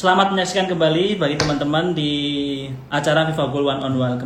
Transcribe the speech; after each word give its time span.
Selamat 0.00 0.32
menyaksikan 0.32 0.64
kembali 0.64 1.20
bagi 1.20 1.36
teman-teman 1.36 1.92
di 1.92 2.12
acara 2.88 3.28
Viva 3.28 3.52
Goal 3.52 3.68
One 3.68 3.84
on 3.84 4.00
One 4.00 4.16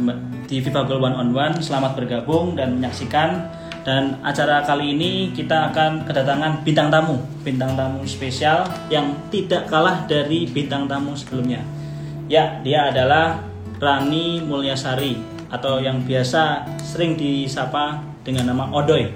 di 0.47 0.63
Viva 0.63 0.87
Goal 0.87 1.03
One 1.03 1.19
on 1.19 1.35
One. 1.35 1.59
Selamat 1.59 1.99
bergabung 1.99 2.55
dan 2.55 2.79
menyaksikan. 2.79 3.51
Dan 3.83 4.23
acara 4.23 4.63
kali 4.63 4.95
ini 4.95 5.35
kita 5.35 5.75
akan 5.75 6.07
kedatangan 6.07 6.63
bintang 6.63 6.95
tamu, 6.95 7.19
bintang 7.43 7.75
tamu 7.75 8.07
spesial 8.07 8.63
yang 8.87 9.19
tidak 9.35 9.67
kalah 9.67 10.07
dari 10.07 10.47
bintang 10.47 10.87
tamu 10.87 11.11
sebelumnya. 11.19 11.67
Ya, 12.31 12.63
dia 12.63 12.95
adalah 12.95 13.43
Rani 13.83 14.47
Mulyasari 14.47 15.19
atau 15.51 15.83
yang 15.83 16.07
biasa 16.07 16.71
sering 16.87 17.19
disapa 17.19 17.99
dengan 18.23 18.47
nama 18.47 18.71
Odoy. 18.71 19.11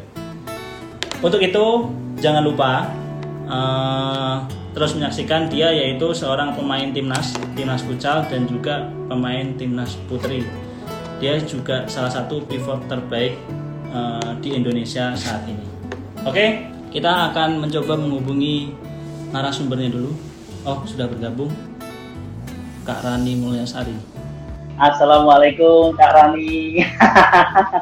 Untuk 1.23 1.39
itu, 1.39 1.87
jangan 2.19 2.43
lupa 2.43 2.91
eh, 3.47 4.58
terus 4.77 4.95
menyaksikan 4.97 5.49
dia 5.49 5.73
yaitu 5.73 6.13
seorang 6.13 6.53
pemain 6.53 6.89
timnas, 6.93 7.35
timnas 7.57 7.83
futsal 7.85 8.25
dan 8.29 8.45
juga 8.49 8.89
pemain 9.09 9.55
timnas 9.57 9.97
putri. 10.07 10.45
Dia 11.19 11.41
juga 11.43 11.89
salah 11.91 12.13
satu 12.13 12.45
pivot 12.47 12.87
terbaik 12.87 13.35
eh, 13.91 14.31
di 14.39 14.55
Indonesia 14.55 15.13
saat 15.19 15.43
ini. 15.51 15.67
Oke, 16.23 16.69
kita 16.89 17.33
akan 17.33 17.63
mencoba 17.63 17.95
menghubungi 17.99 18.73
narasumbernya 19.35 19.93
dulu. 19.93 20.13
Oh, 20.65 20.83
sudah 20.85 21.09
bergabung. 21.09 21.53
Kak 22.89 23.05
Rani 23.05 23.37
Mulyasari. 23.37 23.93
Assalamualaikum 24.79 25.93
Kak 25.99 26.13
Rani. 26.17 26.81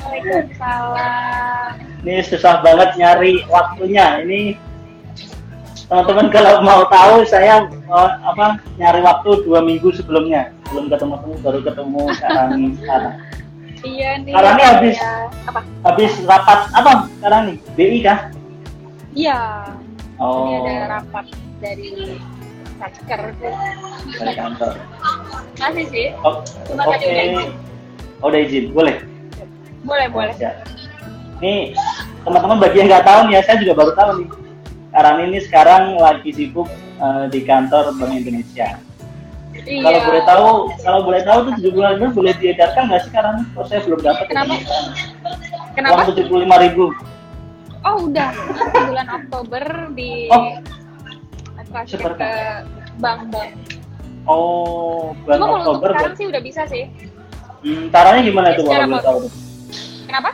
Waalaikumsalam. 0.03 1.79
Ini 2.03 2.23
susah 2.27 2.63
banget 2.65 2.99
nyari 2.99 3.45
waktunya. 3.47 4.23
Ini 4.27 4.59
teman-teman 5.87 6.27
kalau 6.35 6.53
mau 6.67 6.83
tahu 6.91 7.23
saya 7.31 7.63
eh, 7.71 8.11
apa 8.27 8.59
nyari 8.75 9.01
waktu 9.07 9.47
dua 9.47 9.63
minggu 9.63 9.95
sebelumnya 9.95 10.51
belum 10.75 10.91
ketemu 10.91 11.15
ketemu 11.15 11.35
baru 11.47 11.59
ketemu 11.63 12.03
Kak 12.19 12.31
Rani 12.35 12.65
sekarang. 12.83 13.15
Iya 13.87 14.11
nih. 14.27 14.33
Kak 14.35 14.43
Rani 14.43 14.63
habis 14.67 14.97
ya. 14.99 15.15
Apa? 15.47 15.61
habis 15.87 16.13
rapat 16.27 16.59
apa 16.75 16.91
Kak 17.23 17.31
Rani? 17.31 17.55
BI 17.79 17.99
kah? 18.03 18.19
Iya. 19.15 19.39
Ini 20.17 20.23
Oh 20.25 20.65
ada 20.65 20.75
rapat 20.99 21.27
dari 21.63 22.19
Satker. 22.77 23.21
dari 24.17 24.35
kantor. 24.35 24.75
Masih 25.57 25.85
sih. 25.89 26.07
Oh, 26.21 26.41
Cuma 26.67 26.83
Oke. 26.89 26.99
tadi 26.99 27.05
udah 27.09 27.25
izin. 27.25 27.51
Oh, 28.21 28.27
udah 28.29 28.41
izin, 28.43 28.65
boleh. 28.73 28.97
Boleh, 29.87 30.07
boleh. 30.11 30.35
Ya. 30.37 30.53
Nih 31.39 31.77
teman-teman 32.27 32.59
bagi 32.59 32.77
yang 32.83 32.89
nggak 32.91 33.07
tahu 33.07 33.21
nih 33.29 33.33
ya, 33.39 33.41
saya 33.47 33.57
juga 33.63 33.75
baru 33.77 33.93
tahu 33.95 34.11
nih. 34.19 34.29
Karena 34.97 35.29
ini 35.29 35.39
sekarang 35.45 36.01
lagi 36.01 36.33
sibuk 36.33 36.73
eh, 36.97 37.25
di 37.29 37.45
kantor 37.45 37.93
Bank 38.01 38.17
Indonesia. 38.17 38.81
Iya. 39.53 39.85
Kalau 39.85 40.01
boleh 40.09 40.23
tahu, 40.25 40.49
kalau 40.85 41.01
boleh 41.05 41.23
tahu 41.25 41.39
tuh 41.49 41.53
tujuh 41.61 41.73
bulan 41.77 41.93
itu 42.01 42.09
boleh 42.13 42.33
diedarkan 42.41 42.83
nggak 42.89 43.01
sih 43.05 43.13
karena 43.13 43.41
kok 43.53 43.65
saya 43.69 43.81
belum 43.85 44.01
dapat 44.01 44.25
Kenapa? 44.29 44.53
ini. 44.53 44.59
Kenapa? 45.77 45.93
Uang 45.93 46.07
tujuh 46.13 46.25
puluh 46.29 46.41
lima 46.49 46.57
ribu. 46.61 46.85
Oh, 47.85 48.09
udah. 48.09 48.33
Bulan 48.73 49.09
Oktober 49.13 49.65
di 49.93 50.33
Oh. 50.33 50.61
transfer 51.67 52.15
ke 52.15 52.31
bank-bank. 53.03 53.53
Oh, 54.25 55.13
bulan 55.25 55.37
Cuma 55.39 55.57
Oktober. 55.61 55.89
sekarang 55.93 56.15
sih 56.17 56.27
udah 56.31 56.43
bisa 56.43 56.63
sih. 56.71 56.85
Hmm, 57.67 57.91
caranya 57.91 58.23
gimana 58.23 58.49
tuh 58.55 58.65
Secara 58.65 58.85
kalau 58.85 58.93
boleh 58.93 59.05
tahu? 59.05 59.21
Kenapa? 60.07 60.31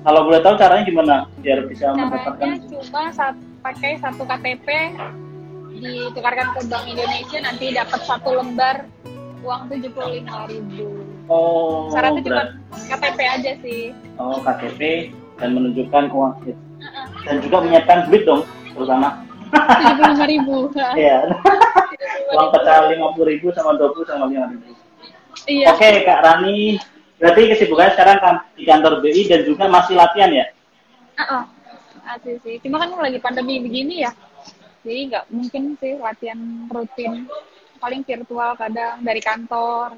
Kalau 0.00 0.20
boleh 0.24 0.40
tahu 0.40 0.54
caranya 0.56 0.84
gimana 0.86 1.14
biar 1.42 1.58
bisa 1.68 1.90
mendapatkan? 1.92 2.38
Caranya 2.38 2.58
cuma 2.70 3.02
saat 3.10 3.34
pakai 3.60 4.00
satu 4.00 4.24
KTP 4.24 4.68
ditukarkan 5.80 6.46
ke 6.56 6.60
Bank 6.68 6.84
Indonesia 6.88 7.38
nanti 7.40 7.72
dapat 7.72 8.00
satu 8.04 8.36
lembar 8.36 8.84
uang 9.40 9.72
tujuh 9.72 9.90
puluh 9.96 10.20
lima 10.20 10.44
ribu. 10.48 11.00
Oh, 11.30 11.88
Syaratnya 11.94 12.20
cuma. 12.26 12.44
KTP 12.90 13.18
aja 13.22 13.52
sih. 13.64 13.82
Oh, 14.20 14.36
KTP 14.42 15.12
dan 15.40 15.56
menunjukkan 15.56 16.12
uang 16.12 16.32
itu. 16.44 16.52
Dan 17.24 17.36
juga 17.44 17.56
menyiapkan 17.64 18.08
duit 18.10 18.24
dong, 18.28 18.42
terutama. 18.76 19.24
Tujuh 19.52 19.94
puluh 19.96 20.12
lima 20.12 20.26
ribu. 20.28 20.56
Iya. 21.00 21.18
uang 22.36 22.48
pecahan 22.54 22.84
lima 22.92 23.12
puluh 23.16 23.28
ribu 23.32 23.52
sama 23.56 23.76
dua 23.76 23.92
puluh 23.92 24.06
sama 24.08 24.28
lima 24.28 24.52
ribu. 24.52 24.72
Iya. 25.48 25.72
Oke, 25.72 26.04
Kak 26.04 26.20
Rani. 26.24 26.80
Berarti 27.20 27.52
kesibukannya 27.52 27.92
sekarang 27.92 28.16
kan 28.24 28.34
di 28.56 28.64
kantor 28.64 29.04
BI 29.04 29.28
dan 29.28 29.44
juga 29.44 29.68
masih 29.68 29.92
latihan 29.92 30.32
ya? 30.32 30.46
Heeh. 31.20 31.59
Asli 32.04 32.34
sih. 32.40 32.56
Cuma 32.60 32.78
kan 32.78 32.90
lagi 32.92 33.18
pandemi 33.18 33.58
begini 33.58 34.02
ya. 34.02 34.12
Jadi 34.80 35.00
nggak 35.08 35.24
mungkin 35.28 35.62
sih 35.76 35.96
latihan 35.96 36.38
rutin. 36.66 37.28
Paling 37.76 38.04
virtual 38.04 38.52
kadang 38.54 39.00
dari 39.00 39.20
kantor. 39.20 39.96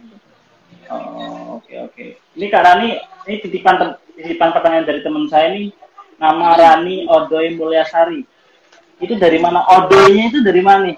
Oh, 0.86 1.58
oke 1.58 1.74
oke. 1.82 2.04
Ini 2.34 2.46
Kak 2.46 2.62
Rani, 2.62 2.94
ini 3.26 3.36
titipan 3.38 3.76
titipan 4.12 4.50
pertanyaan 4.50 4.86
dari 4.86 5.00
teman 5.00 5.26
saya 5.26 5.50
nih. 5.50 5.70
Nama 6.18 6.54
Rani 6.54 7.06
Odoy 7.06 7.54
Mulyasari. 7.54 8.22
Itu 8.98 9.19
dari 9.19 9.38
mana? 9.38 9.66
Odoynya 9.66 10.30
itu 10.30 10.38
dari 10.40 10.62
mana 10.62 10.86
nih? 10.86 10.96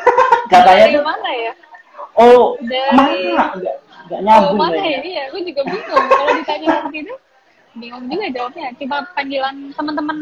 Katanya 0.52 0.86
dari 0.86 0.96
tuh, 0.98 1.04
mana 1.06 1.30
ya? 1.30 1.52
oh, 2.14 2.44
Dari- 2.58 2.94
mana? 2.94 3.44
Enggak, 3.54 3.76
enggak 4.04 4.18
Oh, 4.18 4.20
nyambung 4.20 4.58
mana 4.58 4.74
ya? 4.74 4.82
kayaknya. 4.82 5.02
Iya, 5.06 5.22
aku 5.30 5.36
juga 5.40 5.62
bingung. 5.64 6.04
Kalau 6.04 6.30
ditanya 6.34 6.66
seperti 6.68 6.98
itu, 7.00 7.14
bingung 7.76 8.06
juga 8.06 8.26
jawabnya. 8.30 8.70
Cuma 8.78 8.96
panggilan 9.12 9.54
teman-teman 9.74 10.18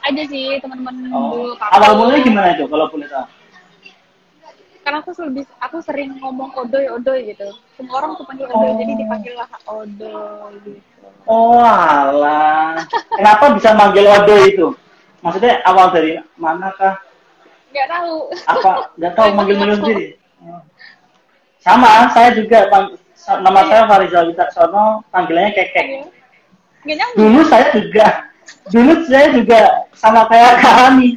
aja 0.00 0.22
sih, 0.26 0.58
teman-teman 0.58 0.94
Oh, 1.12 1.30
dulu. 1.34 1.50
awal 1.60 1.92
mulanya 1.98 2.20
gimana 2.22 2.48
itu 2.54 2.64
kalau 2.66 2.86
boleh 2.88 3.08
tahu? 3.10 3.26
Karena 4.80 4.98
aku 5.04 5.12
lebih, 5.28 5.44
aku 5.60 5.76
sering 5.84 6.16
ngomong 6.18 6.50
odoy 6.56 6.88
odoy 6.88 7.30
gitu. 7.30 7.46
Semua 7.76 8.00
orang 8.00 8.16
tuh 8.16 8.24
panggil 8.24 8.48
odoy, 8.48 8.70
Oh. 8.72 8.78
jadi 8.80 8.92
dipanggil 8.96 9.34
lah 9.36 9.48
odoy 9.68 10.54
gitu. 10.64 10.80
Oh 11.28 11.60
alah. 11.62 12.80
Kenapa 13.12 13.52
bisa 13.52 13.76
manggil 13.76 14.08
Odoy 14.08 14.56
itu? 14.56 14.72
Maksudnya 15.20 15.60
awal 15.68 15.92
dari 15.92 16.16
manakah? 16.40 16.96
Nggak 17.70 17.86
tahu. 17.92 18.14
Apa? 18.48 18.72
Nggak 18.96 19.12
tahu 19.14 19.28
manggil-manggil 19.36 19.76
sendiri. 19.84 20.06
Sama, 21.60 22.08
saya 22.16 22.32
juga 22.32 22.64
nama 23.44 23.60
saya 23.68 23.84
Farizal 23.84 24.32
Witaksono, 24.32 25.04
panggilannya 25.12 25.52
Kekek. 25.52 25.86
Nyambung. 26.84 27.18
Dulu 27.18 27.40
saya 27.48 27.66
juga, 27.76 28.06
dulu 28.72 28.92
saya 29.04 29.26
juga 29.36 29.60
sama 29.92 30.24
kayak 30.32 30.64
Kak 30.64 30.74
Rani. 30.80 31.10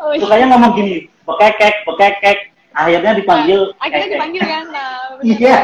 Oh, 0.00 0.14
iya. 0.14 0.22
Sukanya 0.22 0.46
ngomong 0.54 0.72
gini, 0.78 0.96
bekekek, 1.26 1.74
bekekek. 1.84 2.38
Akhirnya 2.70 3.18
dipanggil 3.18 3.60
Nah, 3.74 3.82
akhirnya 3.82 4.08
dipanggil. 4.14 4.42
Nah, 4.46 4.58
benar. 4.70 5.26
Iya. 5.26 5.58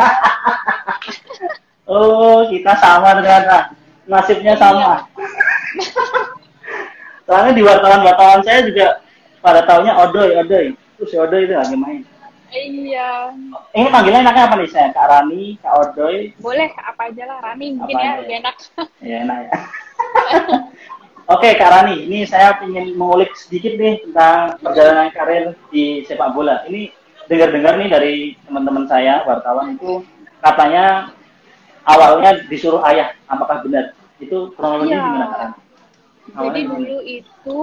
oh, 1.91 2.43
kita 2.51 2.73
sama 2.83 3.15
ternyata. 3.23 3.59
Nasibnya 4.07 4.55
sama. 4.59 5.07
Soalnya 7.27 7.53
di 7.59 7.63
wartawan-wartawan 7.67 8.43
saya 8.47 8.63
juga 8.67 9.03
pada 9.43 9.63
taunya 9.67 9.95
Odoy, 9.99 10.35
Odoy. 10.39 10.75
Terus 10.99 11.09
si 11.11 11.17
Odoy 11.19 11.47
itu 11.47 11.55
lagi 11.55 11.75
main. 11.75 12.03
Iya. 12.49 13.35
Ini 13.73 13.89
panggilan 13.91 14.23
enaknya 14.23 14.45
apa 14.47 14.55
nih 14.57 14.71
saya? 14.71 14.89
Kak 14.91 15.07
Rani, 15.07 15.59
Kak 15.59 15.73
Odoy. 15.75 16.31
Boleh 16.39 16.71
apa 16.77 17.11
aja 17.11 17.25
lah, 17.25 17.39
Rani 17.43 17.67
mungkin 17.75 17.93
Apa 17.93 18.03
ya, 18.03 18.13
lebih 18.19 18.35
enak. 18.37 18.55
Ya 19.01 19.17
enak 19.23 19.39
ya. 19.43 19.51
Oke 21.35 21.49
Kak 21.53 21.69
Rani, 21.69 22.07
ini 22.07 22.23
saya 22.23 22.55
ingin 22.63 22.95
mengulik 22.95 23.35
sedikit 23.35 23.75
nih 23.75 23.99
tentang 24.01 24.57
perjalanan 24.59 25.11
karir 25.11 25.45
di 25.69 26.07
sepak 26.07 26.31
bola. 26.31 26.63
Ini 26.65 26.95
dengar-dengar 27.27 27.75
nih 27.77 27.89
dari 27.91 28.15
teman-teman 28.43 28.87
saya 28.87 29.27
wartawan 29.27 29.75
itu 29.75 30.07
katanya 30.39 31.11
awalnya 31.83 32.39
disuruh 32.47 32.79
ayah, 32.87 33.11
apakah 33.27 33.59
benar? 33.61 33.91
Itu 34.17 34.55
kronologi 34.55 34.95
Iya. 34.95 35.03
gimana 35.03 35.27
Kak 35.27 35.39
Rani? 35.41 35.55
Jadi 36.27 36.33
Awalnya 36.33 36.61
gimana? 36.61 36.79
dulu 36.79 36.99
itu 37.03 37.59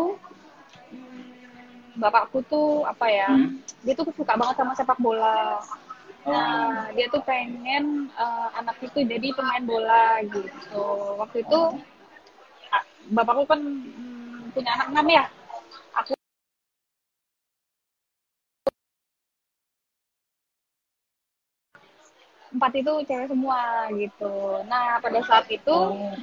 bapakku 1.98 2.42
tuh 2.50 2.86
apa 2.88 3.06
ya? 3.10 3.30
Hmm. 3.30 3.62
Dia 3.86 3.94
tuh 3.94 4.10
suka 4.16 4.34
banget 4.34 4.56
sama 4.57 4.74
sepak 4.74 5.00
bola. 5.01 5.60
Oh, 6.24 6.31
Nah, 6.31 6.88
dia 6.95 7.12
tuh 7.12 7.19
pengen 7.28 8.07
eh, 8.16 8.48
anak 8.56 8.80
itu 8.80 9.04
jadi 9.04 9.28
pemain 9.36 9.63
bola 9.63 10.24
gitu. 10.24 10.86
Waktu 11.19 11.44
itu 11.44 11.60
bapakku 13.12 13.44
kan 13.45 13.60
hmm, 13.60 14.56
punya 14.56 14.72
anak 14.80 14.88
enam 14.95 15.07
ya. 15.12 15.24
Aku 16.00 16.12
empat 22.54 22.72
itu 22.78 22.94
cewek 23.10 23.28
semua 23.28 23.89
gitu. 23.98 24.34
Nah, 24.69 25.01
pada 25.04 25.19
saat 25.25 25.46
itu 25.51 25.74
Oh. 25.74 26.13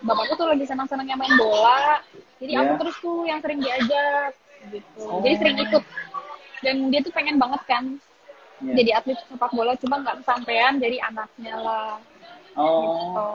Bapakku 0.00 0.34
tuh 0.34 0.46
lagi 0.46 0.64
senang-senangnya 0.64 1.16
main 1.16 1.34
bola 1.34 1.98
jadi 2.38 2.52
aku 2.56 2.70
Iya. 2.70 2.78
terus 2.78 2.96
tuh 2.98 3.18
yang 3.26 3.38
sering 3.42 3.58
diajak 3.58 4.32
gitu 4.68 5.00
Oh. 5.02 5.20
jadi 5.20 5.34
sering 5.36 5.56
ikut 5.58 5.84
dan 6.58 6.74
dia 6.90 7.00
tuh 7.02 7.12
pengen 7.12 7.36
banget 7.36 7.62
kan 7.66 7.84
Iya. 8.58 8.74
jadi 8.76 8.90
atlet 8.98 9.18
sepak 9.24 9.50
bola 9.50 9.74
cuma 9.74 9.98
nggak 9.98 10.16
kesampaian 10.22 10.72
jadi 10.76 10.96
anaknya 11.02 11.54
lah 11.58 11.92
Oh. 12.54 12.82
gitu 12.82 13.26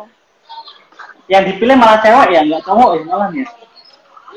Yang 1.31 1.43
dipilih 1.55 1.79
malah 1.79 2.03
cewek 2.03 2.27
ya, 2.29 2.41
nggak 2.43 2.63
cowok 2.63 2.89
ya 2.99 3.03
malah 3.07 3.29
ya. 3.31 3.47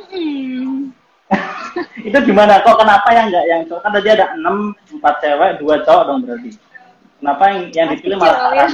Hmm. 0.06 0.94
itu 2.06 2.18
gimana 2.22 2.62
kok 2.62 2.78
kenapa 2.78 3.08
yang 3.10 3.26
enggak 3.26 3.44
yang 3.50 3.60
cowok 3.66 3.82
kan 3.82 3.90
tadi 3.90 4.08
ada 4.14 4.26
enam 4.38 4.56
empat 4.88 5.14
cewek 5.18 5.50
dua 5.58 5.74
cowok 5.82 6.02
dong 6.06 6.18
berarti 6.22 6.50
kenapa 7.18 7.42
yang 7.50 7.58
yang 7.74 7.86
dipilih 7.90 8.16
malah 8.16 8.54
ya. 8.54 8.66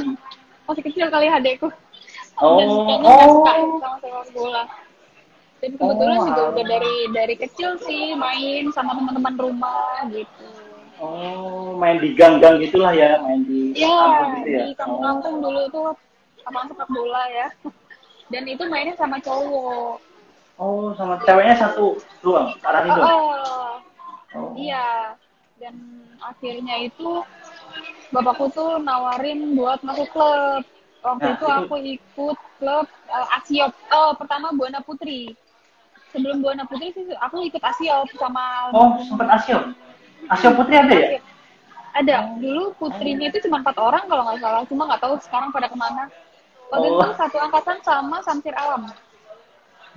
Masih 0.63 0.83
kecil 0.85 1.07
kali 1.09 1.27
adekku. 1.27 1.69
Oh, 2.43 2.59
Dan 2.59 2.69
kayaknya 2.69 2.99
nggak 2.99 3.23
oh. 3.23 3.33
suka 3.33 3.53
sama 3.79 3.97
sepak 4.03 4.27
bola. 4.35 4.63
Dan 5.63 5.71
kebetulan 5.79 6.17
Oh, 6.19 6.27
juga 6.27 6.43
udah 6.51 6.65
dari 6.67 6.95
dari 7.15 7.35
kecil 7.39 7.71
sih 7.81 8.19
main 8.19 8.67
sama 8.75 8.99
teman-teman 8.99 9.35
rumah 9.39 10.03
gitu. 10.11 10.47
oh 10.99 11.75
main 11.75 11.99
di 11.99 12.15
gang-gang 12.15 12.59
gitulah 12.59 12.91
ya 12.91 13.19
main 13.19 13.43
di 13.43 13.75
Iya, 13.75 13.91
kampung 13.91 14.31
gitu 14.37 14.49
ya 14.51 14.63
di 14.67 14.75
kampung-kampung 14.75 15.35
dulu 15.39 15.61
tuh 15.69 15.89
lapangan 16.43 16.67
sepak 16.69 16.89
bola 16.91 17.23
ya. 17.31 17.49
Dan 18.27 18.43
itu 18.45 18.63
mainnya 18.67 18.95
sama 18.95 19.19
cowok. 19.19 20.03
oh 20.57 20.91
sama 20.95 21.15
ceweknya 21.23 21.55
satu 21.55 21.95
doang 22.21 22.51
Rani 22.61 22.89
Oh, 22.89 22.95
doang 22.99 23.11
oh, 23.15 23.71
oh. 24.35 24.51
iya. 24.55 25.15
Dan 25.59 25.75
akhirnya 26.19 26.75
itu 26.83 27.23
bapakku 28.11 28.51
tuh 28.51 28.79
nawarin 28.79 29.55
buat 29.55 29.79
masuk 29.83 30.11
klub. 30.11 30.63
Waktu 31.03 31.19
Nah, 31.21 31.35
itu 31.35 31.45
itu- 31.45 31.59
aku 31.59 31.75
ikut 31.79 32.39
klub 32.57 32.87
uh, 33.09 33.37
Asiop. 33.37 33.75
Oh, 33.91 34.15
pertama 34.15 34.55
Buana 34.55 34.79
Putri. 34.81 35.35
Sebelum 36.11 36.39
Buana 36.39 36.63
Putri 36.63 36.93
sih 36.93 37.05
aku 37.13 37.43
ikut 37.43 37.59
Asiop 37.59 38.07
sama 38.15 38.71
oh 38.71 39.01
sempat 39.03 39.29
Asio 39.33 39.59
Asio 40.29 40.51
Putri 40.55 40.77
ada 40.77 40.93
ya 40.93 41.07
Asiop. 41.11 41.23
Ada. 41.93 42.17
Dulu 42.39 42.73
putrinya 42.79 43.29
itu 43.29 43.39
cuma 43.45 43.61
empat 43.61 43.77
orang 43.77 44.05
kalau 44.07 44.23
nggak 44.25 44.41
salah. 44.41 44.63
Cuma 44.65 44.83
nggak 44.87 45.03
tahu 45.03 45.15
sekarang 45.21 45.51
pada 45.51 45.67
ke 45.67 45.77
mana. 45.77 46.09
Waktu 46.71 46.89
Oh. 46.89 47.05
itu 47.05 47.13
satu 47.15 47.37
angkatan 47.39 47.79
sama 47.83 48.17
Samsir 48.23 48.55
Alam. 48.55 48.89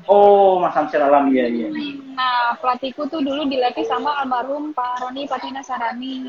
oh 0.06 0.60
Mas 0.60 0.76
Samsir 0.76 1.00
Alam 1.00 1.32
iya 1.32 1.48
iya 1.48 1.72
Nah, 2.12 2.52
pelatihku 2.60 3.08
tuh 3.08 3.24
dulu 3.24 3.48
dilatih 3.48 3.88
sama 3.88 4.12
almarhum 4.20 4.76
Pak 4.76 5.00
Roni 5.00 5.24
Patina 5.24 5.64
Sarani. 5.64 6.20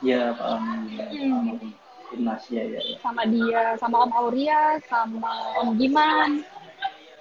iya 0.00 0.34
Pak 0.34 0.46
Rani 0.48 0.90
ya. 0.90 1.06
Hmm. 1.06 1.70
Timnas 2.08 2.42
ya 2.48 2.62
ya 2.62 2.78
ya 2.78 2.96
Sama 3.00 3.22
dia, 3.26 3.74
sama 3.76 4.06
Om 4.06 4.12
Auria, 4.14 4.78
sama 4.86 5.32
Om 5.62 5.68
Giman. 5.76 6.30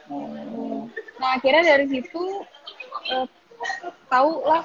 oh. 0.09 0.85
Nah, 1.15 1.29
akhirnya 1.35 1.63
dari 1.65 1.85
situ 1.87 2.21
eh, 3.09 3.25
tahu 4.05 4.43
lah 4.43 4.63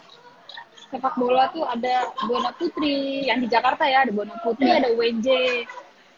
sepak 0.90 1.14
bola 1.14 1.46
tuh 1.50 1.62
ada 1.64 2.10
Buana 2.26 2.50
Putri 2.52 3.22
yang 3.24 3.38
di 3.38 3.46
Jakarta 3.46 3.86
ya, 3.86 4.02
ada 4.02 4.10
Buana 4.10 4.34
Putri, 4.42 4.66
Iya. 4.66 4.82
ada 4.82 4.88
UNJ. 4.90 5.28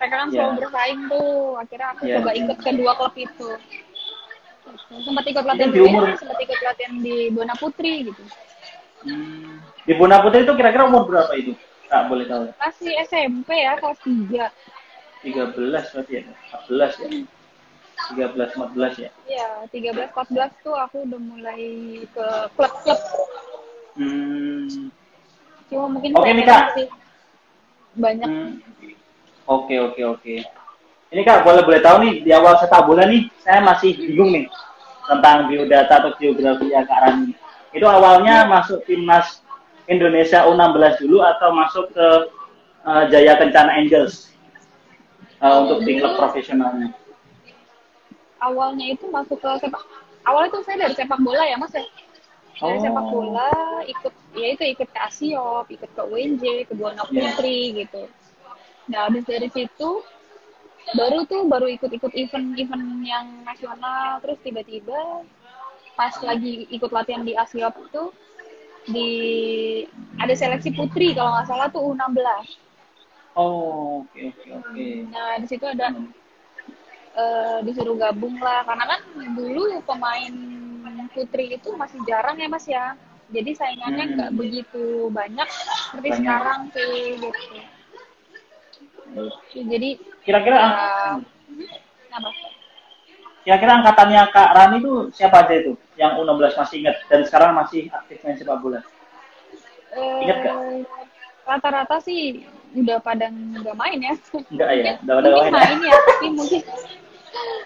Mereka 0.00 0.14
kan 0.16 0.28
Iya. 0.28 0.34
selalu 0.34 0.52
bersaing 0.58 1.00
tuh. 1.06 1.32
Akhirnya 1.60 1.88
aku 1.92 2.02
Iya. 2.02 2.14
coba 2.18 2.30
ikut 2.32 2.58
kedua 2.58 2.92
klub 2.96 3.14
itu. 3.14 3.48
Sempat 4.88 5.24
ikut 5.26 5.44
latihan 5.44 5.68
Itu 5.68 5.76
di 5.76 5.80
umur- 5.84 6.16
sempat 6.16 6.38
ikut 6.40 6.58
latihan 6.58 6.94
di 6.98 7.16
Buana 7.30 7.54
Putri 7.54 7.92
gitu. 8.08 8.22
Hmm. 9.02 9.58
di 9.82 9.98
Bunda 9.98 10.22
Putri 10.22 10.46
itu 10.46 10.54
kira-kira 10.54 10.86
umur 10.86 11.10
berapa 11.10 11.34
itu 11.34 11.58
Kak 11.92 12.08
boleh 12.08 12.24
tahu 12.24 12.48
Masih 12.56 12.92
SMP 13.04 13.52
ya, 13.52 13.76
kelas 13.76 14.00
3. 14.00 14.48
13 15.28 15.92
berarti 15.92 16.12
ya 16.16 16.22
14 16.66 17.04
ya 17.04 17.08
13 18.16 18.58
14 18.58 19.04
ya 19.04 19.10
Iya, 19.28 19.48
13 19.68 20.08
14 20.10 20.64
tuh 20.64 20.74
aku 20.74 21.04
udah 21.04 21.20
mulai 21.20 21.62
ke 22.10 22.26
klub-klub. 22.56 23.00
hmm. 24.00 24.90
Cuma 25.70 25.86
mungkin 25.92 26.10
Oke, 26.16 26.32
masih 26.32 26.88
banyak. 27.94 28.28
Hmm. 28.28 28.52
Oke 29.46 29.74
oke 29.78 30.02
oke. 30.16 30.34
Ini 31.12 31.20
kak 31.28 31.44
boleh 31.44 31.60
boleh 31.60 31.80
tahu 31.84 32.08
nih 32.08 32.14
di 32.24 32.30
awal 32.32 32.56
sepak 32.56 32.88
bola 32.88 33.04
nih 33.04 33.28
saya 33.44 33.60
masih 33.60 33.92
bingung 34.00 34.32
nih 34.32 34.48
tentang 35.04 35.44
biodata 35.44 36.00
atau 36.00 36.16
geografi 36.16 36.72
ya 36.72 36.88
kak 36.88 36.98
Rani. 37.04 37.36
Itu 37.76 37.84
awalnya 37.84 38.48
masuk 38.48 38.80
timnas 38.88 39.41
Indonesia 39.86 40.46
U16 40.46 41.02
dulu 41.02 41.18
atau 41.22 41.50
masuk 41.50 41.86
ke 41.90 42.08
eh, 42.82 43.04
Jaya 43.10 43.38
Kencana 43.38 43.78
Angels 43.78 44.32
Eh, 45.42 45.54
untuk 45.58 45.82
di 45.82 45.98
klub 45.98 46.14
profesionalnya. 46.14 46.94
Awalnya 48.38 48.94
itu 48.94 49.10
masuk 49.10 49.42
ke 49.42 49.50
sepak 49.58 49.82
awalnya 50.22 50.54
tuh 50.54 50.62
saya 50.62 50.86
dari 50.86 50.94
sepak 50.94 51.18
bola 51.18 51.42
ya 51.42 51.58
Mas 51.58 51.74
ya. 51.74 51.82
Dari 52.62 52.78
Oh. 52.78 52.82
sepak 52.86 53.06
bola 53.10 53.50
ikut 53.82 54.14
ya 54.38 54.46
itu 54.54 54.62
ikut 54.70 54.86
ke 54.86 54.98
Asiop, 55.02 55.66
ikut 55.66 55.90
ke 55.90 56.02
UNJ, 56.06 56.70
ke 56.70 56.72
Buana 56.78 57.02
Iya. 57.10 57.34
Putri 57.34 57.58
gitu. 57.74 58.06
Nah, 58.86 59.10
habis 59.10 59.26
dari 59.26 59.50
situ 59.50 60.06
baru 60.94 61.26
tuh 61.26 61.46
baru 61.50 61.66
ikut-ikut 61.70 62.14
event-event 62.14 62.86
yang 63.02 63.42
nasional 63.42 64.22
terus 64.22 64.38
tiba-tiba 64.46 65.26
pas 65.94 66.14
lagi 66.22 66.70
ikut 66.70 66.90
latihan 66.90 67.22
di 67.22 67.34
Asiop 67.34 67.74
itu 67.82 68.14
di 68.84 69.10
ada 70.18 70.34
seleksi 70.34 70.74
putri 70.74 71.14
kalau 71.14 71.34
nggak 71.34 71.46
salah 71.46 71.66
tuh 71.70 71.94
U16. 71.94 72.18
Oh 73.32 74.02
oke 74.04 74.18
oke 74.28 74.48
oke. 74.60 74.84
Nah, 75.08 75.38
di 75.38 75.46
situ 75.46 75.64
ada 75.64 75.88
eh, 77.12 77.58
disuruh 77.62 77.96
gabung 77.96 78.36
lah 78.40 78.64
karena 78.64 78.84
kan 78.88 79.00
dulu 79.32 79.80
pemain 79.84 80.34
putri 81.12 81.54
itu 81.54 81.72
masih 81.76 82.00
jarang 82.04 82.36
ya 82.36 82.48
Mas 82.48 82.66
ya. 82.66 82.96
Jadi 83.32 83.56
saingannya 83.56 84.04
Hmm. 84.04 84.14
nggak 84.18 84.32
begitu 84.36 85.08
banyak 85.08 85.48
seperti 85.48 86.08
Banyak. 86.12 86.20
sekarang 86.20 86.60
sih 86.76 86.92
gitu. 87.16 87.56
Jadi 89.68 89.90
Kira-kira 90.24 90.56
ya, 90.56 90.64
ang- 90.64 91.24
apa? 92.12 92.30
Kira-kira 93.42 93.72
angkatannya 93.82 94.22
kak 94.30 94.48
Rani 94.54 94.76
itu 94.78 94.92
siapa 95.10 95.42
aja 95.42 95.54
itu 95.58 95.74
yang 95.98 96.14
U16 96.16 96.54
masih 96.54 96.76
ingat 96.86 96.96
dan 97.10 97.20
sekarang 97.26 97.50
masih 97.58 97.90
aktif 97.90 98.22
main 98.22 98.38
sepak 98.38 98.58
bola? 98.62 98.80
Ingat 99.94 100.36
nggak? 100.40 100.54
Eh, 100.56 100.80
Rata-rata 101.42 101.98
sih 101.98 102.46
udah 102.78 103.02
pada 103.02 103.26
nggak 103.28 103.74
main 103.74 103.98
ya. 103.98 104.14
Enggak 104.48 104.68
ya, 104.78 104.94
udah 105.02 105.14
pada 105.18 105.28
mungkin 105.28 105.52
main 105.52 105.52
ya? 105.52 105.58
main 105.58 105.78
ya, 105.82 105.94
tapi 106.06 106.26
mungkin 106.30 106.62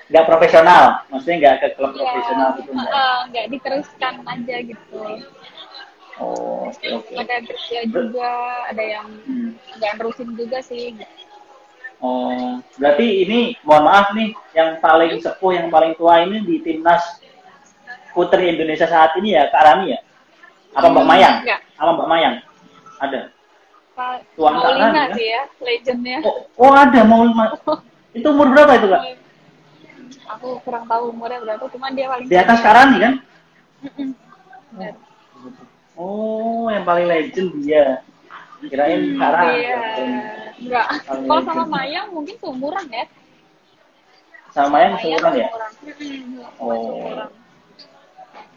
Nggak 0.06 0.24
profesional, 0.30 0.84
maksudnya 1.10 1.36
nggak 1.42 1.54
ke 1.58 1.68
klub 1.74 1.90
ya, 1.92 2.06
profesional 2.06 2.48
gitu 2.56 2.70
eh, 2.72 3.18
nggak 3.34 3.46
diteruskan 3.52 4.14
aja 4.24 4.56
gitu. 4.62 4.98
Oh, 6.16 6.72
oke 6.72 6.86
oke. 6.96 7.12
Ada 7.12 7.32
yang 7.36 7.44
kerja 7.44 7.78
juga, 7.92 8.30
ada 8.72 8.80
yang 8.80 9.06
Hmm. 9.28 9.50
nggak 9.76 9.92
nerusin 10.00 10.32
juga 10.32 10.58
sih. 10.64 10.96
Oh, 11.96 12.60
berarti 12.76 13.24
ini 13.24 13.56
mohon 13.64 13.88
maaf 13.88 14.12
nih, 14.12 14.36
yang 14.52 14.76
paling 14.84 15.16
sepuh, 15.16 15.56
yang 15.56 15.72
paling 15.72 15.96
tua 15.96 16.20
ini 16.28 16.44
di 16.44 16.60
timnas 16.60 17.00
putri 18.12 18.52
Indonesia 18.52 18.84
saat 18.84 19.16
ini 19.16 19.32
ya 19.32 19.48
Kak 19.48 19.62
Rani 19.64 19.96
ya? 19.96 20.00
Apa 20.76 20.92
Mbak 20.92 21.04
Mayang? 21.08 21.34
enggak. 21.40 21.60
Apa 21.80 21.90
Mbak 21.96 22.08
Mayang? 22.08 22.34
Ada. 23.00 23.20
Pak 23.96 24.28
Tuan 24.36 24.52
Maulina 24.60 24.92
Kak 24.92 24.92
Rani, 24.92 25.14
sih 25.16 25.26
ya, 25.32 25.42
legendnya. 25.64 26.18
Oh, 26.20 26.36
oh 26.60 26.72
ada 26.76 27.00
mau 27.04 27.24
itu 28.12 28.26
umur 28.28 28.52
berapa 28.52 28.72
itu 28.76 28.88
Kak? 28.92 29.02
Aku 30.36 30.60
kurang 30.66 30.84
tahu 30.90 31.14
umurnya 31.16 31.38
berapa, 31.40 31.64
cuman 31.70 31.90
dia 31.96 32.06
paling 32.12 32.26
Di 32.28 32.36
atas. 32.36 32.58
Kak 32.60 32.74
Rani 32.76 32.96
kan? 33.00 33.14
Oh, 35.96 36.68
yang 36.68 36.84
paling 36.84 37.08
legend 37.08 37.56
dia. 37.64 38.04
Kirain 38.64 39.00
Kak 39.16 39.30
Rani. 39.32 39.54
Iya, 39.56 39.76
enggak. 40.56 40.86
Kalau 41.04 41.40
sama. 41.44 41.64
Mayang 41.68 42.06
mungkin 42.10 42.34
seumuran 42.40 42.86
ya. 42.88 43.04
Sama 44.50 44.68
Mayang 44.72 44.92
seumuran 44.98 45.32
ya? 45.36 45.46
seumuran. 45.52 45.70
Mm-mm, 45.84 46.16
Oh. 46.56 47.28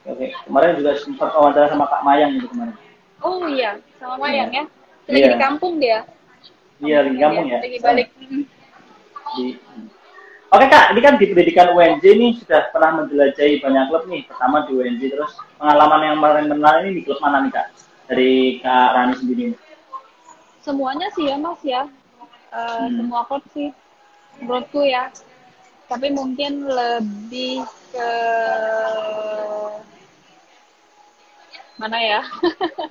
Oke, 0.09 0.31
kemarin 0.31 0.79
juga 0.79 0.91
sempat 0.97 1.29
wawancara 1.35 1.67
sama 1.69 1.85
Kak 1.85 2.01
Mayang 2.01 2.39
itu 2.39 2.47
kemarin. 2.49 2.75
Oh 3.19 3.43
iya, 3.45 3.77
sama 3.99 4.15
Mayang 4.17 4.49
ya. 4.49 4.63
Iya. 5.05 5.11
Lagi 5.11 5.27
di 5.35 5.39
kampung 5.39 5.73
dia. 5.77 5.99
Iya, 6.79 6.97
di 7.03 7.17
kampung 7.19 7.45
ya. 7.45 7.59
Lagi 7.59 7.77
balik. 7.83 8.07
Di- 8.15 9.59
Oke 10.49 10.65
kak, 10.65 10.97
ini 10.97 10.99
kan 11.05 11.13
di 11.21 11.29
pendidikan 11.29 11.77
UNJ 11.77 12.01
ini 12.09 12.33
sudah 12.41 12.73
pernah 12.73 12.97
menjelajahi 12.97 13.61
banyak 13.61 13.85
klub 13.85 14.09
nih. 14.09 14.25
Pertama 14.25 14.65
di 14.65 14.73
UNJ, 14.73 15.13
terus 15.13 15.37
pengalaman 15.61 16.01
yang 16.01 16.17
paling 16.17 16.49
menarik 16.49 16.89
ini 16.89 16.97
di 16.97 17.03
klub 17.05 17.21
mana 17.21 17.45
nih 17.45 17.53
kak? 17.53 17.67
Dari 18.09 18.57
kak 18.57 18.89
Rani 18.97 19.13
sendiri. 19.13 19.53
Semuanya 20.59 21.07
sih 21.15 21.25
ya 21.29 21.37
Mas 21.39 21.61
ya. 21.63 21.83
Eh, 22.49 22.79
Hmm. 22.81 22.97
Semua 22.97 23.21
klub 23.29 23.43
sih 23.53 23.69
menurutku 24.41 24.81
ya. 24.83 25.13
Tapi 25.89 26.13
mungkin 26.13 26.65
lebih 26.69 27.65
ke 27.93 28.11
mana 31.79 31.95
ya? 31.95 32.21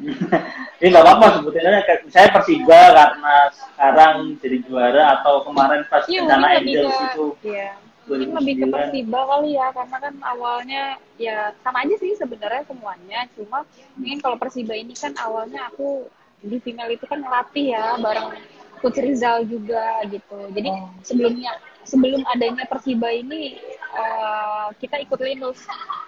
ini 0.81 0.87
nggak 0.89 1.05
apa-apa 1.05 1.27
sebetulnya. 1.39 1.85
Saya 2.09 2.29
Persiba 2.33 2.81
karena 2.97 3.37
sekarang 3.53 4.17
jadi 4.41 4.57
juara 4.65 5.21
atau 5.21 5.45
kemarin 5.45 5.85
pas 5.93 6.09
Iya, 6.09 6.25
lebih 6.25 6.49
Angels 6.57 6.97
ke 6.97 7.05
itu 7.13 7.27
iya. 7.45 7.71
Mungkin 8.09 8.29
lebih 8.41 8.55
ke 8.57 8.65
2009. 8.65 8.73
Persiba 8.73 9.21
kali 9.29 9.51
ya, 9.53 9.67
karena 9.77 9.97
kan 10.01 10.15
awalnya 10.25 10.83
ya 11.21 11.53
sama 11.61 11.85
aja 11.85 11.95
sih 12.01 12.17
sebenarnya 12.17 12.65
semuanya. 12.65 13.21
Cuma 13.37 13.69
mungkin 14.01 14.19
kalau 14.25 14.37
Persiba 14.41 14.73
ini 14.73 14.97
kan 14.97 15.13
awalnya 15.21 15.69
aku 15.69 16.09
di 16.41 16.57
final 16.59 16.89
itu 16.89 17.05
kan 17.05 17.19
ngelatih 17.19 17.75
ya 17.75 17.99
bareng 17.99 18.31
Coach 18.79 18.99
Rizal 18.99 19.43
juga 19.45 20.03
gitu. 20.07 20.39
Jadi 20.55 20.71
Oh. 20.71 20.87
sebelumnya 21.03 21.51
sebelum 21.83 22.23
adanya 22.29 22.63
Persiba 22.65 23.11
ini 23.11 23.59
eh, 23.91 24.67
kita 24.79 25.03
ikut 25.03 25.19
Linus 25.19 25.59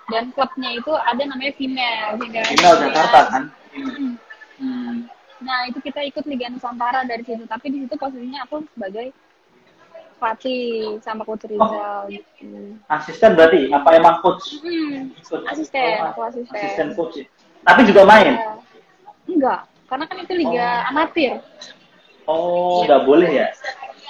dan 0.06 0.30
klubnya 0.30 0.70
itu 0.72 0.92
ada 0.92 1.22
namanya 1.24 1.50
Final 1.56 2.14
Final, 2.16 2.44
Final 2.46 2.74
Jakarta 2.78 3.20
kan? 3.26 3.42
Mm. 3.74 4.14
Hmm. 4.60 4.94
Nah 5.40 5.66
itu 5.66 5.80
kita 5.80 6.04
ikut 6.04 6.22
Liga 6.24 6.46
Nusantara 6.46 7.02
dari 7.02 7.24
situ, 7.24 7.42
tapi 7.44 7.72
di 7.72 7.78
situ 7.82 7.94
posisinya 7.96 8.44
aku 8.44 8.62
sebagai 8.70 9.10
pelatih 10.20 10.62
sama 11.00 11.24
coach 11.24 11.48
Rizal 11.48 12.06
gitu. 12.06 12.76
Asisten 12.86 13.32
berarti? 13.32 13.72
Apa 13.72 13.96
emang 13.96 14.20
coach? 14.20 14.60
Hmm, 14.60 15.16
Coach. 15.24 15.46
asisten, 15.48 15.96
Oh, 15.96 16.12
aku 16.12 16.20
asisten. 16.28 16.54
Asisten 16.54 16.88
coach. 16.92 17.16
ya. 17.18 17.26
Tapi 17.64 17.80
juga 17.88 18.04
main? 18.04 18.36
Ya. 18.36 18.52
Enggak, 19.24 19.60
karena 19.90 20.04
kan 20.06 20.16
itu 20.16 20.32
liga 20.38 20.66
Oh. 20.86 20.88
amatir, 20.94 21.32
Oh, 22.24 22.86
nggak 22.86 23.02
boleh 23.04 23.30
ya? 23.34 23.48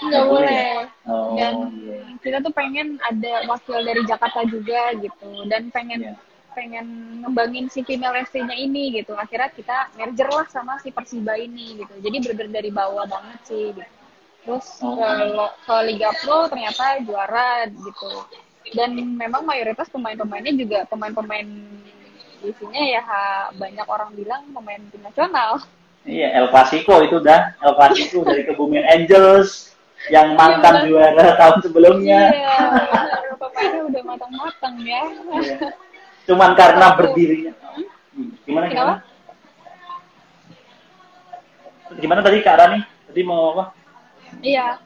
nggak 0.01 0.25
boleh. 0.29 0.65
Oh, 1.09 1.33
Dan 1.37 1.55
iya. 1.81 1.99
kita 2.21 2.39
tuh 2.41 2.53
pengen 2.53 3.01
ada 3.01 3.49
wakil 3.49 3.81
dari 3.81 4.05
Jakarta 4.05 4.45
juga 4.45 4.93
gitu, 4.95 5.49
dan 5.49 5.73
pengen 5.73 6.01
Iya. 6.05 6.15
pengen 6.51 6.87
ngembangin 7.23 7.71
si 7.71 7.81
female 7.81 8.21
FC-nya 8.21 8.53
ini 8.53 8.91
gitu. 8.93 9.15
Akhirnya 9.15 9.49
kita 9.49 9.89
merger 9.95 10.29
lah 10.29 10.45
sama 10.51 10.77
si 10.83 10.91
Persiba 10.91 11.39
ini 11.39 11.79
gitu. 11.79 11.95
Jadi 12.03 12.17
bener-bener 12.21 12.53
dari 12.53 12.71
bawah 12.71 13.07
banget 13.07 13.39
sih. 13.47 13.71
Gitu. 13.71 13.87
Terus 14.45 14.67
Oh. 14.83 14.99
ke 15.65 15.77
Liga 15.87 16.11
Pro 16.21 16.51
ternyata 16.51 16.99
juara 17.01 17.65
gitu. 17.71 18.13
Dan 18.75 18.93
memang 19.17 19.47
mayoritas 19.47 19.89
pemain-pemainnya 19.89 20.53
juga 20.53 20.79
pemain-pemain 20.85 21.47
isinya 22.41 22.83
ya 22.83 23.03
ha, 23.03 23.25
banyak 23.53 23.87
orang 23.87 24.11
bilang 24.15 24.43
pemain 24.51 24.81
tim 24.89 25.01
nasional. 25.01 25.61
Iya, 26.01 26.33
El 26.33 26.49
Clasico 26.49 26.97
itu 27.05 27.21
dah. 27.21 27.53
El 27.61 27.77
Clasico 27.77 28.25
dari 28.29 28.43
Kebumen 28.45 28.85
Angels 28.87 29.77
yang 30.09 30.33
mantan 30.33 30.85
benar. 30.85 30.89
juara 30.89 31.29
tahun 31.37 31.59
sebelumnya. 31.61 32.21
Iya, 32.33 32.55
benar. 32.57 33.37
pemainnya 33.37 33.81
udah 33.85 34.03
matang-matang 34.09 34.75
ya. 34.81 35.03
Iya. 35.37 35.57
Cuman 36.25 36.51
karena 36.57 36.87
berdirinya. 36.97 37.53
Hmm, 38.11 38.31
Gimana 38.45 38.65
Kenapa? 38.67 38.95
gimana? 38.97 38.99
Gimana 42.01 42.21
tadi 42.23 42.39
Kak 42.41 42.57
Rani? 42.57 42.81
Tadi 43.11 43.21
mau 43.27 43.53
apa? 43.53 43.65
Iya, 44.41 44.79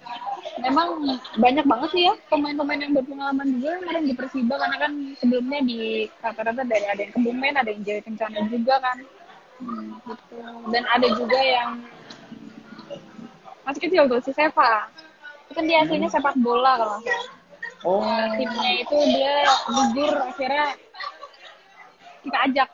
memang 0.62 1.18
banyak 1.38 1.66
banget 1.66 1.88
sih 1.90 2.02
ya 2.06 2.14
pemain-pemain 2.30 2.78
yang 2.78 2.94
berpengalaman 2.94 3.46
juga 3.58 3.82
kemarin 3.82 4.04
di 4.06 4.14
Persiba 4.14 4.54
karena 4.54 4.76
kan 4.78 4.92
sebelumnya 5.18 5.60
di 5.66 5.78
rata-rata 6.22 6.62
dari 6.62 6.86
ada 6.86 7.00
yang 7.02 7.12
Kebumen, 7.14 7.54
ada 7.58 7.70
yang 7.74 7.82
Jaya 7.82 8.02
Kencana 8.06 8.38
juga 8.46 8.74
kan. 8.78 8.96
Hmm, 9.58 9.98
gitu. 10.06 10.36
Dan 10.70 10.82
ada 10.90 11.08
juga 11.14 11.38
yang 11.42 11.70
masih 13.66 13.80
kecil 13.82 14.02
tuh 14.06 14.20
si 14.22 14.30
Seva. 14.30 14.86
Itu 15.48 15.52
kan 15.58 15.64
dia 15.66 15.82
aslinya 15.82 16.08
sepak 16.10 16.38
bola 16.38 16.78
kalau 16.78 16.94
nggak 17.02 17.06
salah. 17.10 17.32
Oh, 17.84 18.00
Timnya 18.40 18.70
itu 18.80 18.96
dia 19.12 19.44
gugur 19.68 20.12
akhirnya 20.16 20.66
kita 22.24 22.38
ajak 22.48 22.68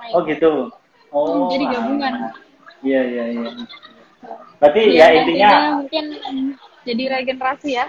main. 0.00 0.12
oh 0.16 0.20
gitu. 0.24 0.52
Oh. 1.12 1.24
Hmm, 1.28 1.44
jadi 1.52 1.64
gabungan. 1.68 2.14
Iya, 2.80 3.00
iya, 3.04 3.24
iya. 3.34 3.50
Berarti 4.58 4.80
Iya, 4.90 5.06
ya 5.06 5.14
intinya 5.22 5.50
mungkin 5.82 6.04
jadi 6.88 7.02
regenerasi 7.12 7.70
ya 7.76 7.86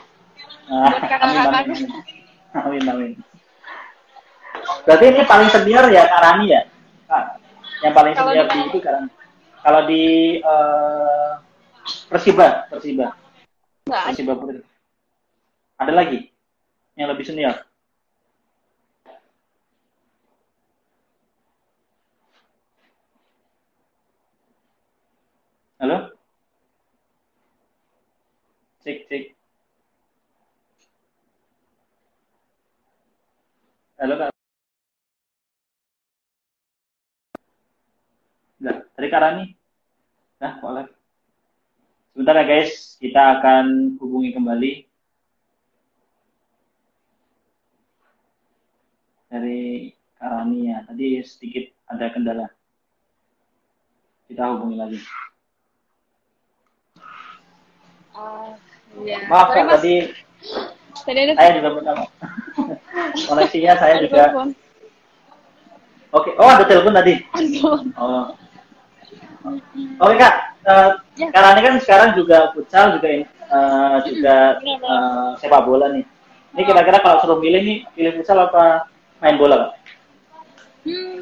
Ah, 0.69 0.85
buat 0.93 1.01
kakak-kakak. 1.01 1.65
amin, 1.65 1.81
amin. 1.81 1.89
amin, 2.53 2.83
amin. 2.85 3.11
Berarti 4.85 5.05
ini 5.09 5.21
paling 5.25 5.49
senior 5.49 5.85
ya 5.89 6.05
Kak 6.05 6.21
Rani 6.21 6.45
ya? 6.45 6.61
Yang 7.81 7.93
paling 7.97 8.13
Kalau 8.13 8.31
senior 8.33 8.45
di- 8.45 8.53
di 8.53 8.67
itu 8.67 8.79
Kak 8.79 8.91
Rani. 8.93 9.09
Kalau 9.59 9.81
di 9.89 10.03
eh, 10.39 11.31
Persiba, 12.05 12.69
Persiba, 12.69 13.07
Enggak, 13.85 14.03
Persiba 14.13 14.33
Putri. 14.37 14.61
Ada 15.77 15.93
lagi 15.93 16.19
yang 16.93 17.09
lebih 17.09 17.25
senior? 17.25 17.55
Halo? 25.79 26.18
Cek, 28.79 29.11
cek. 29.11 29.23
Halo 33.99 34.15
Kak. 34.15 34.31
Nah, 38.63 38.79
tadi 38.95 39.07
Kak 39.11 39.19
Rani. 39.19 39.45
Nah, 40.39 40.53
live? 40.63 40.91
Sebentar 42.15 42.39
ya 42.39 42.45
guys, 42.47 42.95
kita 43.03 43.43
akan 43.43 43.99
hubungi 43.99 44.31
kembali 44.31 44.71
dari 49.27 49.91
Kak 50.15 50.29
Rani 50.31 50.71
ya. 50.71 50.87
Tadi 50.87 51.19
sedikit 51.27 51.67
ada 51.91 52.07
kendala. 52.15 52.47
Kita 54.31 54.55
hubungi 54.55 54.79
lagi. 54.79 54.99
Oh, 58.15 58.55
iya. 59.05 59.17
Maaf 59.27 59.47
Sorry, 59.51 59.67
tadi 59.69 59.93
Tadi 60.99 61.19
ada 61.25 61.33
saya 61.37 61.51
juga 61.57 61.69
maaf. 61.79 61.99
Koneksinya 63.29 63.73
saya 63.79 63.93
ada 63.97 64.03
juga. 64.03 64.23
telepon. 64.27 64.47
Oke, 66.09 66.29
oh 66.41 66.49
ada 66.49 66.65
telepon 66.65 66.93
tadi. 66.97 67.13
Oh. 67.95 68.33
Oke 69.99 70.15
kak, 70.19 70.35
Eh, 70.59 70.91
Ya. 71.17 71.27
Kak 71.31 71.41
Rani 71.41 71.59
kan 71.65 71.75
sekarang 71.81 72.09
juga 72.13 72.51
futsal 72.53 72.99
juga 72.99 73.07
eh, 73.15 73.97
juga 74.05 74.35
eh, 74.59 75.29
sepak 75.39 75.63
bola 75.65 75.87
nih. 75.91 76.03
Ini 76.53 76.61
kira-kira 76.65 76.99
kalau 76.99 77.17
suruh 77.23 77.39
milih 77.39 77.61
nih, 77.63 77.77
pilih 77.95 78.11
futsal 78.19 78.37
apa 78.43 78.85
main 79.19 79.39
bola 79.39 79.55
kak? 79.57 79.71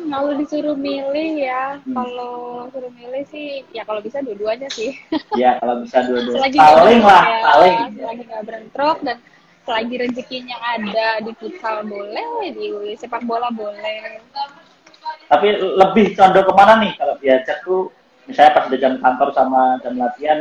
Kalau 0.07 0.31
disuruh 0.33 0.73
milih 0.73 1.31
ya, 1.37 1.83
Hmm. 1.83 1.93
kalau 1.93 2.35
suruh 2.71 2.89
milih 2.89 3.27
sih, 3.27 3.67
ya 3.69 3.83
kalau 3.83 3.99
bisa 3.99 4.23
dua-duanya 4.23 4.69
sih. 4.69 4.95
Ya 5.35 5.59
kalau 5.59 5.83
bisa 5.83 5.99
dua-dua. 6.01 6.33
selagi 6.33 6.57
nggak 6.57 6.75
Paling 6.75 7.01
lah, 7.03 7.23
ya, 7.23 7.39
paling. 7.45 7.75
selagi 7.93 8.23
nggak 8.25 8.43
bentrok 8.43 8.97
dan 9.03 9.17
selagi 9.61 9.95
rezekinya 9.99 10.57
ada 10.65 11.07
di 11.19 11.31
futsal 11.35 11.83
boleh, 11.83 12.25
di 12.49 12.67
sepak 12.95 13.23
bola 13.23 13.51
boleh. 13.51 14.23
Tapi 15.27 15.47
lebih 15.59 16.15
condong 16.15 16.45
ke 16.45 16.53
mana 16.55 16.73
nih 16.79 16.93
kalau 16.95 17.15
diajak 17.19 17.57
tuh, 17.61 17.91
misalnya 18.25 18.55
pas 18.55 18.63
udah 18.65 18.79
jam 18.79 18.93
kantor 18.97 19.29
sama 19.31 19.61
jam 19.79 19.93
latihan, 19.93 20.39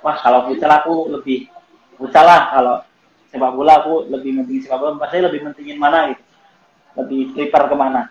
wah 0.00 0.16
kalau 0.16 0.50
futsal 0.50 0.70
aku 0.72 0.94
lebih 1.10 1.46
futsal 1.94 2.26
lah, 2.26 2.50
kalau 2.50 2.76
sepak 3.30 3.54
bola 3.54 3.78
aku 3.78 4.10
lebih 4.10 4.34
mentingin 4.34 4.66
sepak 4.66 4.78
bola, 4.78 4.98
pasti 4.98 5.22
lebih 5.22 5.40
mentingin 5.42 5.78
mana 5.78 6.10
gitu, 6.10 6.22
lebih 6.98 7.20
prefer 7.32 7.70
ke 7.70 7.76
mana? 7.78 8.02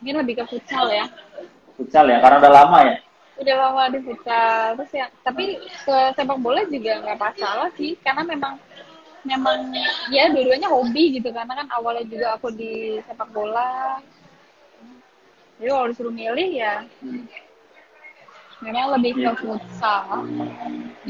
Mungkin 0.00 0.16
lebih 0.22 0.34
ke 0.40 0.44
futsal 0.48 0.86
ya. 0.92 1.04
Futsal 1.76 2.06
ya, 2.08 2.18
karena 2.20 2.40
udah 2.40 2.52
lama 2.52 2.78
ya. 2.84 2.96
Udah 3.36 3.54
lama 3.68 3.82
di 3.92 3.98
futsal, 4.00 4.80
terus 4.80 4.92
ya, 4.96 5.06
tapi 5.20 5.60
ke 5.60 5.96
sepak 6.16 6.38
bola 6.40 6.64
juga 6.68 7.04
nggak 7.04 7.20
masalah 7.20 7.68
sih, 7.76 7.96
karena 8.00 8.24
memang 8.24 8.56
memang 9.26 9.74
ya 10.14 10.30
dua-duanya 10.30 10.70
hobi 10.70 11.18
gitu 11.18 11.34
karena 11.34 11.50
kan 11.58 11.66
awalnya 11.74 12.06
juga 12.06 12.38
aku 12.38 12.54
di 12.54 13.02
sepak 13.10 13.26
bola 13.34 13.98
jadi 15.58 15.74
kalau 15.74 15.90
disuruh 15.90 16.14
milih 16.14 16.46
ya 16.54 16.86
memang 18.62 18.94
lebih 18.94 19.18
ke 19.18 19.26
Iya. 19.26 19.34
futsal 19.34 20.22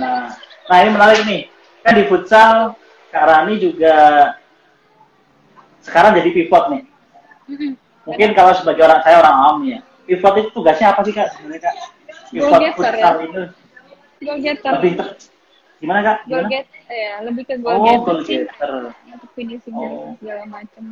Nah, 0.01 0.33
nah 0.69 0.77
ini 0.81 0.91
menarik 0.97 1.21
nih. 1.29 1.43
Kan 1.85 1.93
di 1.97 2.05
futsal, 2.09 2.77
Kak 3.13 3.25
Rani 3.29 3.55
juga 3.61 3.97
sekarang 5.85 6.17
jadi 6.17 6.31
pivot 6.37 6.65
nih. 6.73 6.83
Mungkin 8.07 8.31
kalau 8.33 8.53
sebagai 8.55 8.83
orang 8.83 9.01
saya 9.03 9.19
orang 9.19 9.35
awam 9.37 9.59
ya. 9.67 9.81
Pivot 10.07 10.35
itu 10.39 10.49
tugasnya 10.55 10.95
apa 10.95 11.03
sih 11.03 11.11
Kak 11.11 11.35
sebenarnya 11.35 11.63
Kak? 11.67 11.75
Pivot 12.31 12.47
Goal 12.47 12.63
getter, 12.63 12.75
futsal 12.95 12.95
ya? 12.95 13.27
itu 13.27 13.43
goal 14.19 14.39
getter 14.41 14.73
lebih 14.73 14.93
te- 14.95 15.15
gimana 15.77 16.01
Kak? 16.01 16.19
goal 16.25 16.39
Gimana? 16.41 16.49
get 16.49 16.67
ya 16.89 17.13
lebih 17.21 17.43
ke 17.45 17.55
goal 17.59 17.75
Oh, 17.75 17.83
getter 17.83 17.99
goal 17.99 18.21
getter. 18.23 18.73
untuk 19.05 19.31
finishing 19.35 19.75
Oh. 19.75 20.15
segala 20.17 20.43
macam 20.47 20.85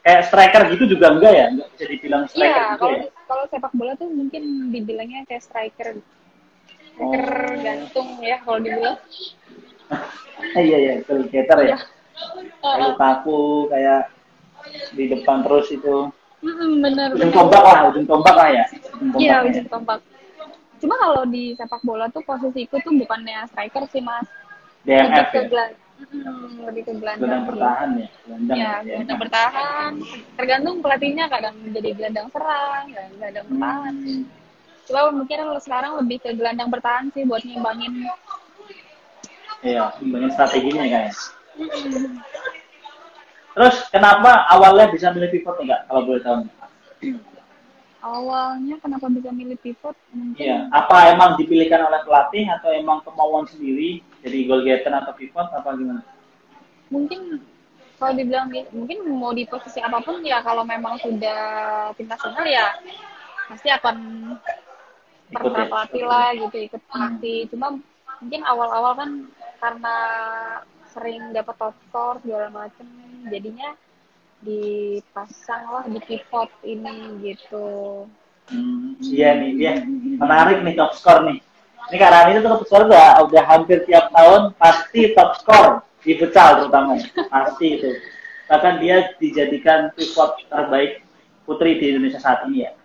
Kayak 0.00 0.22
striker 0.24 0.62
gitu 0.70 0.84
juga 0.86 1.06
enggak 1.10 1.32
ya? 1.32 1.46
Enggak 1.48 1.68
bisa 1.72 1.84
dibilang 1.88 2.22
striker 2.24 2.46
iya 2.46 2.64
kalau 2.76 2.92
ya? 2.92 3.02
kalau 3.24 3.44
sepak 3.48 3.72
bola 3.72 3.92
tuh 3.94 4.08
mungkin 4.08 4.42
dibilangnya 4.70 5.20
kayak 5.26 5.42
striker 5.42 5.88
striker 6.88 7.26
Oh. 7.42 7.58
gantung 7.58 8.08
ya 8.20 8.36
kalau 8.40 8.58
dibilang 8.60 8.96
iya 10.62 10.76
iya, 10.78 10.92
goal 11.02 11.26
getter 11.26 11.58
ya. 11.60 11.66
Iya. 11.66 11.76
Kayak 12.56 12.78
Lukaku 12.86 13.40
kayak 13.68 14.00
di 14.92 15.04
depan 15.08 15.42
terus 15.42 15.68
itu. 15.68 16.08
Bener 16.44 17.08
Ujung 17.16 17.32
tombak 17.32 17.62
lah, 17.64 17.80
ujung 17.88 18.06
tombak 18.06 18.34
lah 18.36 18.48
ya. 18.52 18.64
Iya, 19.16 19.36
ya. 19.40 19.46
ujung 19.48 19.68
tombak. 19.72 20.00
Cuma 20.84 20.94
kalau 21.00 21.22
di 21.24 21.56
sepak 21.56 21.80
bola 21.80 22.06
tuh 22.12 22.20
posisiku 22.20 22.76
tuh 22.84 22.92
bukannya 22.92 23.48
striker 23.48 23.88
sih, 23.88 24.04
Mas. 24.04 24.28
DMF 24.84 25.08
lebih 25.08 25.24
ke 25.32 25.40
ya. 25.40 25.48
gelan, 25.48 25.70
Mm, 25.94 26.66
lebih 26.66 26.82
ke 26.90 26.92
gelandang. 26.98 27.46
Bertahan 27.46 27.88
ya. 27.96 28.08
Gelandang. 28.26 28.56
Ya, 28.58 28.72
gelandang 28.82 29.18
bertahan. 29.22 29.92
Tergantung 30.34 30.76
pelatihnya 30.82 31.24
kadang 31.30 31.54
menjadi 31.62 31.90
gelandang 31.94 32.28
serang, 32.34 32.84
gelandang 32.90 33.46
bertahan. 33.46 33.94
Hmm. 33.94 34.22
Cuma 34.84 35.00
mungkin 35.14 35.38
kalau 35.38 35.60
sekarang 35.62 35.92
lebih 36.02 36.18
ke 36.20 36.30
gelandang 36.34 36.68
bertahan 36.68 37.08
sih 37.14 37.22
buat 37.24 37.40
ngimbangin. 37.46 38.10
Iya, 39.64 39.96
imbangin 40.02 40.30
strateginya 40.34 40.84
ya, 40.84 40.92
kayak. 40.92 41.12
Mm-mm. 41.54 42.20
Terus 43.54 43.86
kenapa 43.88 44.50
awalnya 44.50 44.90
bisa 44.90 45.14
milih 45.14 45.30
pivot 45.30 45.56
enggak 45.62 45.86
kalau 45.86 46.02
boleh 46.02 46.22
tahu? 46.22 46.42
Awalnya 48.04 48.76
kenapa 48.84 49.06
bisa 49.08 49.30
milih 49.32 49.56
pivot? 49.56 49.96
Mungkin 50.12 50.36
Iya, 50.36 50.68
apa 50.68 51.08
emang 51.08 51.40
dipilihkan 51.40 51.80
oleh 51.80 52.04
pelatih 52.04 52.44
atau 52.50 52.68
emang 52.74 53.00
kemauan 53.00 53.46
sendiri 53.48 54.02
jadi 54.20 54.38
goal 54.44 54.60
getter 54.60 54.92
atau 54.92 55.14
pivot 55.14 55.48
apa 55.48 55.70
gimana? 55.74 56.02
mungkin 56.84 57.40
kalau 57.96 58.12
dibilang 58.12 58.52
di- 58.52 58.68
mungkin 58.70 58.98
mau 59.08 59.32
di 59.32 59.48
posisi 59.48 59.80
apa 59.80 59.98
pun 59.98 60.20
ya 60.22 60.44
kalau 60.44 60.62
memang 60.62 61.00
sudah 61.00 61.40
tim 61.96 62.06
nasional 62.06 62.44
ya 62.44 62.70
pasti 63.48 63.68
akan 63.72 63.96
Ikut 65.32 65.40
ya? 65.40 65.48
pernah 65.48 65.66
pelatih 65.66 66.04
lah 66.04 66.28
gitu 66.36 66.56
ikut 66.60 66.82
pelatih 66.86 67.38
cuma 67.50 67.66
mungkin 68.20 68.40
awal-awal 68.44 68.92
kan 68.94 69.10
karena 69.58 69.96
sering 70.94 71.34
dapat 71.34 71.54
top 71.58 71.74
score 71.90 72.16
segala 72.22 72.48
macem 72.54 72.86
jadinya 73.28 73.74
dipasang 74.44 75.64
lah 75.66 75.84
di 75.90 76.00
pivot 76.04 76.50
ini 76.62 77.18
gitu 77.20 78.06
Hmm, 78.44 79.00
iya 79.00 79.40
nih, 79.40 79.50
dia 79.56 79.72
menarik 80.20 80.60
nih 80.60 80.76
top 80.76 80.92
score 80.92 81.24
nih. 81.24 81.40
Ini 81.88 81.96
karena 81.96 82.28
ini 82.28 82.44
tuh 82.44 82.52
top 82.52 82.62
score 82.68 82.84
udah, 82.92 83.24
udah 83.24 83.44
hampir 83.48 83.88
tiap 83.88 84.12
tahun 84.12 84.52
pasti 84.60 85.16
top 85.16 85.40
score 85.40 85.80
di 86.04 86.12
futsal 86.20 86.60
terutama, 86.60 87.00
pasti 87.32 87.80
itu. 87.80 87.90
Bahkan 88.44 88.74
dia 88.84 89.16
dijadikan 89.16 89.96
pivot 89.96 90.44
terbaik 90.52 91.00
putri 91.48 91.80
di 91.80 91.96
Indonesia 91.96 92.20
saat 92.20 92.44
ini 92.44 92.68
ya. 92.68 92.76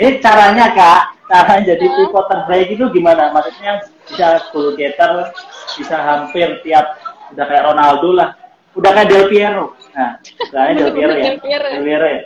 Ini 0.00 0.24
caranya 0.24 0.72
kak, 0.72 1.28
cara 1.28 1.60
jadi 1.60 1.84
pivot 1.84 2.24
terbaik 2.24 2.72
itu 2.72 2.88
gimana? 2.88 3.28
Maksudnya 3.36 3.84
bisa 4.08 4.40
goal 4.56 4.72
getter, 4.72 5.36
bisa 5.76 5.96
hampir 6.00 6.64
tiap 6.64 6.96
udah 7.32 7.44
kayak 7.44 7.64
Ronaldo 7.66 8.08
lah, 8.12 8.28
udah 8.74 8.90
kayak 8.92 9.08
Del 9.08 9.24
Piero. 9.28 9.66
Nah, 9.92 10.10
kayak 10.50 10.72
Del 10.76 10.90
Piero 10.92 11.12
ya, 11.12 11.24
Del 11.26 11.40
Piero. 11.84 12.06
Ya. 12.06 12.20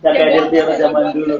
Udah 0.00 0.10
kayak 0.12 0.30
Del 0.32 0.46
Piero 0.48 0.70
zaman 0.74 1.04
dulu. 1.12 1.36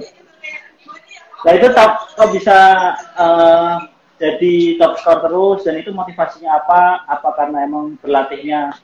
Nah 1.45 1.53
itu 1.53 1.69
top, 1.71 1.93
kok 2.17 2.29
bisa 2.33 2.59
eh, 2.99 3.75
jadi 4.17 4.55
top 4.81 4.93
skor 4.99 5.19
terus 5.23 5.59
dan 5.63 5.75
itu 5.77 5.91
motivasinya 5.93 6.59
apa? 6.59 7.05
Apa 7.07 7.29
karena 7.37 7.63
emang 7.63 7.95
berlatihnya 8.01 8.75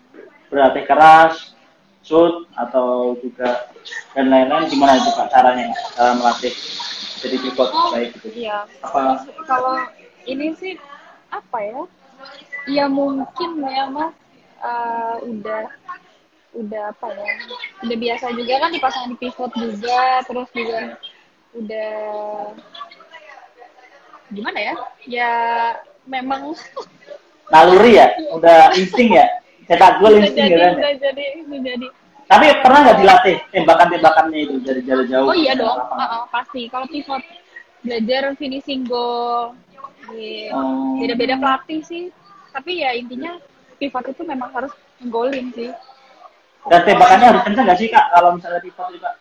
berlatih 0.47 0.85
keras, 0.85 1.57
shoot 2.05 2.45
atau 2.53 3.17
juga 3.19 3.71
dan 4.13 4.29
lain-lain 4.29 4.69
gimana 4.69 4.99
itu 4.99 5.11
kak 5.15 5.31
caranya 5.31 5.71
cara 5.97 6.13
melatih 6.13 6.53
jadi 7.23 7.37
pivot 7.39 7.71
Oh, 7.71 7.95
baik 7.95 8.11
gitu? 8.19 8.29
iya 8.35 8.67
Apa? 8.83 9.23
kalau 9.47 9.79
ini 10.27 10.51
sih 10.59 10.75
apa 11.31 11.59
ya 11.63 11.83
ya 12.71 12.87
mungkin 12.87 13.51
ya 13.63 13.85
mas 13.91 14.15
eh, 14.63 15.15
udah 15.27 15.63
udah 16.53 16.83
apa 16.93 17.07
ya 17.17 17.25
udah 17.89 17.97
biasa 17.97 18.27
juga 18.37 18.55
kan 18.61 18.71
dipasang 18.71 19.05
di 19.09 19.17
pivot 19.17 19.53
juga 19.57 20.21
terus 20.29 20.49
juga 20.53 21.01
udah 21.57 21.93
gimana 24.33 24.59
ya 24.61 24.75
ya 25.09 25.31
memang 26.05 26.53
Naluri 27.53 28.01
ya, 28.01 28.09
udah 28.33 28.73
insting 28.81 29.13
ya, 29.13 29.29
cetak 29.69 30.01
gol 30.01 30.17
insting 30.17 30.49
jadi 30.49 30.57
ya 30.57 30.73
kan? 30.73 30.97
jadi 30.97 31.25
jadi 31.45 31.87
Tapi 32.25 32.47
pernah 32.65 32.79
nggak 32.81 32.99
dilatih 33.05 33.37
tembakan-tembakannya 33.53 34.39
itu 34.41 34.57
dari 34.65 34.81
jarak 34.89 35.05
jauh? 35.13 35.29
oh 35.29 35.37
iya 35.37 35.53
dong 35.53 35.77
lapangan? 35.77 36.09
Uh-uh, 36.09 36.25
pasti 36.33 36.65
kalau 36.73 36.89
pivot 36.89 37.21
belajar 37.85 38.33
finishing 38.41 38.89
goal 38.89 39.53
gitu. 40.09 40.49
Oh. 40.57 40.97
beda-beda 40.97 41.37
pelatih 41.37 41.85
sih 41.85 42.05
tapi 42.53 42.73
ya 42.79 42.93
intinya 42.93 43.37
pivot 43.77 44.05
itu 44.07 44.23
memang 44.23 44.53
harus 44.53 44.73
golin 45.03 45.49
sih 45.53 45.73
Dan 46.63 46.81
tembakannya 46.87 47.27
harus 47.27 47.43
kencang 47.43 47.65
nggak 47.67 47.79
sih 47.79 47.89
kak 47.89 48.07
kalau 48.13 48.37
misalnya 48.37 48.61
pivot 48.61 48.87
kak? 48.97 49.15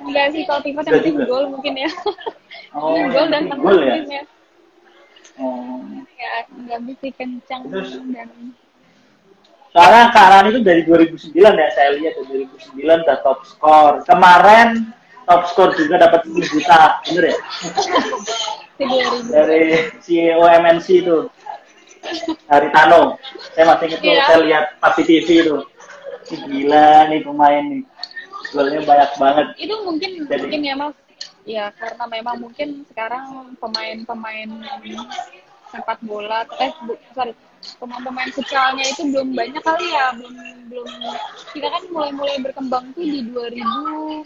enggak 0.00 0.26
sih 0.32 0.42
kalau 0.42 0.60
pivot 0.62 0.82
yang 0.82 0.94
penting 0.96 1.14
juga. 1.14 1.26
gol 1.28 1.44
mungkin 1.52 1.74
ya 1.76 1.90
Oh, 2.72 2.96
gol 3.12 3.26
dan 3.28 3.42
gol 3.52 3.78
ya? 3.80 3.96
ya 4.02 4.22
Oh. 5.36 5.84
ya 6.16 6.48
nggak 6.48 6.80
mesti 6.80 7.08
kencang 7.12 7.68
Terus? 7.68 8.00
dan 8.08 8.30
Soalnya 9.68 10.08
Kak 10.08 10.26
Rani 10.32 10.48
itu 10.48 10.60
dari 10.64 10.80
2009 10.88 11.36
ya, 11.36 11.68
saya 11.68 11.92
lihat 12.00 12.16
dari 12.24 12.48
2009 12.80 13.04
udah 13.04 13.18
top 13.20 13.44
score. 13.44 14.00
Kemarin 14.08 14.88
top 15.28 15.42
score 15.44 15.76
juga 15.76 16.00
dapat 16.00 16.24
10 16.24 16.40
juta, 16.48 16.96
bener 17.04 17.24
ya? 17.28 17.36
si 18.72 18.82
2000 18.88 19.28
Dari 19.28 19.62
CEO 20.00 20.40
MNC 20.40 20.86
itu. 21.04 21.28
Dari 22.46 22.68
Tano. 22.70 23.16
Saya 23.52 23.64
masih 23.66 23.84
ingat 23.88 24.00
tuh, 24.00 24.10
Iya. 24.10 24.22
saya 24.26 24.38
lihat 24.42 24.64
pas 24.78 24.92
di 24.94 25.02
TV 25.04 25.28
itu. 25.42 25.56
Gila 26.26 26.88
nih 27.08 27.20
pemain 27.22 27.62
nih. 27.64 27.82
Golnya 28.50 28.80
banyak 28.82 29.10
banget. 29.18 29.46
itu 29.58 29.74
mungkin 29.82 30.10
Jadi- 30.24 30.42
mungkin 30.46 30.60
ya 30.62 30.74
mas 30.74 30.94
ya 31.44 31.64
karena 31.74 32.04
memang 32.06 32.36
mungkin 32.40 32.68
sekarang 32.86 33.54
pemain-pemain 33.58 34.48
sepak 35.66 35.98
bola 36.02 36.46
eh 36.58 36.70
bu, 36.82 36.94
sorry 37.10 37.34
pemain-pemain 37.78 38.30
futsalnya 38.30 38.82
itu 38.82 39.02
belum 39.10 39.30
banyak 39.30 39.62
kali 39.62 39.86
ya 39.90 40.14
belum 40.14 40.34
belum 40.70 40.88
kita 41.52 41.66
kan 41.70 41.82
mulai-mulai 41.90 42.38
berkembang 42.40 42.90
tuh 42.94 43.02
di 43.02 43.20
2000 43.30 44.22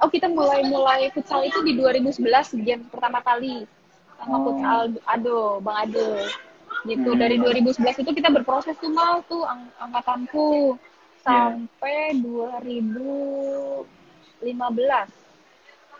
oh 0.00 0.08
kita 0.08 0.28
mulai-mulai 0.28 1.12
futsal 1.12 1.40
itu 1.40 1.60
di 1.60 1.76
2011 1.76 2.56
game 2.60 2.84
pertama 2.88 3.20
kali 3.20 3.64
sama 4.16 4.36
Oh. 4.36 4.40
futsal 4.48 4.80
Ado 5.06 5.38
Bang 5.60 5.88
Ado 5.88 6.24
gitu. 6.84 7.10
Hmm. 7.12 7.18
dari 7.18 7.36
2011 7.38 7.98
itu 7.98 8.10
kita 8.10 8.28
berproses 8.28 8.76
tuh 8.78 8.90
mal 8.90 9.22
tuh 9.26 9.44
ang- 9.44 9.70
angkatanku. 9.78 10.78
Sampai 11.22 12.18
2015 12.18 15.06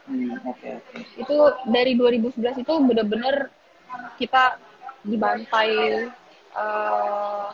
Hmm, 0.03 0.35
Oke, 0.51 0.83
oke. 0.83 0.99
itu 1.15 1.37
dari 1.71 1.95
2011 1.95 2.59
itu 2.59 2.73
bener-bener 2.83 3.55
kita 4.19 4.59
dibantai 5.07 5.71
eh, 6.53 7.47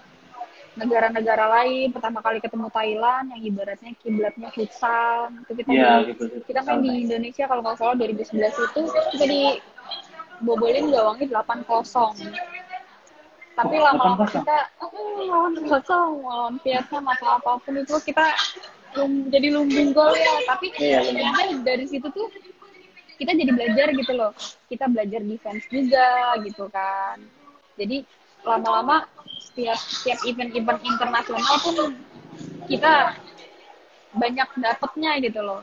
negara-negara 0.74 1.44
lain. 1.60 1.92
Pertama 1.92 2.18
kali 2.18 2.40
ketemu 2.40 2.72
Thailand 2.72 3.30
yang 3.36 3.42
ibaratnya 3.44 3.92
kiblatnya 4.00 4.48
futsal. 4.48 5.28
Itu 5.44 5.52
kita 5.54 5.70
Iya, 5.70 5.92
di- 6.02 6.16
gitu. 6.16 6.24
kita 6.48 6.64
main 6.64 6.80
di 6.80 7.04
Indonesia 7.04 7.44
kalau 7.44 7.60
nggak 7.60 7.76
salah 7.76 7.94
2011 7.94 8.56
itu. 8.56 8.80
Kita 9.12 9.24
di 9.28 9.60
bobolin 10.40 10.88
gawangnya 10.88 11.44
8-0 11.44 12.16
tapi 13.58 13.74
lama-lama 13.76 14.22
8-0. 14.22 14.38
kita 14.38 14.56
"Oh, 14.78 15.18
lawan 15.20 15.52
kosong 15.60 16.10
lawan 16.22 16.54
Vietnam 16.62 17.04
atau 17.10 17.28
apa 17.34 17.50
pun 17.58 17.74
itu 17.74 17.94
kita 18.00 18.24
lum- 18.94 19.26
jadi 19.26 19.48
lumbung 19.50 19.90
gol 19.90 20.14
ya 20.14 20.32
tapi 20.46 20.70
Iya, 20.72 20.78
iya. 20.78 20.98
ternyata 21.02 21.42
dari 21.60 21.84
situ 21.84 22.06
tuh 22.08 22.30
kita 23.18 23.34
jadi 23.34 23.50
belajar 23.50 23.90
gitu 23.92 24.12
loh 24.14 24.30
kita 24.66 24.86
belajar 24.86 25.20
defense 25.20 25.66
juga 25.66 26.08
gitu 26.40 26.70
kan 26.70 27.18
jadi 27.74 28.06
lama-lama 28.40 29.10
setiap 29.42 29.74
setiap 29.76 30.18
event-event 30.22 30.78
internasional 30.80 31.54
pun 31.58 31.98
kita 32.64 33.18
banyak 34.14 34.48
dapetnya 34.56 35.18
gitu 35.18 35.42
loh 35.42 35.62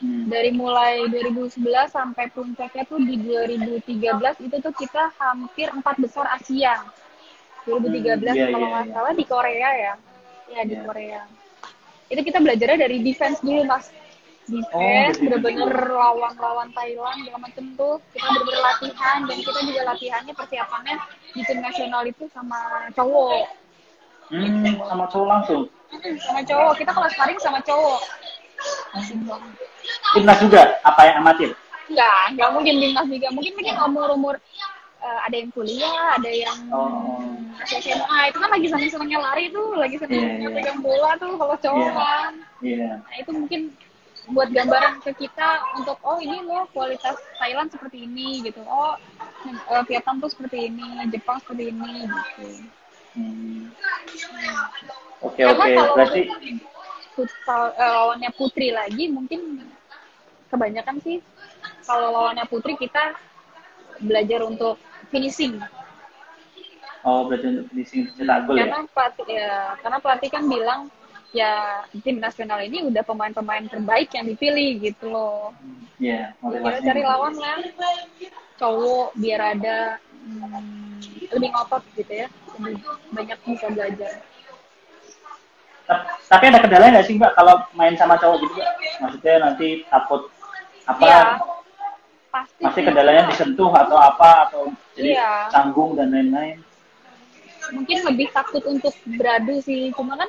Hmm. 0.00 0.24
dari 0.24 0.48
mulai 0.48 1.04
2011 1.04 1.60
sampai 1.92 2.32
puncaknya 2.32 2.88
tuh 2.88 2.96
di 2.96 3.20
2013 3.20 4.40
itu 4.40 4.56
tuh 4.56 4.72
kita 4.72 5.12
hampir 5.14 5.68
empat 5.68 6.00
besar 6.00 6.24
Asia 6.30 6.80
2013 7.64 8.20
Hmm, 8.20 8.36
iya, 8.36 8.46
kalau 8.52 8.66
iya, 8.68 8.72
nggak 8.72 8.86
iya. 8.86 8.94
salah 8.94 9.12
di 9.12 9.24
Korea 9.24 9.68
ya. 9.74 9.92
Ya 10.46 10.60
di 10.62 10.74
Iya. 10.76 10.82
Korea. 10.84 11.20
Itu 12.12 12.20
kita 12.20 12.38
belajarnya 12.38 12.78
dari 12.78 12.96
defense 13.00 13.40
dulu 13.40 13.64
mas. 13.64 13.88
Defense 14.44 15.16
Oh, 15.16 15.22
bener-bener 15.24 15.72
lawan-lawan 15.88 16.68
Thailand 16.76 17.16
segala 17.24 17.38
macem 17.40 17.64
tuh. 17.80 17.96
Kita 18.12 18.28
bener-bener 18.28 18.60
latihan 18.60 19.18
dan 19.24 19.36
kita 19.40 19.60
juga 19.64 19.82
latihannya 19.88 20.32
persiapannya 20.36 20.94
di 21.32 21.40
tim 21.48 21.58
nasional 21.64 22.02
itu 22.04 22.28
sama 22.28 22.60
cowok. 22.92 23.48
Hmm, 24.28 24.76
sama 24.84 25.04
cowok 25.08 25.28
langsung. 25.28 25.62
Mm, 25.92 26.16
sama 26.20 26.40
cowok. 26.44 26.72
Kita 26.76 26.90
kalau 26.92 27.08
sparring 27.08 27.40
sama 27.40 27.60
cowok. 27.64 28.00
Timnas 30.14 30.38
juga, 30.40 30.62
apa 30.84 31.00
yang 31.08 31.16
amatir? 31.24 31.50
Enggak, 31.88 32.20
enggak 32.32 32.48
mungkin 32.52 32.74
timnas 32.80 33.06
juga. 33.08 33.28
Mungkin 33.32 33.52
mungkin 33.56 33.74
umur-umur 33.80 34.34
eh, 35.04 35.18
ada 35.28 35.36
yang 35.36 35.50
kuliah, 35.52 36.16
ada 36.16 36.30
yang 36.32 36.58
Oh. 36.72 37.36
SMA. 37.64 38.18
Itu 38.32 38.38
kan 38.40 38.50
lagi 38.50 38.66
seneng-senengnya 38.66 39.20
lari 39.20 39.44
tuh, 39.52 39.76
lagi 39.78 39.96
seneng-senengnya 40.00 40.48
Iya, 40.48 40.50
iya. 40.50 40.56
pegang 40.58 40.80
bola 40.82 41.10
tuh 41.20 41.32
kalau 41.38 41.56
cowok 41.60 41.80
Iya. 41.80 41.92
kan. 41.94 42.32
Iya. 42.64 42.90
Nah, 43.04 43.14
itu 43.20 43.30
mungkin 43.30 43.60
buat 44.32 44.48
gambaran 44.48 45.04
ke 45.04 45.12
kita 45.20 45.48
untuk 45.76 46.00
oh 46.00 46.16
ini 46.16 46.40
loh 46.40 46.64
kualitas 46.72 47.20
Thailand 47.36 47.68
seperti 47.68 48.08
ini 48.08 48.40
gitu. 48.40 48.64
Oh 48.64 48.96
eh, 49.44 49.82
Vietnam 49.84 50.16
tuh 50.24 50.32
seperti 50.32 50.72
ini, 50.72 50.84
Jepang 51.12 51.36
seperti 51.44 51.68
ini 51.68 52.08
gitu. 52.08 52.48
Hmm. 53.14 53.68
Oke, 55.20 55.44
oke. 55.44 55.68
kalau 55.76 55.94
Berarti 55.94 56.20
futsal 57.14 57.62
eh, 57.76 57.92
lawannya 57.94 58.30
putri 58.34 58.74
lagi 58.74 59.06
mungkin 59.12 59.62
kebanyakan 60.50 60.98
sih 61.04 61.20
kalau 61.84 62.10
lawannya 62.10 62.48
putri 62.48 62.74
kita 62.74 63.14
belajar 64.02 64.42
untuk 64.42 64.80
finishing 65.14 65.54
oh 67.06 67.30
berarti 67.30 67.46
untuk 67.46 67.66
finishing 67.70 68.10
cetak 68.12 68.38
gol 68.44 68.58
ya? 68.58 68.66
karena 68.66 68.80
pelatih 68.90 69.26
ya 69.30 69.54
karena 69.78 69.98
pelatih 70.02 70.28
kan 70.28 70.42
bilang 70.50 70.80
ya 71.30 71.52
tim 72.02 72.18
nasional 72.18 72.62
ini 72.62 72.86
udah 72.86 73.02
pemain-pemain 73.02 73.66
terbaik 73.66 74.06
yang 74.14 74.22
dipilih 74.22 74.78
gitu 74.78 75.10
loh. 75.10 75.50
Iya, 75.98 76.30
Kita 76.30 76.42
motivasinya. 76.46 76.86
cari 76.86 77.02
lawan 77.02 77.34
lah 77.34 77.58
cowok 78.54 79.08
biar 79.18 79.40
ada 79.42 79.78
hmm, 79.98 81.02
lebih 81.34 81.50
ngotot 81.50 81.82
gitu 81.98 82.12
ya, 82.22 82.28
lebih 82.54 82.78
banyak 83.10 83.38
bisa 83.50 83.66
belajar. 83.66 84.12
Ta- 85.84 86.06
Tapi 86.30 86.44
ada 86.54 86.58
kendala 86.62 86.94
nggak 86.94 87.06
sih 87.10 87.18
mbak 87.18 87.34
kalau 87.34 87.66
main 87.74 87.98
sama 87.98 88.14
cowok 88.14 88.38
gitu 88.38 88.54
mbak? 88.54 88.70
Maksudnya 89.02 89.34
nanti 89.42 89.68
takut 89.90 90.30
apa? 90.86 91.02
Iya, 91.02 91.20
pasti. 92.30 92.62
Masih 92.62 92.78
sih. 92.78 92.86
kendalanya 92.86 93.22
disentuh 93.26 93.74
atau 93.74 93.98
apa 93.98 94.30
atau 94.46 94.62
jadi 94.94 95.10
Iya. 95.18 95.30
canggung 95.50 95.94
dan 95.98 96.10
lain-lain? 96.10 96.58
mungkin 97.72 97.98
lebih 98.04 98.28
takut 98.28 98.60
untuk 98.68 98.92
beradu 99.08 99.56
sih 99.64 99.88
cuma 99.96 100.20
kan 100.20 100.28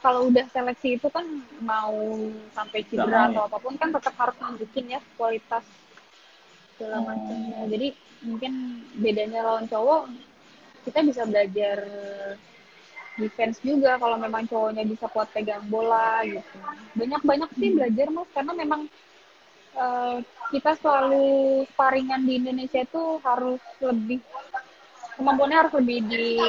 kalau 0.00 0.32
udah 0.32 0.48
seleksi 0.48 0.96
itu 0.96 1.04
kan 1.12 1.22
mau 1.60 1.92
sampai 2.56 2.80
cedera 2.88 3.28
atau 3.28 3.44
apa 3.44 3.60
pun 3.60 3.76
kan 3.76 3.92
tetap 3.92 4.16
harus 4.16 4.36
nunjukin 4.40 4.96
ya 4.96 5.00
kualitas 5.14 5.62
segala 6.74 6.96
Oh. 6.96 7.04
macamnya 7.12 7.60
jadi 7.68 7.88
mungkin 8.24 8.52
bedanya 8.96 9.40
lawan 9.44 9.68
cowok 9.68 10.08
kita 10.82 10.98
bisa 11.04 11.22
belajar 11.28 11.76
defense 13.14 13.60
juga 13.60 14.00
kalau 14.00 14.16
memang 14.16 14.48
cowoknya 14.48 14.88
bisa 14.88 15.04
kuat 15.12 15.28
pegang 15.30 15.62
bola 15.68 16.24
gitu 16.24 16.56
banyak 16.96 17.20
banyak 17.20 17.50
sih 17.60 17.70
belajar 17.76 18.06
mas 18.08 18.28
karena 18.32 18.52
memang 18.56 18.80
eh, 19.76 20.16
kita 20.52 20.72
selalu 20.80 21.62
sparingan 21.72 22.22
di 22.28 22.32
Indonesia 22.40 22.80
itu 22.84 23.20
harus 23.24 23.60
lebih 23.80 24.20
kemampuannya 25.16 25.58
harus 25.66 25.74
lebih 25.80 25.98
di 26.08 26.40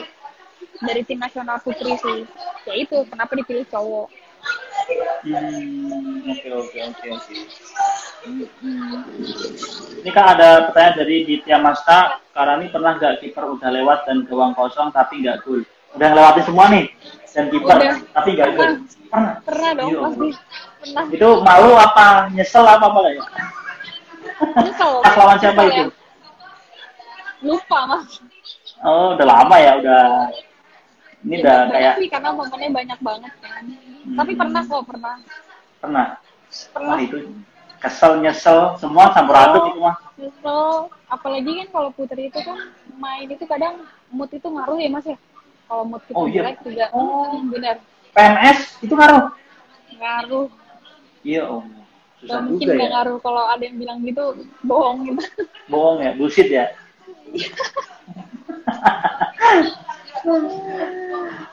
dari 0.84 1.02
tim 1.08 1.20
nasional 1.20 1.60
putri 1.64 1.96
sih 2.00 2.28
ya 2.68 2.74
itu 2.76 3.04
kenapa 3.08 3.36
dipilih 3.36 3.68
cowok 3.70 4.08
Hmm, 5.24 6.28
oke 6.28 6.50
oke 6.52 6.80
oke 6.92 7.08
oke. 7.16 7.36
Ini 10.04 10.12
kan 10.12 10.26
ada 10.36 10.68
pertanyaan 10.68 11.00
dari 11.00 11.24
Ditya 11.24 11.58
Masta. 11.64 12.20
Karani 12.36 12.68
pernah 12.68 13.00
nggak 13.00 13.24
kiper 13.24 13.56
udah 13.56 13.72
lewat 13.72 14.04
dan 14.04 14.28
gawang 14.28 14.52
kosong 14.52 14.92
tapi 14.92 15.24
nggak 15.24 15.48
gol? 15.48 15.64
Udah 15.94 16.08
ngelewatin 16.10 16.44
semua 16.44 16.66
nih 16.70 16.86
dan 17.30 17.46
kiper 17.50 17.78
tapi 18.12 18.30
nggak 18.32 18.50
gol. 18.52 18.70
Pernah. 19.08 19.34
pernah 19.42 19.72
dong 19.76 19.88
Iya. 19.88 20.00
pasti 20.02 20.28
pernah 20.80 21.04
Itu 21.08 21.28
malu 21.40 21.72
apa 21.76 22.06
nyesel 22.30 22.66
apa 22.66 22.86
apa 22.88 23.00
ya? 23.04 23.14
nyesel 24.60 24.92
Pas 25.06 25.16
lawan 25.16 25.38
siapa 25.38 25.62
itu? 25.64 25.84
ya. 25.84 25.86
lupa 27.42 27.80
mas 27.86 28.10
Oh, 28.80 29.16
udah 29.16 29.24
lama 29.26 29.56
ya, 29.58 29.80
udah. 29.80 30.04
Ini 31.22 31.36
Ya, 31.36 31.40
udah 31.40 31.58
kayak 31.70 31.94
sih 31.96 32.10
karena 32.10 32.30
momennya 32.32 32.70
banyak 32.70 33.00
banget 33.00 33.34
kan 33.40 33.64
tapi 34.14 34.32
pernah 34.34 34.62
kok 34.62 34.84
pernah 34.84 35.16
pernah. 35.80 36.08
pernah 36.70 36.90
Wah 36.90 37.00
itu 37.00 37.18
kesel 37.80 38.20
nyesel 38.20 38.76
semua 38.76 39.08
campur 39.10 39.32
aduk 39.34 39.64
itu 39.66 39.80
mah. 39.80 39.96
nyesel 40.14 40.64
apalagi 41.08 41.52
kan 41.56 41.68
kalau 41.72 41.90
putri 41.92 42.28
itu 42.28 42.40
kan 42.40 42.60
main 42.94 43.24
itu 43.26 43.46
kadang 43.46 43.80
mood 44.10 44.28
itu 44.30 44.44
ngaruh 44.44 44.76
ya 44.76 44.90
mas 44.90 45.06
ya 45.06 45.16
kalau 45.74 45.90
mood 45.90 46.06
kita 46.06 46.14
Oh, 46.14 46.30
iya. 46.30 46.46
jelek 46.46 46.58
juga 46.62 46.86
Oh. 46.94 47.34
hmm, 47.34 47.50
benar 47.50 47.76
PMS 48.14 48.60
itu 48.80 48.94
ngaruh. 48.94 49.26
ngaruh 49.96 50.48
Iya 51.24 51.42
om. 51.48 51.66
Susah 52.20 52.30
Gak 52.36 52.44
mungkin 52.46 52.66
juga 52.68 52.78
ya. 52.78 52.90
ngaruh 52.94 53.18
kalau 53.20 53.44
ada 53.48 53.64
yang 53.64 53.76
bilang 53.76 53.98
gitu 54.02 54.24
bohong 54.62 54.98
gitu 55.10 55.24
Bohong 55.74 55.98
ya, 56.00 56.12
bullshit 56.14 56.46
ya. 56.48 56.70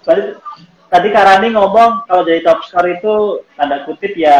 Tadi, 0.01 0.23
tadi 0.87 1.09
Karani 1.11 1.49
ngomong 1.51 2.07
kalau 2.07 2.23
jadi 2.23 2.41
top 2.43 2.63
score 2.63 2.89
itu 2.89 3.15
tanda 3.55 3.83
kutip 3.83 4.15
ya 4.15 4.37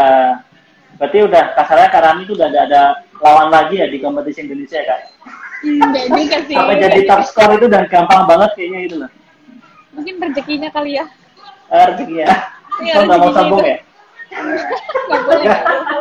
berarti 0.95 1.25
udah 1.25 1.51
kasarnya 1.53 1.89
Karani 1.89 2.23
itu 2.23 2.33
udah 2.33 2.47
ada, 2.47 2.59
ada 2.63 2.81
lawan 3.19 3.49
lagi 3.49 3.79
ya 3.79 3.87
di 3.87 3.97
kompetisi 3.97 4.45
Indonesia 4.45 4.77
ya 4.77 4.85
kak. 4.87 4.99
Enggak 5.61 6.05
juga 6.09 6.37
sih. 6.45 6.55
Sampai 6.55 6.77
jadi 6.79 6.99
top 7.05 7.21
score 7.23 7.51
itu 7.55 7.67
dan 7.67 7.83
gampang 7.87 8.23
banget 8.25 8.49
kayaknya 8.55 8.79
itu 8.85 8.95
lah. 8.99 9.11
Mungkin 9.91 10.15
rezekinya 10.17 10.69
kali 10.69 10.95
ya. 10.95 11.05
Eh, 11.67 11.83
rezekinya. 11.87 12.27
Iya, 12.79 12.93
Oh, 12.93 13.03
nggak 13.03 13.17
mau 13.17 13.27
rezekinya 13.27 13.37
sambung 13.37 13.59
itu. 13.59 13.67
ya? 13.67 13.77
Nggak 15.01 15.21
boleh. 15.21 15.45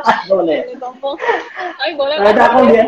nggak 0.01 0.23
boleh. 0.31 0.59
Sombong. 0.77 1.17
Tapi 1.77 1.93
boleh. 1.95 2.15
Ada 2.17 2.43
aku 2.47 2.59
dia. 2.69 2.85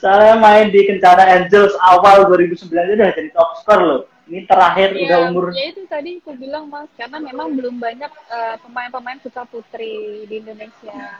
Saya 0.00 0.32
main 0.34 0.72
di 0.72 0.80
Kencana 0.82 1.24
Angels 1.28 1.76
awal 1.78 2.24
2009 2.24 2.56
itu 2.72 2.94
udah 2.96 3.10
jadi 3.12 3.30
top 3.30 3.50
score 3.58 3.82
loh. 3.82 4.02
Ini 4.24 4.46
terakhir 4.46 4.94
Iya, 4.94 5.02
udah 5.04 5.18
umur 5.26 5.44
ya 5.50 5.64
itu 5.68 5.82
tadi 5.84 6.22
aku 6.22 6.38
bilang 6.38 6.70
mas, 6.70 6.86
karena 6.94 7.18
memang 7.18 7.50
belum 7.50 7.76
banyak 7.76 8.06
eh, 8.08 8.56
pemain-pemain 8.62 9.18
putra 9.18 9.42
putri 9.44 9.90
di 10.24 10.38
Indonesia, 10.38 11.18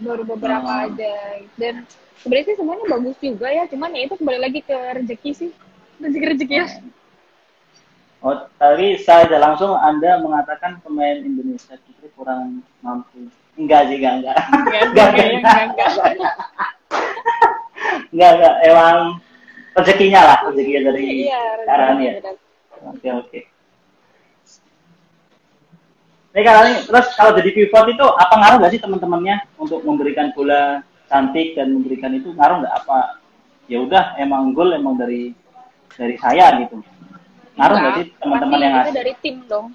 baru 0.00 0.24
beberapa 0.24 0.64
Hmm. 0.64 0.84
aja. 0.88 1.14
Dan 1.54 1.84
sebenarnya 2.16 2.46
sih 2.48 2.56
semuanya 2.56 2.88
bagus 2.88 3.16
juga 3.20 3.46
ya, 3.46 3.68
cuman 3.68 3.92
ya 3.92 4.08
itu 4.08 4.16
kembali 4.16 4.40
lagi 4.40 4.60
ke 4.64 4.72
rezeki 4.72 5.30
sih, 5.36 5.50
rezeki 6.00 6.26
rezeki 6.36 6.54
ya. 6.54 6.66
Oh, 8.24 8.34
tadi 8.58 8.98
saya 8.98 9.28
langsung 9.38 9.76
Anda 9.76 10.18
mengatakan 10.18 10.82
pemain 10.82 11.20
Indonesia 11.22 11.78
Putri 11.78 12.08
kurang 12.16 12.64
mampu. 12.82 13.30
Enggak 13.54 13.86
sih, 13.92 14.02
enggak, 14.02 14.14
enggak. 14.18 14.36
Enggak, 14.36 14.82
Enggak, 14.82 15.08
enggak, 15.14 15.28
enggak, 15.36 15.88
enggak. 15.94 16.34
Enggak, 18.10 18.30
enggak. 18.34 18.54
Emang 18.66 18.96
rezekinya 19.76 20.20
lah, 20.24 20.38
rezekinya 20.50 20.80
dari 20.90 21.28
Iya, 21.28 21.40
Karani 21.68 22.04
ya. 22.04 22.14
Oke, 22.88 23.08
oke. 23.12 23.40
Ini 26.36 26.42
Karani, 26.44 26.72
terus 26.84 27.06
kalau 27.16 27.32
jadi 27.32 27.50
pivot 27.52 27.86
itu 27.88 28.06
apa 28.12 28.34
ngaruh 28.36 28.56
nggak 28.60 28.72
sih 28.76 28.82
teman-temannya 28.82 29.36
untuk 29.56 29.80
memberikan 29.86 30.36
bola 30.36 30.84
cantik 31.08 31.56
dan 31.56 31.72
memberikan 31.72 32.12
itu 32.12 32.32
ngaruh 32.36 32.60
nggak 32.60 32.74
apa? 32.84 33.22
Ya 33.70 33.80
udah, 33.80 34.18
emang 34.20 34.52
gol 34.52 34.74
emang 34.76 35.00
dari 35.00 35.32
dari 35.96 36.14
saya 36.16 36.46
gitu. 36.60 36.76
Ngaruh 37.56 37.76
nggak 37.76 37.92
sih 37.96 38.06
teman-teman 38.20 38.58
yang 38.60 38.72
ngasih? 38.76 38.92
dari 38.94 39.12
tim 39.20 39.36
dong. 39.48 39.68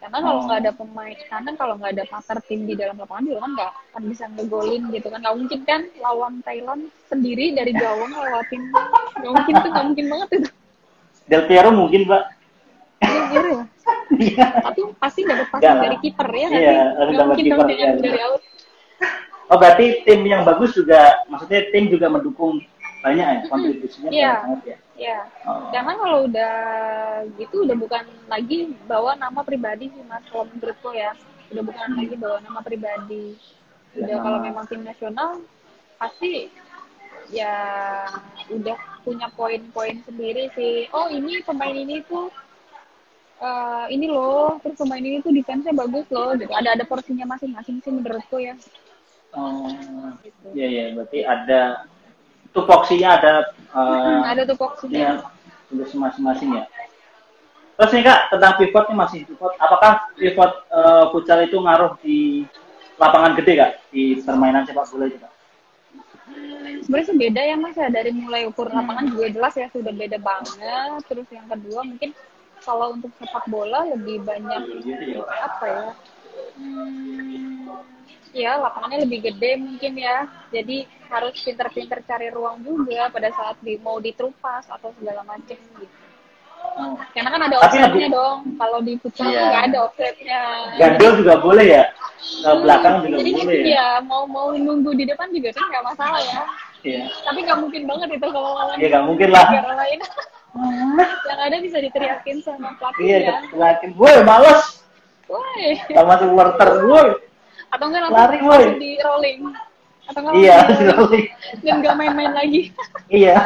Karena 0.00 0.16
kalau 0.18 0.40
Oh. 0.40 0.44
nggak 0.48 0.60
ada 0.64 0.72
pemain, 0.72 1.18
karena 1.28 1.50
kalau 1.54 1.74
nggak 1.76 1.92
ada 1.92 2.04
partner 2.08 2.38
tim 2.48 2.60
di 2.64 2.72
dalam 2.72 2.96
lapangan 2.96 3.24
juga 3.28 3.40
kan 3.44 3.50
nggak 3.52 3.70
akan 3.92 4.02
bisa 4.08 4.24
ngegolin 4.32 4.82
gitu 4.88 5.06
kan. 5.06 5.18
Nggak 5.20 5.36
mungkin 5.36 5.60
kan 5.68 5.80
lawan 6.00 6.34
Thailand 6.40 6.82
sendiri 7.06 7.52
dari 7.52 7.72
gawang 7.76 8.08
lewatin. 8.10 8.62
Nggak 9.20 9.32
mungkin 9.36 9.54
tuh, 9.54 9.70
nggak 9.70 9.84
mungkin 9.84 10.06
banget 10.08 10.28
itu. 10.32 10.48
Del 11.28 11.42
Piero 11.44 11.70
mungkin, 11.70 12.00
Mbak. 12.08 12.22
Iya, 13.00 13.22
iya. 13.30 13.62
Iya. 14.10 14.46
Tapi 14.60 14.80
pasti 14.96 15.20
dapat 15.22 15.46
passing 15.50 15.68
lah. 15.68 15.82
dari 15.84 15.96
kiper 16.00 16.28
ya? 16.32 16.48
Iya, 16.48 16.72
Nggak 17.06 17.26
mungkin 17.28 17.44
dong 17.46 17.60
dengan 17.68 17.88
iya. 17.92 18.00
dari 18.00 18.20
out. 18.20 18.42
Oh 19.50 19.56
berarti 19.58 19.84
tim 20.06 20.20
yang 20.24 20.42
bagus 20.46 20.72
juga, 20.72 21.26
maksudnya 21.26 21.60
tim 21.74 21.90
juga 21.90 22.06
mendukung 22.06 22.62
banyak 23.00 23.26
ya 23.26 23.38
kontribusinya 23.48 24.08
Iya. 24.08 24.32
banyak 24.32 24.40
banget 24.40 24.60
ya. 24.64 24.76
Ya, 25.00 25.24
Oh. 25.48 25.72
karena 25.72 25.96
kalau 25.96 26.18
udah 26.28 26.54
gitu 27.40 27.64
udah 27.64 27.72
bukan 27.72 28.04
lagi 28.28 28.76
bawa 28.84 29.16
nama 29.16 29.40
pribadi 29.40 29.88
sih 29.88 30.04
mas 30.04 30.20
kalau 30.28 30.44
menurutku 30.52 30.92
ya. 30.92 31.16
Udah 31.48 31.62
bukan 31.64 31.88
lagi 31.96 32.14
bawa 32.20 32.36
nama 32.44 32.60
pribadi. 32.60 33.32
Ya, 33.96 34.04
udah 34.04 34.16
kalau 34.20 34.38
nama. 34.44 34.46
memang 34.52 34.64
tim 34.68 34.84
nasional 34.84 35.40
pasti 35.96 36.52
ya 37.32 37.56
udah 38.52 38.76
punya 39.00 39.32
poin-poin 39.32 40.04
sendiri 40.04 40.52
sih. 40.52 40.84
Oh 40.92 41.08
ini 41.08 41.40
pemain 41.48 41.72
ini 41.72 42.04
tuh 42.04 42.28
eh, 43.40 43.84
ini 43.96 44.04
loh 44.04 44.60
terus 44.60 44.76
pemain 44.76 45.00
ini 45.00 45.24
tuh 45.24 45.32
defense-nya 45.32 45.72
bagus 45.72 46.04
loh. 46.12 46.36
Gitu. 46.36 46.52
Ada 46.52 46.76
ada 46.76 46.84
porsinya 46.84 47.24
masing-masing 47.24 47.80
sih 47.80 47.88
menurutku 47.88 48.36
ya. 48.36 48.52
Oh, 49.32 49.64
gitu. 50.20 50.46
iya 50.52 50.66
iya. 50.68 50.84
Berarti 50.92 51.24
ada 51.24 51.88
tupoksinya 52.50 53.08
ada 53.20 53.32
Hmm, 53.70 54.26
eh 54.26 54.34
ada 54.34 54.42
tuh 54.42 54.58
porsinya 54.58 54.98
ya, 54.98 55.12
tugas 55.70 55.94
masing-masing 55.94 56.58
ya. 56.58 56.66
Terus 57.78 57.90
nih 57.94 58.02
kak 58.02 58.20
tentang 58.34 58.52
pivot 58.58 58.84
nih 58.90 58.98
masih 58.98 59.20
pivot. 59.30 59.54
Apakah 59.62 60.10
pivot 60.18 60.52
futsal 61.14 61.46
itu 61.46 61.54
ngaruh 61.54 61.94
di 62.02 62.44
lapangan 62.98 63.38
gede 63.38 63.52
kak? 63.54 63.72
Di 63.94 64.18
permainan 64.26 64.66
sepak 64.66 64.90
bola 64.90 65.06
itu 65.06 65.18
kak? 65.22 65.32
sebenarnya 66.80 67.06
sih 67.06 67.18
beda 67.18 67.40
ya 67.46 67.56
mas 67.58 67.78
ya. 67.78 67.88
Dari 67.94 68.10
mulai 68.10 68.42
ukur 68.50 68.66
lapangan 68.74 69.06
juga 69.06 69.26
jelas 69.30 69.54
ya 69.54 69.70
sudah 69.70 69.94
beda 69.94 70.18
banget. 70.18 71.00
Terus 71.06 71.30
yang 71.30 71.46
kedua 71.46 71.86
mungkin 71.86 72.10
kalau 72.66 72.98
untuk 72.98 73.14
sepak 73.22 73.46
bola 73.46 73.86
lebih 73.86 74.18
banyak 74.26 74.62
apa 75.30 75.64
ya? 75.70 75.86
Hmm, 76.58 77.86
ya 78.32 78.56
lapangannya 78.56 79.02
lebih 79.02 79.20
gede 79.24 79.58
mungkin 79.58 79.92
ya 79.94 80.24
jadi 80.48 80.82
harus 81.06 81.34
pinter-pinter 81.36 81.98
cari 82.02 82.30
ruang 82.30 82.62
juga 82.62 83.10
pada 83.10 83.28
saat 83.30 83.58
di, 83.58 83.74
mau 83.76 83.98
diterupas 83.98 84.66
atau 84.66 84.90
segala 84.96 85.22
macam 85.22 85.56
gitu 85.56 85.96
Oh. 86.60 86.92
karena 87.16 87.32
kan 87.32 87.40
ada 87.40 87.56
lebih- 87.56 88.12
dong 88.12 88.52
kalau 88.60 88.84
di 88.84 88.92
futsal 89.00 89.32
Iya. 89.32 89.48
nggak 89.48 89.64
ada 89.72 89.78
offside-nya 89.80 90.40
Gandul 90.76 91.12
juga 91.24 91.34
boleh 91.40 91.64
ya? 91.66 91.84
Ke 92.20 92.52
belakang 92.52 92.94
juga 93.00 93.16
jadi 93.16 93.30
boleh 93.32 93.56
ya? 93.56 93.64
ya 93.64 93.86
mau 94.04 94.28
mau 94.28 94.52
nunggu 94.52 94.92
di 94.92 95.08
depan 95.08 95.32
juga 95.32 95.56
kan 95.56 95.64
nggak 95.66 95.84
masalah 95.88 96.20
ya 96.20 96.42
Iya. 96.84 97.08
tapi 97.24 97.38
nggak 97.48 97.58
mungkin 97.58 97.82
banget 97.88 98.08
itu 98.12 98.26
kalau 98.28 98.50
lawan 98.52 98.76
Ya 98.76 98.86
nggak 98.92 99.04
mungkin 99.08 99.28
lah. 99.32 99.46
lain 99.72 100.00
Yang 101.24 101.40
ada 101.40 101.56
bisa 101.64 101.78
diteriakin 101.80 102.36
sama 102.44 102.68
pelatih 102.76 103.04
Iya, 103.08 103.18
ya. 103.24 103.34
Woi, 103.96 104.16
males. 104.20 104.60
Woi. 105.32 105.80
Sama 105.88 106.14
supporter, 106.18 106.68
woi. 106.84 107.08
Atau 107.70 107.84
enggak 107.86 108.02
langsung, 108.06 108.18
Lari, 108.18 108.38
langsung 108.42 108.82
di 108.82 108.90
rolling. 108.98 109.38
Atau 110.10 110.20
enggak 110.26 110.34
Iya, 110.42 110.56
di 110.66 110.84
rolling. 110.90 111.26
Dan 111.62 111.74
enggak 111.82 111.94
main-main 111.96 112.32
lagi. 112.34 112.62
Iya. 113.10 113.36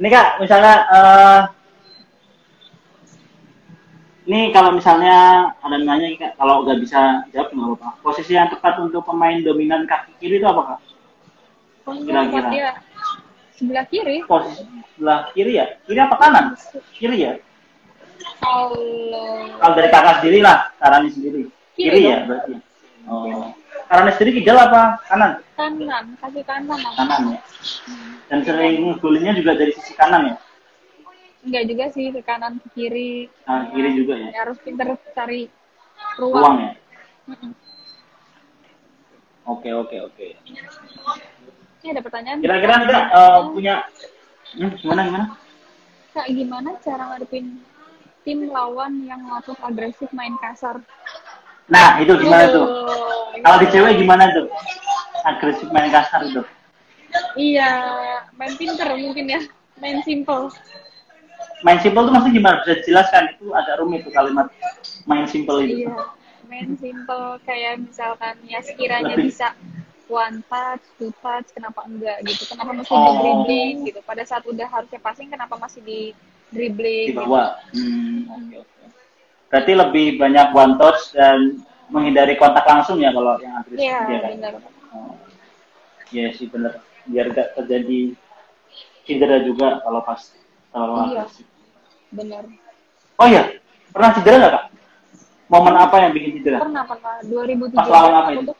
Ini 0.00 0.08
kak, 0.08 0.28
misalnya, 0.40 0.74
eh 0.90 1.40
ini 4.30 4.54
kalau 4.54 4.70
misalnya 4.70 5.50
ada 5.58 5.74
yang 5.74 5.86
nanya 5.90 6.06
kak, 6.14 6.32
kalau 6.38 6.62
nggak 6.62 6.78
bisa 6.82 7.26
jawab 7.34 7.50
nggak 7.50 7.66
apa-apa. 7.74 7.88
Posisi 7.98 8.32
yang 8.38 8.46
tepat 8.46 8.78
untuk 8.78 9.02
pemain 9.02 9.38
dominan 9.42 9.90
kaki 9.90 10.14
kiri 10.22 10.38
itu 10.38 10.46
apa 10.46 10.62
kak? 10.74 10.80
Kira-kira. 12.06 12.48
dia 12.54 12.68
sebelah 13.58 13.84
kiri. 13.90 14.22
Posisi 14.30 14.62
sebelah 14.94 15.30
kiri 15.34 15.58
ya? 15.58 15.66
Kiri 15.82 16.00
apa 16.00 16.16
kanan? 16.16 16.46
Kiri 16.94 17.16
ya? 17.18 17.32
Kalau 18.20 18.76
Kalau 19.60 19.74
dari 19.76 19.88
kakak 19.88 20.14
sendiri 20.20 20.38
lah, 20.44 20.58
Karani 20.76 21.08
sendiri. 21.12 21.42
Kiri 21.76 21.88
Kiri, 21.88 22.00
ya 22.08 22.18
berarti. 22.28 22.52
Oh. 23.08 23.52
Karani 23.90 24.10
sendiri 24.14 24.30
kidal 24.40 24.58
apa 24.60 25.00
kanan? 25.08 25.32
kanan, 25.56 26.04
kaki 26.20 26.42
kanan. 26.44 26.78
Kanan 26.78 27.20
ya. 27.36 27.40
Hmm. 27.88 28.12
Dan 28.30 28.38
sering 28.46 28.96
golinnya 29.02 29.32
juga 29.34 29.58
dari 29.58 29.72
sisi 29.74 29.92
kanan 29.98 30.32
ya? 30.32 30.36
Enggak 31.40 31.64
juga 31.72 31.84
sih 31.90 32.12
ke 32.12 32.20
kanan 32.20 32.60
ke 32.60 32.68
kiri. 32.76 33.32
Nah, 33.48 33.72
kiri 33.72 33.90
juga 33.96 34.14
ya. 34.20 34.28
Ya, 34.30 34.38
harus 34.44 34.58
pinter 34.60 34.94
cari 35.16 35.48
Ruang 36.16 36.32
ruang. 36.32 36.56
ya? 36.60 36.72
Oke, 39.48 39.70
oke, 39.72 39.96
oke. 40.04 40.26
Ini 41.80 41.88
ada 41.96 42.02
pertanyaan. 42.04 42.38
Kira-kira 42.44 42.74
enggak 42.84 43.04
eh, 43.08 43.40
punya 43.50 43.74
hmm, 44.56 44.70
gimana 44.78 45.00
gimana? 45.08 45.26
Kak, 46.10 46.26
gimana 46.28 46.70
cara 46.82 47.02
ngadepin 47.14 47.62
tim 48.22 48.48
lawan 48.48 49.04
yang 49.04 49.20
ngotot 49.24 49.56
agresif 49.60 50.10
main 50.12 50.36
kasar? 50.38 50.80
Nah, 51.70 52.02
itu 52.02 52.12
gimana 52.18 52.50
tuh? 52.50 52.66
Oh, 52.66 53.30
Kalau 53.38 53.58
di 53.62 53.68
cewek 53.70 53.94
gimana 53.96 54.26
tuh? 54.34 54.46
Agresif 55.22 55.68
main 55.70 55.88
kasar 55.88 56.26
itu. 56.26 56.42
Iya, 57.34 57.70
main 58.34 58.54
pinter 58.54 58.86
mungkin 58.94 59.26
ya. 59.28 59.40
Main 59.78 60.02
simple. 60.02 60.50
Main 61.62 61.78
simple 61.80 62.02
tuh 62.04 62.12
maksudnya 62.12 62.36
gimana? 62.36 62.56
Bisa 62.62 62.72
dijelaskan? 62.82 63.22
Itu 63.36 63.54
agak 63.54 63.74
rumit 63.80 64.04
tuh 64.04 64.12
kalimat 64.12 64.46
main 65.06 65.24
simple 65.24 65.62
itu. 65.62 65.86
Iya, 65.86 65.96
main 66.46 66.70
simple 66.76 67.38
kayak 67.44 67.80
misalkan 67.80 68.34
ya 68.44 68.60
sekiranya 68.60 69.14
Lebih- 69.14 69.30
bisa 69.32 69.54
one 70.10 70.42
touch, 70.50 70.82
two 70.98 71.14
touch, 71.22 71.46
kenapa 71.54 71.86
enggak 71.86 72.18
gitu? 72.26 72.50
Kenapa 72.50 72.74
mesti 72.74 72.90
Oh. 72.90 72.98
di 72.98 73.12
dribbling 73.22 73.76
gitu? 73.86 74.00
Pada 74.02 74.26
saat 74.26 74.42
udah 74.42 74.66
harusnya 74.66 74.98
passing, 74.98 75.30
kenapa 75.30 75.54
masih 75.54 75.80
di 75.86 76.00
dribbling? 76.50 77.06
Di 77.06 77.14
bawah. 77.14 77.46
Hmm, 77.70 78.20
oke, 78.28 78.54
oke. 78.58 78.82
Berarti 79.48 79.72
lebih 79.74 80.06
banyak 80.16 80.46
one 80.52 80.74
touch 80.76 81.02
dan 81.10 81.38
menghindari 81.88 82.34
kontak 82.34 82.62
langsung 82.62 82.98
ya 82.98 83.10
kalau 83.10 83.34
yang 83.38 83.54
agresif 83.56 83.82
Iya, 83.82 83.98
dia 84.06 84.18
kan? 84.20 84.30
benar. 84.32 84.52
Oh. 84.90 85.14
Iya 86.10 86.26
sih 86.34 86.46
bener. 86.46 86.72
Biar 87.04 87.26
gak 87.30 87.48
terjadi 87.56 88.14
cedera 89.02 89.42
juga 89.42 89.82
kalau 89.82 90.00
pas 90.00 90.20
terlalu 90.70 90.94
Iya. 91.10 91.22
agresif. 91.24 91.46
Benar. 92.10 92.44
Oh 93.16 93.26
iya, 93.26 93.42
pernah 93.90 94.10
cedera 94.14 94.36
nggak 94.38 94.52
kak? 94.52 94.64
Momen 95.46 95.74
apa 95.74 95.96
yang 95.98 96.12
bikin 96.14 96.30
cedera? 96.38 96.58
Pernah 96.62 96.84
pernah 96.86 97.14
2013 97.22 97.74
Pas 97.74 97.88
lawan 97.88 98.14
apa 98.14 98.30
itu? 98.32 98.42
tuh 98.46 98.58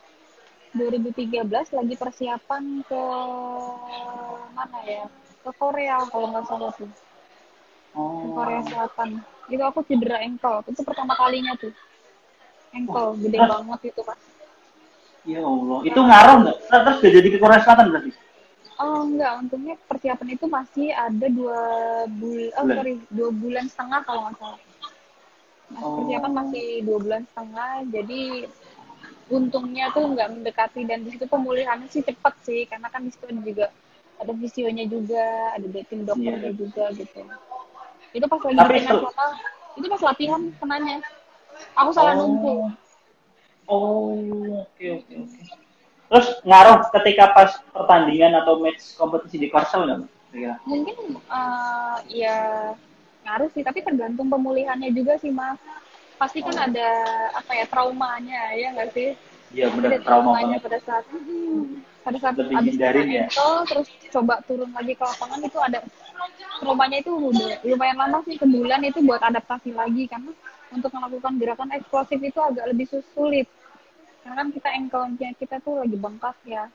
2013 0.71 1.47
lagi 1.71 1.95
persiapan 1.95 2.63
ke 2.83 3.03
mana 4.53 4.79
ya? 4.83 5.07
Ke 5.41 5.51
Korea 5.55 6.03
kalau 6.11 6.27
nggak 6.31 6.45
salah 6.47 6.71
tuh. 6.75 6.91
Ke 7.91 7.97
Oh, 7.99 8.31
Korea 8.37 8.63
Selatan. 8.63 9.11
Itu 9.51 9.63
aku 9.67 9.81
cedera 9.83 10.23
ankle. 10.23 10.63
Itu 10.71 10.81
pertama 10.87 11.13
kalinya 11.19 11.53
tuh. 11.59 11.75
Ankle 12.71 13.19
gede 13.27 13.39
Hah? 13.43 13.49
banget 13.59 13.81
itu 13.91 14.01
pas. 14.07 14.19
ya 15.27 15.41
Allah. 15.45 15.79
Itu 15.85 16.01
ngaruh 16.01 16.37
nggak? 16.47 16.57
Terus 16.71 16.97
udah 17.03 17.11
jadi 17.13 17.29
ke 17.29 17.39
Korea 17.43 17.61
Selatan 17.61 17.87
berarti? 17.93 18.11
Oh 18.81 19.05
enggak, 19.05 19.33
untungnya 19.45 19.75
persiapan 19.85 20.29
itu 20.41 20.47
masih 20.49 20.89
ada 20.97 21.27
dua 21.29 21.61
bulan, 22.17 22.49
oh 22.57 22.65
Bulan. 22.65 22.77
sorry, 22.81 22.93
dua 23.13 23.29
bulan 23.29 23.65
setengah 23.69 24.01
kalau 24.09 24.21
nggak 24.25 24.37
salah. 24.41 24.61
Mas, 25.71 25.85
Oh. 25.85 25.95
Persiapan 26.01 26.33
masih 26.35 26.67
dua 26.83 26.99
bulan 26.99 27.23
setengah, 27.29 27.73
jadi 27.93 28.23
untungnya 29.31 29.85
tuh 29.93 30.03
nggak 30.17 30.29
mendekati 30.33 30.81
dan 30.89 31.05
di 31.05 31.13
situ 31.13 31.29
pemulihannya 31.29 31.87
sih 31.93 32.01
cepet 32.03 32.35
sih, 32.43 32.61
karena 32.67 32.89
kan 32.89 33.05
di 33.05 33.13
situ 33.13 33.29
ada 33.29 33.43
juga 33.45 33.67
ada 34.17 34.33
visionya 34.33 34.85
juga, 34.89 35.27
ada 35.55 35.67
tim 35.85 36.01
dokternya 36.09 36.51
Iya. 36.51 36.57
juga 36.57 36.85
gitu. 36.97 37.21
Itu 38.11 38.27
pas 38.27 38.41
lagi 38.41 38.57
Tapi 38.57 38.75
itu- 38.81 39.03
kota, 39.03 39.27
itu 39.75 39.87
pas 39.87 40.03
latihan 40.03 40.41
kenanya. 40.57 40.95
Aku 41.77 41.91
salah 41.93 42.15
Oh. 42.15 42.21
numpuk. 42.21 42.59
Oh, 43.67 44.19
oke 44.67 44.87
oke 44.99 45.15
oke. 45.15 45.41
Terus 46.11 46.27
ngaruh 46.43 46.91
ketika 46.91 47.31
pas 47.31 47.51
pertandingan 47.71 48.35
atau 48.35 48.59
match 48.59 48.99
kompetisi 48.99 49.39
di 49.39 49.47
Korsel 49.47 49.87
nggak? 49.87 50.01
Kira-kira? 50.31 50.55
mungkin 50.63 50.97
eh, 51.19 51.97
ya 52.09 52.39
ngaruh 53.27 53.51
sih 53.51 53.63
tapi 53.63 53.83
tergantung 53.83 54.27
pemulihannya 54.27 54.91
juga 54.91 55.19
sih 55.19 55.31
mas 55.31 55.59
pasti 56.17 56.39
kan 56.39 56.71
ada 56.71 56.89
apa 57.35 57.51
ya 57.53 57.67
traumanya 57.67 58.55
ya 58.55 58.71
nggak 58.71 58.95
sih 58.95 59.19
Iya 59.51 59.67
benar 59.75 59.91
trauma 60.07 60.39
banget. 60.39 60.63
pada 60.63 60.79
saat 60.87 61.05
hmm, 61.11 61.83
pada 62.07 62.19
saat 62.23 62.35
Lebih 62.39 62.79
kena 62.79 63.03
ya. 63.03 63.27
terus 63.67 63.89
coba 64.15 64.39
turun 64.47 64.71
lagi 64.71 64.95
ke 64.95 65.03
lapangan 65.03 65.41
itu 65.43 65.59
ada 65.59 65.79
traumanya 66.63 66.99
itu 67.03 67.11
udah 67.11 67.59
lumayan 67.67 67.99
lama 67.99 68.19
sih 68.23 68.39
sebulan 68.39 68.81
itu 68.87 69.03
buat 69.03 69.19
adaptasi 69.19 69.75
lagi 69.75 70.07
karena 70.07 70.31
untuk 70.71 70.95
melakukan 70.95 71.35
gerakan 71.43 71.71
eksplosif 71.75 72.19
itu 72.23 72.39
agak 72.39 72.71
lebih 72.71 72.87
sulit 73.11 73.51
karena 74.23 74.35
kan 74.39 74.49
kita 74.55 74.69
ankle-nya 74.71 75.31
kita 75.35 75.57
tuh 75.65 75.83
lagi 75.83 75.97
bengkak 75.99 76.37
ya 76.47 76.71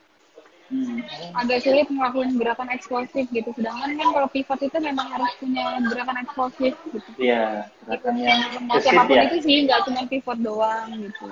Hmm. 0.66 0.98
agak 1.38 1.62
sulit 1.62 1.86
ngelakuin 1.86 2.34
gerakan 2.42 2.66
eksplosif 2.74 3.30
gitu. 3.30 3.54
Sedangkan 3.54 3.94
kan 3.94 4.08
kalau 4.10 4.26
pivot 4.26 4.58
itu 4.58 4.74
memang 4.82 5.06
harus 5.14 5.30
punya 5.38 5.78
gerakan 5.86 6.16
eksplosif 6.26 6.74
gitu. 6.90 7.10
Iya, 7.16 7.70
Gitu. 7.70 7.86
gerakan 7.86 8.14
yang 8.18 8.38
Mau 8.66 8.74
gesit 8.74 8.90
siapa 8.90 9.02
pun 9.06 9.14
ya. 9.14 9.22
itu 9.30 9.36
sih 9.46 9.56
nggak 9.62 9.80
cuma 9.86 10.02
pivot 10.10 10.38
doang 10.42 10.88
gitu. 10.98 11.26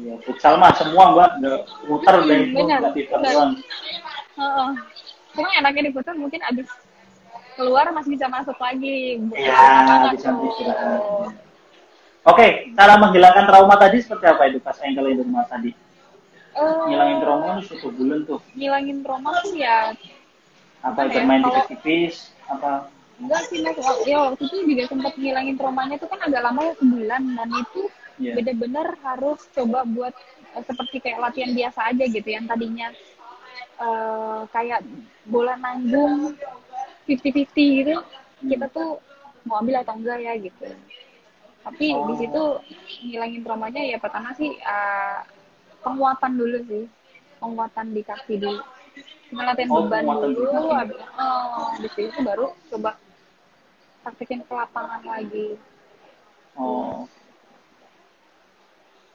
Iya, 0.00 0.14
futsal 0.24 0.56
mah 0.56 0.72
semua 0.72 1.12
mbak, 1.12 1.30
nggak 1.44 1.60
muter 1.84 2.14
Hmm, 2.14 2.24
udah 2.24 2.36
itu 2.40 2.56
benar, 2.56 2.80
pivot 2.96 3.18
benar. 3.20 3.32
doang. 3.36 3.52
Heeh. 4.40 4.70
Cuma 5.30 5.48
enaknya 5.52 5.82
di 5.84 5.92
futsal 5.92 6.16
mungkin 6.16 6.40
abis 6.40 6.68
keluar 7.60 7.84
masih 7.92 8.10
bisa 8.16 8.26
masuk 8.32 8.56
lagi. 8.56 9.20
Iya, 9.36 9.60
bisa 10.16 10.28
tuh. 10.32 10.48
istirahat. 10.48 11.02
Oke, 12.22 12.46
cara 12.72 12.96
menghilangkan 12.96 13.44
trauma 13.44 13.76
tadi 13.76 14.00
seperti 14.00 14.24
apa 14.24 14.48
itu 14.48 14.56
pas 14.56 14.76
ankle 14.80 15.08
itu 15.08 15.20
mas 15.28 15.44
tadi? 15.48 15.76
Eh, 16.60 16.84
Ngilangin 16.92 17.18
trauma 17.24 17.50
itu 17.56 17.66
satu 17.72 17.88
bulan 17.96 18.18
tuh. 18.28 18.40
ngilangin 18.52 18.98
trauma 19.00 19.30
sih 19.44 19.54
ya 19.64 19.96
Apa 20.80 21.08
itu 21.08 21.18
ya, 21.20 21.24
main 21.28 21.40
tipis-tipis? 21.44 22.14
Apa? 22.48 22.88
enggak 23.20 23.42
sih 23.52 23.60
mas 23.60 23.76
ya 24.08 24.16
waktu 24.32 24.42
itu 24.48 24.56
juga 24.64 24.84
sempat 24.88 25.12
ngilangin 25.20 25.56
traumanya 25.60 25.94
itu 26.00 26.08
kan 26.08 26.20
agak 26.24 26.40
lama 26.40 26.60
ya 26.64 26.74
sebulan 26.80 27.22
dan 27.36 27.50
itu 27.52 27.82
Iya. 28.20 28.32
bener-bener 28.36 28.88
harus 29.00 29.40
coba 29.56 29.80
buat 29.88 30.12
eh, 30.56 30.64
seperti 30.64 30.96
kayak 31.00 31.20
latihan 31.20 31.52
biasa 31.56 31.80
aja 31.92 32.04
gitu 32.08 32.28
yang 32.28 32.44
tadinya 32.44 32.88
eh, 33.80 34.40
kayak 34.52 34.80
bola 35.24 35.56
nanggung 35.56 36.36
50-50 37.04 37.76
gitu 37.84 37.96
kita 38.44 38.66
tuh 38.72 39.00
mau 39.44 39.60
ambil 39.60 39.80
atau 39.80 39.96
enggak 40.00 40.18
ya 40.20 40.32
gitu 40.36 40.68
tapi 41.60 41.92
di 41.92 42.14
situ 42.16 42.42
ngilangin 43.04 43.44
traumanya 43.44 43.82
ya 43.84 43.96
pertama 44.00 44.32
sih 44.32 44.48
eh, 44.48 45.18
penguatan 45.80 46.32
dulu 46.36 46.58
sih 46.68 46.84
penguatan 47.40 47.86
di 47.92 48.02
kaki 48.04 48.34
dulu 48.40 48.62
ngelatihan 49.30 49.70
Oh, 49.70 49.86
beban 49.86 50.04
dulu 50.34 50.74
habis 50.74 50.98
oh, 51.16 51.70
habis 51.78 51.94
itu 51.94 52.18
baru 52.20 52.52
coba 52.68 52.98
praktekin 54.02 54.42
ke 54.42 54.52
lapangan 54.52 55.02
lagi 55.06 55.60
Oh. 56.58 57.06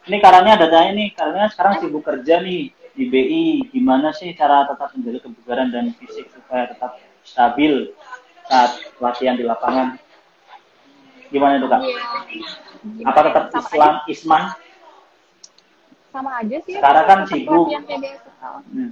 Ini 0.05 0.17
karena 0.21 0.53
ada 0.53 0.69
tanya 0.69 0.91
nih, 0.93 1.09
karena 1.17 1.49
sekarang 1.49 1.81
sibuk 1.81 2.05
kerja 2.05 2.41
nih 2.41 2.69
di 2.93 3.03
BI. 3.09 3.45
Gimana 3.73 4.13
sih 4.13 4.33
cara 4.37 4.69
tetap 4.69 4.93
menjaga 4.93 5.25
kebugaran 5.25 5.73
dan 5.73 5.91
fisik 5.97 6.29
supaya 6.29 6.69
tetap 6.69 7.01
stabil 7.25 7.89
saat 8.45 8.77
latihan 9.01 9.33
di 9.33 9.43
lapangan? 9.43 9.97
Gimana 11.33 11.57
itu 11.57 11.67
kak? 11.67 11.81
Iya. 11.81 13.09
Apa 13.09 13.19
tetap 13.25 13.45
Islam, 13.49 13.93
aja, 13.97 14.09
Isman? 14.13 14.43
Sama 16.15 16.31
aja 16.39 16.57
sih 16.63 16.73
ya, 16.73 16.79
Sekarang 16.79 17.05
kan 17.05 17.19
tetap 17.21 17.31
sibuk. 17.35 17.65
Hmm. 18.71 18.91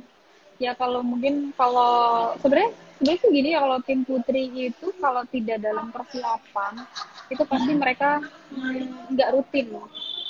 ya 0.60 0.72
kalau 0.76 1.00
mungkin 1.02 1.56
kalau 1.56 1.94
sebenarnya 2.38 2.70
sebenarnya 3.00 3.20
sih 3.20 3.30
gini 3.32 3.50
ya 3.52 3.60
kalau 3.60 3.78
tim 3.84 4.00
putri 4.04 4.44
itu 4.54 4.88
kalau 4.98 5.24
tidak 5.28 5.58
dalam 5.60 5.88
persiapan 5.90 6.74
itu 7.28 7.44
pasti 7.44 7.72
mereka 7.74 8.20
mm, 8.52 9.12
nggak 9.12 9.32
rutin 9.34 9.68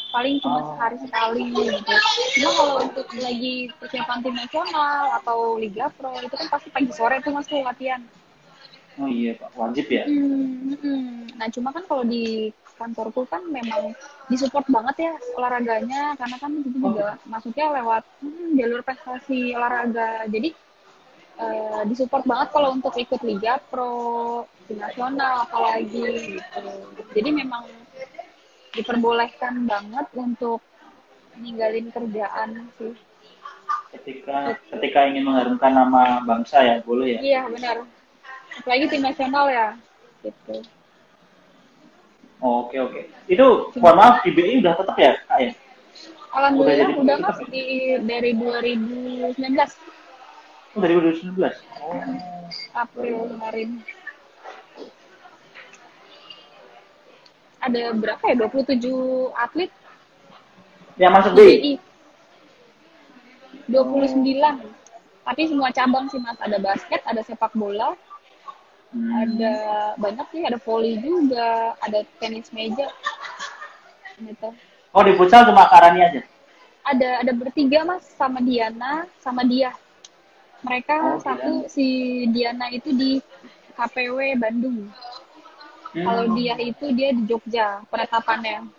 paling 0.09 0.37
cuma 0.39 0.57
Oh. 0.61 0.65
sehari 0.71 0.97
sekali 1.01 1.41
gitu 1.49 1.93
cuma 2.37 2.49
kalau 2.53 2.75
untuk 2.81 3.05
lagi 3.17 3.53
persiapan 3.77 4.17
tim 4.21 4.35
nasional 4.37 5.03
atau 5.17 5.57
liga 5.57 5.89
pro 5.91 6.13
itu 6.17 6.33
kan 6.33 6.47
pasti 6.49 6.69
pagi 6.69 6.93
sore 6.93 7.17
tuh 7.19 7.33
mas 7.33 7.45
tuh 7.45 7.61
latihan 7.61 8.01
Oh 8.93 9.09
iya 9.09 9.33
Pak, 9.33 9.57
wajib 9.57 9.89
ya. 9.89 10.05
Hmm, 10.05 10.69
hmm. 10.77 11.33
Nah, 11.33 11.49
cuma 11.49 11.73
kan 11.73 11.81
kalau 11.89 12.05
di 12.05 12.53
kantorku 12.77 13.23
kan 13.29 13.43
memang 13.47 13.93
disupport 14.27 14.65
banget 14.67 15.09
ya 15.09 15.13
olahraganya 15.37 16.17
karena 16.17 16.37
kan 16.41 16.51
itu 16.57 16.69
juga 16.77 17.17
masuknya 17.29 17.65
lewat 17.81 18.03
hmm, 18.23 18.57
jalur 18.57 18.81
prestasi 18.81 19.53
olahraga. 19.53 20.25
Jadi 20.27 20.49
eh, 21.39 21.81
disupport 21.87 22.23
banget 22.25 22.47
kalau 22.51 22.69
untuk 22.73 22.93
ikut 22.97 23.21
liga 23.21 23.61
pro, 23.69 24.43
tim 24.65 24.81
nasional 24.81 25.45
apalagi 25.45 26.37
gitu. 26.39 26.61
Jadi 27.13 27.29
memang 27.29 27.63
diperbolehkan 28.73 29.69
banget 29.69 30.07
untuk 30.17 30.59
ninggalin 31.37 31.93
kerjaan 31.93 32.73
sih. 32.77 32.93
Ketika 33.93 34.57
ketika 34.73 34.99
ingin 35.05 35.29
mengharumkan 35.29 35.69
nama 35.69 36.25
bangsa 36.25 36.65
ya, 36.65 36.75
boleh 36.81 37.17
ya. 37.17 37.19
Iya, 37.21 37.41
benar. 37.53 37.77
Apalagi 38.57 38.85
tim 38.89 39.01
nasional 39.05 39.45
ya. 39.53 39.67
Gitu. 40.25 40.65
Oke 42.43 42.75
oke. 42.75 43.01
Itu 43.31 43.71
mohon 43.79 43.95
maaf 43.95 44.19
di 44.27 44.35
BI 44.35 44.59
udah 44.59 44.75
tetap 44.75 44.99
ya 44.99 45.15
kak 45.31 45.39
ya? 45.39 45.51
Alhamdulillah 46.35 46.91
udah 46.99 47.15
tetap 47.23 47.35
mas 47.39 47.39
di 47.47 47.63
dari 48.03 48.31
2019 48.35 49.39
Oh 50.73 50.79
dari 50.81 50.93
2019. 50.99 51.39
Oh. 51.39 51.95
April 52.75 53.17
kemarin. 53.31 53.69
Ada 57.63 57.95
berapa 57.95 58.23
ya? 58.27 58.35
27 58.35 58.91
atlet 59.39 59.71
Yang 60.99 61.11
masuk 61.15 61.31
di 61.31 61.39
BI. 61.39 61.47
BI. 61.47 61.73
29. 63.71 64.67
Tapi 65.23 65.41
semua 65.47 65.71
cabang 65.71 66.11
sih 66.11 66.19
mas. 66.19 66.35
Ada 66.43 66.59
basket, 66.59 66.99
ada 67.07 67.23
sepak 67.23 67.55
bola, 67.55 67.95
Hmm. 68.93 69.09
ada 69.25 69.53
banyak 69.97 70.27
sih. 70.29 70.41
Ada 70.45 70.57
volley 70.61 71.01
juga, 71.01 71.73
ada 71.81 72.05
tenis 72.21 72.53
meja. 72.53 72.87
Gitu. 74.21 74.47
Oh 74.93 75.01
di 75.01 75.17
futsal 75.17 75.49
cuma 75.49 75.65
Karani 75.65 76.05
aja. 76.05 76.21
Ada 76.85 77.25
ada 77.25 77.31
bertiga 77.33 77.81
mas 77.81 78.05
sama 78.13 78.37
Diana 78.39 79.09
sama 79.17 79.41
dia. 79.41 79.73
Mereka 80.63 80.95
Oh, 80.95 81.19
satu 81.19 81.67
si 81.67 82.23
Diana 82.29 82.69
itu 82.71 82.93
di 82.93 83.19
KPW 83.73 84.37
Bandung. 84.37 84.87
Hmm. 85.91 86.05
Kalau 86.05 86.23
dia 86.37 86.53
itu 86.61 86.85
dia 86.93 87.09
di 87.11 87.25
Jogja 87.25 87.81
penetapannya. 87.89 88.69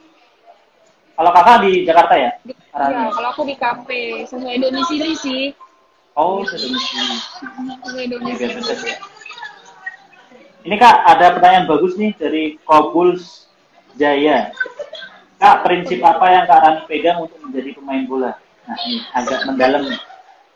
Kalau 1.15 1.31
kakak 1.31 1.59
di 1.67 1.73
Jakarta 1.87 2.15
ya? 2.19 2.31
Di-. 2.43 2.59
Iya, 2.75 3.07
kalau 3.15 3.29
aku 3.31 3.43
di 3.47 3.55
KP 3.55 3.89
sesuai 4.31 4.57
domisili 4.63 5.15
sih. 5.19 5.43
Oh 6.15 6.43
sudah 6.47 6.71
di 6.71 6.79
sini. 6.79 7.17
Sesuai 7.83 8.07
domisili. 8.11 8.63
Ini 10.65 10.75
kak 10.81 10.97
ada 11.05 11.37
pertanyaan 11.37 11.69
bagus 11.69 11.93
nih 11.95 12.17
dari 12.17 12.57
Kobuls 12.65 13.49
Jaya. 13.95 14.49
Kak 15.37 15.61
prinsip 15.61 16.01
apa 16.01 16.25
yang 16.33 16.45
kak 16.49 16.61
Rani 16.65 16.81
pegang 16.89 17.21
untuk 17.21 17.37
menjadi 17.45 17.77
pemain 17.77 18.05
bola? 18.09 18.33
Nah 18.65 18.77
ini 18.81 18.97
agak 19.13 19.45
mendalam 19.45 19.83
nih. 19.85 20.01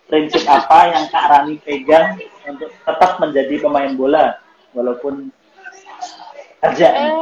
Prinsip 0.09 0.49
apa 0.49 0.79
yang 0.89 1.05
kak 1.13 1.27
Rani 1.29 1.55
pegang 1.61 2.17
untuk 2.49 2.73
tetap 2.73 3.21
menjadi 3.21 3.55
pemain 3.61 3.93
bola 3.93 4.25
walaupun 4.73 5.29
kerja? 6.65 6.89
Eh, 6.89 7.13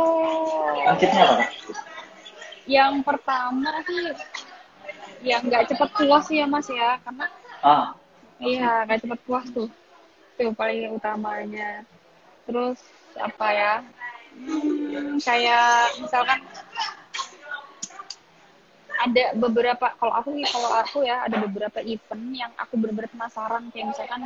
Prinsipnya 0.86 1.22
apa 1.26 1.34
kak? 1.42 1.50
yang 2.66 2.98
pertama 2.98 3.78
sih 3.86 4.10
yang 5.22 5.38
nggak 5.46 5.70
cepet 5.70 5.86
puas 5.86 6.26
sih 6.26 6.42
ya 6.42 6.50
mas 6.50 6.66
ya 6.66 6.98
karena 6.98 7.30
Ah, 7.62 7.94
iya 8.42 8.82
nggak 8.82 9.06
cepet 9.06 9.20
puas 9.22 9.46
tuh 9.54 9.70
itu 10.34 10.50
paling 10.50 10.90
utamanya 10.90 11.86
terus 12.46 12.78
apa 13.18 13.46
ya? 13.52 13.74
Hmm, 14.36 15.16
kayak 15.18 15.96
misalkan 15.98 16.40
ada 18.96 19.24
beberapa 19.36 19.92
kalau 20.00 20.12
aku 20.16 20.28
nih 20.32 20.48
kalau 20.48 20.70
aku 20.72 21.04
ya 21.04 21.24
ada 21.28 21.36
beberapa 21.44 21.78
event 21.84 22.24
yang 22.32 22.52
aku 22.56 22.80
benar-benar 22.80 23.12
penasaran. 23.12 23.68
Kayak 23.72 23.92
misalkan 23.92 24.20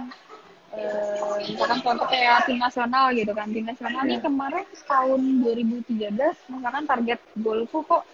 eh, 0.74 1.36
misalkan 1.50 1.80
contoh 1.82 2.06
kayak 2.06 2.46
tim 2.46 2.58
nasional 2.58 3.10
gitu 3.14 3.32
kan. 3.34 3.50
Tim 3.50 3.66
nasional 3.66 4.02
nih 4.06 4.18
Iya. 4.18 4.24
kemarin 4.26 4.66
tahun 4.86 5.20
2013 5.42 6.36
misalkan 6.46 6.84
target 6.86 7.18
golku 7.38 7.82
kok 7.82 8.06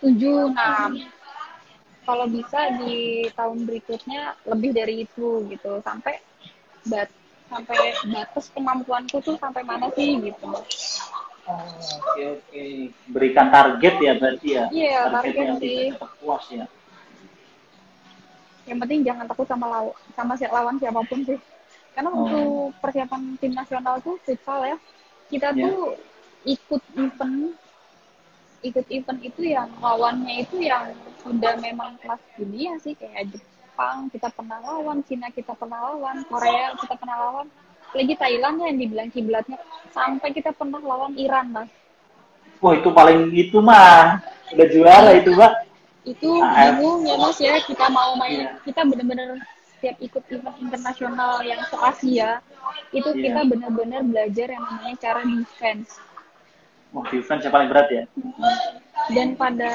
7 0.00 0.54
nah 0.54 0.88
kalau 2.08 2.24
bisa 2.24 2.72
di 2.80 3.28
tahun 3.36 3.68
berikutnya 3.68 4.32
lebih 4.48 4.70
dari 4.72 5.04
itu 5.04 5.44
gitu. 5.52 5.84
Sampai 5.84 6.16
bat 6.88 7.12
sampai 7.48 7.76
batas 8.06 8.46
kemampuanku 8.52 9.16
tuh 9.18 9.36
sampai 9.36 9.62
mana 9.62 9.88
sih 9.92 10.20
gitu 10.20 10.48
Oh, 11.48 11.64
oke 12.04 12.22
oke. 12.36 12.64
Berikan 13.08 13.48
target 13.48 13.94
ya 13.96 14.12
berarti 14.14 14.48
ya. 14.52 14.64
Iya, 14.68 15.08
target 15.08 15.32
target 15.32 15.36
yang 15.40 15.56
sih. 15.56 15.88
puas 16.20 16.44
ya. 16.52 16.66
yang 18.64 18.78
penting 18.78 19.00
jangan 19.00 19.24
takut 19.24 19.48
sama 19.48 19.64
law 19.64 19.86
sama 20.12 20.36
si 20.36 20.44
lawan 20.44 20.76
siapa 20.76 21.00
pun 21.00 21.24
sih 21.24 21.40
karena 21.96 22.12
Oh. 22.12 22.20
untuk 22.20 22.48
persiapan 22.78 23.40
tim 23.40 23.56
nasional 23.56 23.96
tuh 23.98 24.20
futsal 24.20 24.60
ya 24.62 24.76
kita 25.26 25.56
Ya. 25.56 25.64
tuh 25.64 25.96
ikut 26.44 26.82
event 26.94 27.56
ikut 28.60 28.86
event 28.92 29.20
itu 29.24 29.40
yang 29.48 29.72
lawannya 29.80 30.44
itu 30.44 30.60
yang 30.60 30.92
sudah 31.18 31.56
memang 31.56 31.96
kelas 31.96 32.20
dunia 32.36 32.76
sih 32.76 32.92
kayak 32.92 33.32
Jepang 33.78 34.10
kita 34.10 34.26
pernah 34.34 34.58
lawan 34.58 35.06
Cina 35.06 35.30
kita 35.30 35.54
pernah 35.54 35.78
lawan 35.78 36.26
Korea 36.26 36.74
kita 36.74 36.98
pernah 36.98 37.14
lawan 37.14 37.46
lagi 37.94 38.10
Thailand 38.18 38.58
yang 38.58 38.74
dibilang 38.74 39.06
kiblatnya 39.06 39.54
sampai 39.94 40.34
kita 40.34 40.50
pernah 40.50 40.82
lawan 40.82 41.14
Iran 41.14 41.54
mas 41.54 41.70
Wah 42.58 42.74
itu 42.74 42.90
paling 42.90 43.30
itu 43.30 43.62
mah 43.62 44.18
udah 44.50 44.66
juara 44.66 45.14
itu 45.14 45.30
mbak. 45.30 45.52
itu 46.02 46.26
Ah, 46.42 46.74
bingung 46.74 47.06
ya 47.06 47.14
mas 47.22 47.38
ya 47.38 47.54
kita 47.62 47.86
mau 47.86 48.18
main 48.18 48.50
Iya. 48.50 48.58
kita 48.66 48.82
bener-bener 48.82 49.38
setiap 49.70 49.94
ikut 50.02 50.22
event 50.26 50.58
internasional 50.58 51.38
yang 51.46 51.62
se 51.62 51.76
Asia 51.78 52.42
itu 52.90 53.06
Iya. 53.14 53.22
kita 53.30 53.40
bener-bener 53.46 54.02
belajar 54.02 54.58
yang 54.58 54.64
namanya 54.66 54.98
cara 54.98 55.22
defense 55.22 56.02
Wah 56.88 57.04
defense 57.12 57.44
yang 57.44 57.52
paling 57.52 57.68
berat 57.68 57.88
ya. 57.92 58.04
dan 59.12 59.36
pada 59.40 59.72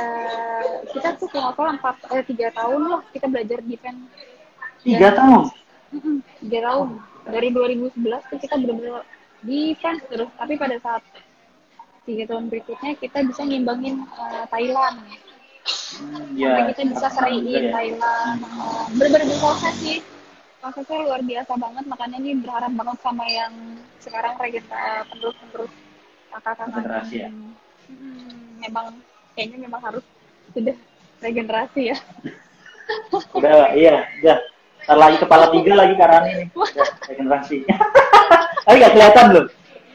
kita 0.94 1.10
tuh 1.18 1.30
kalau 1.30 1.54
salah 1.58 1.74
empat 1.74 1.96
eh 2.14 2.26
tiga 2.26 2.54
tahun 2.54 2.82
lah 2.90 3.02
kita 3.14 3.26
belajar 3.30 3.60
defense. 3.62 4.02
Tiga 4.82 5.10
tahun. 5.14 5.44
Tiga 6.42 6.60
tahun. 6.66 6.88
Dari 7.24 7.50
2011 7.56 8.30
tuh 8.30 8.38
kita 8.42 8.56
bener-bener 8.58 9.06
defense 9.46 10.02
terus. 10.10 10.30
Tapi 10.36 10.54
pada 10.58 10.76
saat 10.82 11.02
tiga 12.04 12.24
tahun 12.34 12.50
berikutnya 12.50 12.98
kita 12.98 13.24
bisa 13.30 13.42
ngimbangin 13.46 14.04
eh, 14.04 14.46
Thailand. 14.50 14.98
Hmm, 15.96 16.36
sampai 16.36 16.66
kita 16.74 16.82
bisa 16.98 17.08
seriin 17.14 17.46
ya. 17.48 17.72
Thailand. 17.72 18.38
Uh, 18.42 18.84
bener-bener 18.98 19.26
berproses 19.30 19.76
sih. 19.80 19.98
Prosesnya 20.60 20.98
luar 21.06 21.22
biasa 21.22 21.54
banget. 21.62 21.86
Makanya 21.88 22.18
nih 22.20 22.36
berharap 22.42 22.72
banget 22.74 22.98
sama 23.06 23.26
yang 23.30 23.54
sekarang 24.02 24.34
regenta 24.42 25.08
penerus 25.08 25.38
penerus 25.40 25.74
kakak-kakak 26.34 26.68
Regenerasi 26.74 27.16
ya? 27.16 27.30
Hmm, 27.30 28.58
memang 28.58 28.86
kayaknya 29.34 29.58
memang 29.62 29.82
harus 29.82 30.04
sudah 30.52 30.76
regenerasi 31.20 31.82
ya 31.94 31.98
Udah 33.38 33.72
iya, 33.74 34.04
udah. 34.20 34.38
Ntar 34.84 34.98
lagi 35.00 35.16
kepala 35.16 35.48
tiga 35.48 35.72
lagi 35.74 35.96
Karani 35.96 36.32
nih. 36.36 36.48
Udah, 36.52 36.88
regenerasi. 37.08 37.64
Tapi 38.68 38.76
gak 38.76 38.92
kelihatan 38.92 39.26
loh. 39.32 39.46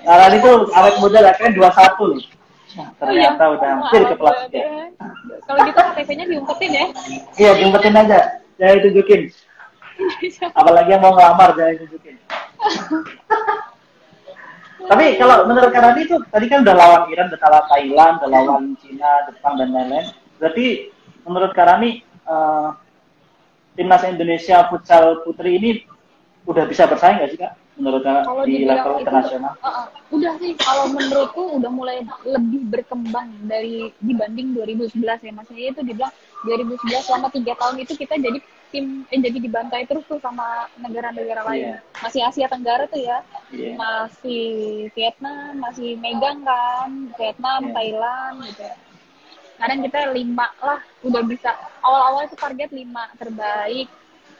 Karani 0.01 0.37
tuh 0.40 0.55
awet 0.72 0.96
muda 0.96 1.18
lah, 1.20 1.35
kan 1.37 1.53
21 1.53 1.61
loh. 2.09 2.18
Nah, 2.68 2.88
ternyata 2.96 3.42
Oh, 3.44 3.48
iya. 3.53 3.57
udah 3.59 3.68
hampir 3.68 4.01
Maaf, 4.01 4.11
kepala 4.14 4.31
ya, 4.33 4.40
tiga. 4.49 4.62
kalau 5.45 5.61
gitu 5.66 5.80
KTP-nya 5.82 6.24
diumpetin 6.24 6.70
ya 6.70 6.84
Iya, 7.36 7.51
diumpetin 7.59 7.95
aja. 7.97 8.18
Jangan 8.57 8.78
tunjukin. 8.80 9.20
Apalagi 10.59 10.89
yang 10.89 11.03
mau 11.03 11.12
ngelamar, 11.12 11.49
jangan 11.53 11.74
tunjukin. 11.84 12.16
Tapi 14.79 15.18
kalau 15.18 15.43
menurut 15.51 15.74
Karani 15.74 16.07
itu 16.07 16.16
tadi 16.31 16.47
kan 16.47 16.62
udah 16.62 16.76
lawan 16.79 17.03
Iran, 17.11 17.26
udah 17.35 17.41
lawan 17.51 17.66
Thailand, 17.66 18.14
udah 18.22 18.29
lawan 18.31 18.64
Cina, 18.79 19.26
Jepang 19.26 19.59
dan 19.59 19.74
lain-lain. 19.74 20.07
Berarti 20.39 20.66
menurut 21.26 21.53
Karani 21.57 22.07
eh, 22.07 22.68
timnas 23.74 24.03
Indonesia 24.07 24.66
futsal 24.70 25.22
putri 25.26 25.59
ini 25.59 25.70
udah 26.47 26.64
bisa 26.66 26.87
bersaing 26.87 27.18
nggak 27.22 27.31
sih 27.31 27.39
kak? 27.39 27.55
Menurut 27.79 28.03
kalau 28.03 28.43
di 28.43 28.66
level 28.66 28.99
itu 28.99 29.07
internasional? 29.07 29.55
uh, 29.62 29.68
uh, 29.70 29.87
udah 30.11 30.35
sih 30.43 30.59
kalau 30.59 30.91
menurutku 30.91 31.62
udah 31.62 31.70
mulai 31.70 32.03
lebih 32.26 32.66
berkembang 32.74 33.31
dari 33.47 33.95
dibanding 34.03 34.51
2011 34.59 34.99
ya 34.99 35.31
maksudnya 35.31 35.66
itu 35.70 35.81
dibilang 35.87 36.11
2011 36.43 37.07
selama 37.07 37.31
tiga 37.31 37.55
tahun 37.55 37.79
itu 37.79 37.95
kita 37.95 38.18
jadi 38.18 38.43
tim 38.68 39.04
eh, 39.08 39.20
jadi 39.20 39.38
dibantai 39.40 39.84
terus 39.88 40.04
tuh 40.04 40.20
sama 40.20 40.68
negara-negara 40.80 41.42
lain 41.48 41.62
Iya. 41.74 41.76
masih 42.04 42.20
Asia 42.24 42.46
Tenggara 42.48 42.84
tuh 42.86 43.00
ya 43.00 43.24
Iya. 43.50 43.74
masih 43.76 44.46
Vietnam 44.92 45.56
masih 45.58 45.96
megang 45.98 46.44
kan 46.44 46.90
Vietnam 47.16 47.60
Iya. 47.68 47.72
Thailand 47.74 48.36
gitu 48.48 48.68
Kadang 49.58 49.82
kita 49.82 50.14
lima 50.14 50.46
lah, 50.62 50.78
udah 51.02 51.22
bisa. 51.26 51.50
Awal-awal 51.82 52.30
itu 52.30 52.38
target 52.38 52.70
lima 52.70 53.10
terbaik, 53.18 53.90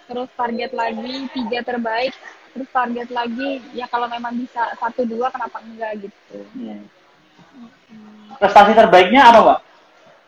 terus 0.07 0.31
target 0.39 0.71
lagi 0.71 1.27
tiga 1.35 1.59
terbaik, 1.67 2.15
terus 2.55 2.71
target 2.71 3.11
lagi 3.11 3.59
ya 3.75 3.91
kalau 3.91 4.07
memang 4.07 4.39
bisa 4.39 4.71
satu 4.79 5.03
dua 5.03 5.27
kenapa 5.35 5.59
enggak 5.59 6.07
gitu. 6.07 6.39
Iya. 6.55 6.79
Prestasi 8.39 8.79
terbaiknya 8.79 9.27
apa, 9.27 9.41
Pak? 9.43 9.59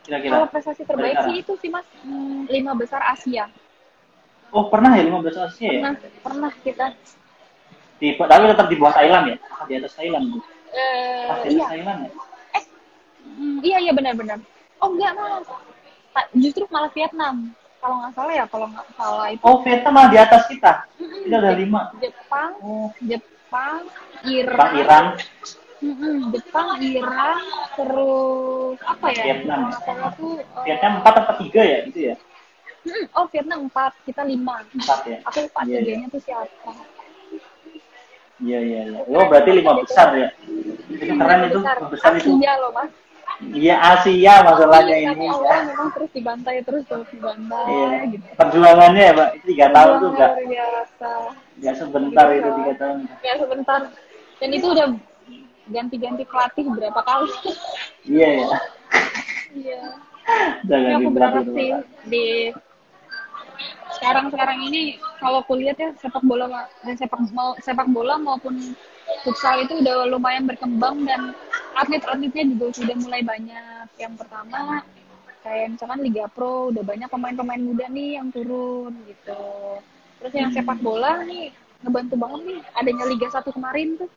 Kira-kira. 0.03 0.33
Kalau 0.43 0.49
prestasi 0.51 0.83
terbaik 0.83 1.17
sih 1.23 1.35
itu 1.39 1.53
sih 1.63 1.71
mas 1.71 1.87
hmm, 2.03 2.51
lima 2.51 2.75
besar 2.75 2.99
Asia. 3.15 3.47
Oh, 4.51 4.67
pernah 4.67 4.99
ya 4.99 5.07
15 5.07 5.37
Asia 5.39 5.69
ya? 5.71 5.81
Pernah 5.81 5.95
pernah 6.27 6.53
kita 6.63 6.87
Di, 8.01 8.17
tapi 8.17 8.45
tetap 8.49 8.67
di 8.73 8.77
bawah 8.81 8.95
Thailand 8.97 9.25
ya? 9.29 9.37
Apa 9.37 9.63
Di 9.69 9.75
atas 9.77 9.93
Thailand, 9.95 10.25
Bu? 10.33 10.39
eh 10.71 11.29
di 11.45 11.59
iya 11.61 11.67
Thailand 11.69 11.99
ya? 12.07 12.11
Hmm, 13.21 13.57
iya 13.61 13.79
iya 13.85 13.93
benar-benar. 13.93 14.39
Oh 14.81 14.89
enggak 14.97 15.13
Ta- 16.11 16.31
justru 16.35 16.65
malah 16.73 16.91
Vietnam. 16.91 17.53
Kalau 17.81 17.97
nggak 18.03 18.13
salah 18.13 18.35
ya, 18.37 18.45
kalau 18.51 18.67
nggak 18.69 18.87
salah 18.99 19.27
itu 19.33 19.43
Oh, 19.45 19.63
Vietnam 19.65 19.93
malah 19.97 20.11
di 20.13 20.19
atas 20.21 20.43
kita. 20.51 20.73
Mm-mm, 21.01 21.23
Kita 21.25 21.37
Jep- 21.41 21.61
lima. 21.61 21.83
Jepang, 22.03 22.51
Oh, 22.61 22.89
Jepang, 23.01 23.79
Iran, 24.27 24.53
Jepang, 24.53 24.73
Iran, 24.77 25.05
Mm-mm, 25.81 26.17
Jepang, 26.35 26.69
Iran, 26.81 27.39
terus 27.73 28.77
apa 28.85 29.07
ya? 29.17 29.23
Vietnam. 29.25 29.61
Eh, 29.73 30.11
Vietnam 30.67 30.93
empat 31.01 31.15
atau 31.25 31.35
tiga 31.41 31.63
ya, 31.65 31.79
gitu 31.89 32.01
ya? 32.13 32.15
Mm, 32.83 33.05
oh 33.13 33.27
Vietnam 33.29 33.67
empat, 33.67 33.93
kita 34.05 34.23
lima. 34.23 34.65
Empat 34.71 35.01
ya? 35.05 35.19
Aku 35.27 35.39
lupa 35.45 35.61
Iya, 35.63 35.71
iya. 35.71 35.79
tiganya 35.81 36.07
tuh 36.09 36.21
siapa? 36.23 36.73
Iya, 38.41 38.59
iya, 38.59 38.81
iya. 38.89 39.01
Oh, 39.05 39.25
berarti 39.29 39.51
lima 39.53 39.73
besar 39.79 40.09
ya? 40.17 40.29
Itu 40.89 41.13
keren 41.13 41.41
itu, 41.45 41.59
Besar. 41.61 41.77
besar 41.93 42.11
itu. 42.17 42.31
Asia 42.35 42.53
loh 42.57 42.71
mas. 42.73 42.91
Iya, 43.41 43.75
Asia 43.79 44.35
masalahnya 44.41 44.97
Iya, 44.97 45.11
ini. 45.13 45.25
tapi 45.25 45.25
Allah 45.29 45.61
memang 45.65 45.89
terus 45.93 46.11
dibantai 46.13 46.57
terus 46.61 46.85
terus 46.85 47.09
dibantai 47.09 47.69
Iya. 47.69 47.89
gitu. 48.11 48.25
Perjuangannya 48.37 49.03
ya, 49.03 49.13
Pak. 49.13 49.29
Itu 49.37 49.45
tiga 49.49 49.67
tahun 49.71 49.93
tuh 49.95 50.09
enggak, 50.11 50.33
biasa. 50.41 51.11
enggak 51.57 51.75
sebentar 51.77 52.27
itu 52.33 52.49
tiga 52.61 52.73
tahun. 52.77 52.99
Ya 53.21 53.33
sebentar. 53.37 53.81
Dan 54.41 54.51
itu 54.51 54.67
udah 54.67 54.87
ganti-ganti 55.69 56.23
pelatih 56.25 56.65
berapa 56.67 57.01
kali. 57.01 57.33
Iya, 58.09 58.29
ya. 58.41 58.49
Iya. 59.53 59.81
Jangan 60.65 60.91
aku 60.97 61.09
berharap 61.11 61.45
sih 61.45 61.69
Pak. 61.71 62.70
Di 64.01 64.07
sekarang-sekarang 64.09 64.59
ini 64.73 64.83
kalau 65.21 65.45
kulihat 65.45 65.77
ya 65.77 65.93
sepak 66.01 66.25
bola 66.25 66.49
dan 66.81 66.97
sepak 66.97 67.21
mau 67.37 67.53
sepak 67.61 67.85
bola 67.93 68.17
maupun 68.17 68.57
futsal 69.21 69.61
itu 69.61 69.85
udah 69.85 70.09
lumayan 70.09 70.49
berkembang 70.49 71.05
dan 71.05 71.37
atlet-atletnya 71.77 72.49
juga 72.57 72.73
sudah 72.73 72.97
mulai 72.97 73.21
banyak. 73.21 73.85
Yang 74.01 74.25
pertama 74.25 74.81
kayak 75.45 75.77
misalkan 75.77 76.01
Liga 76.01 76.25
Pro 76.33 76.73
udah 76.73 76.81
banyak 76.81 77.13
pemain-pemain 77.13 77.61
muda 77.61 77.87
nih 77.93 78.17
yang 78.17 78.33
turun 78.33 78.97
gitu. 79.05 79.45
Terus 80.21 80.33
yang 80.33 80.51
sepak 80.57 80.81
bola 80.81 81.21
nih 81.29 81.53
ngebantu 81.85 82.17
banget 82.17 82.41
nih 82.49 82.61
adanya 82.73 83.05
Liga 83.05 83.29
1 83.29 83.53
kemarin 83.53 84.01
tuh. 84.01 84.11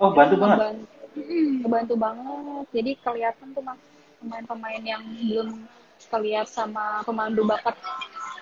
Oh, 0.00 0.10
bantu 0.16 0.40
banget. 0.40 0.56
Ngebantu, 0.56 1.00
Mm, 1.12 1.60
ngebantu 1.60 1.94
banget. 2.00 2.64
Jadi 2.72 2.90
kelihatan 3.04 3.46
tuh 3.52 3.60
mas 3.60 3.76
pemain-pemain 4.16 4.80
yang 4.80 5.04
belum 5.04 5.60
kelihatan 6.08 6.48
sama 6.48 7.04
pemandu 7.04 7.44
bakat 7.44 7.76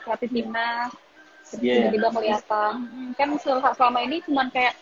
pelatih 0.00 0.28
timnas 0.30 0.90
Iya. 1.56 1.90
tiba-tiba 1.90 2.08
kelihatan. 2.14 2.72
Mm, 2.86 3.10
Kan 3.14 3.28
sel- 3.36 3.74
selama 3.74 3.98
ini 4.00 4.22
cuman 4.22 4.46
kayak 4.48 4.74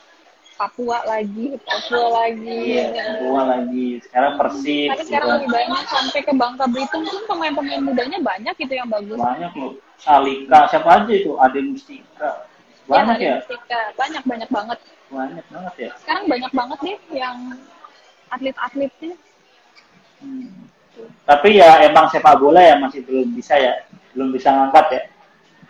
Papua 0.55 1.07
lagi, 1.07 1.55
Papua 1.62 2.07
lagi. 2.19 2.59
Iya, 2.75 2.91
Papua 2.91 3.43
lagi. 3.47 4.03
Sekarang 4.03 4.33
Persib. 4.37 4.91
Tapi 4.91 5.03
sekarang 5.07 5.29
juga. 5.29 5.37
lebih 5.39 5.51
banyak 5.55 5.83
sampai 5.87 6.21
ke 6.21 6.33
Bangka 6.35 6.64
Belitung 6.66 7.05
pun 7.07 7.23
pemain-pemain 7.25 7.79
mudanya 7.81 8.19
banyak 8.19 8.55
gitu 8.59 8.75
yang 8.75 8.91
bagus. 8.91 9.16
Banyak 9.16 9.53
loh. 9.55 9.73
Salika, 9.97 10.66
siapa 10.66 10.89
aja 10.99 11.12
itu? 11.14 11.33
Ade 11.39 11.61
Mustika. 11.62 12.31
Banyak 12.85 13.16
Yang 13.16 13.23
ya? 13.23 13.31
ada 13.31 13.39
Mustika. 13.39 13.81
Banyak 13.95 14.23
banyak 14.27 14.51
banget. 14.51 14.79
Banyak 15.09 15.45
banget 15.47 15.75
ya. 15.79 15.91
Sekarang 15.95 16.25
banyak 16.27 16.53
banget 16.53 16.79
nih 16.83 16.97
yang 17.14 17.37
atlet-atletnya. 18.29 19.14
Hmm. 20.19 20.51
Tapi 21.25 21.61
ya 21.61 21.85
emang 21.85 22.09
sepak 22.09 22.41
bola 22.41 22.61
ya 22.61 22.75
masih 22.77 23.05
belum 23.05 23.33
bisa 23.33 23.55
ya. 23.55 23.85
Belum 24.17 24.33
bisa 24.33 24.49
ngangkat 24.51 24.87
ya. 24.91 25.03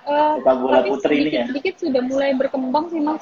Eh, 0.08 0.32
Sepak 0.40 0.54
bola 0.56 0.78
putri 0.82 1.14
ini 1.18 1.30
ya. 1.34 1.44
sedikit-sedikit 1.44 1.74
sudah 1.84 2.02
mulai 2.02 2.30
berkembang 2.32 2.88
sih 2.88 3.00
mas. 3.02 3.20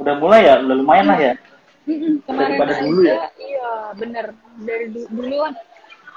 Udah 0.00 0.14
mulai 0.18 0.48
ya, 0.48 0.58
udah 0.58 0.76
lumayan 0.76 1.06
lah 1.06 1.18
ya. 1.20 1.34
Mm-mm, 1.82 2.22
Kemarin 2.24 2.56
Daripada 2.56 2.72
aja, 2.72 2.82
dulu 2.82 3.00
ya? 3.02 3.14
iya 3.36 3.70
bener 3.94 4.26
dari 4.62 4.86
du- 4.88 5.10
duluan. 5.10 5.52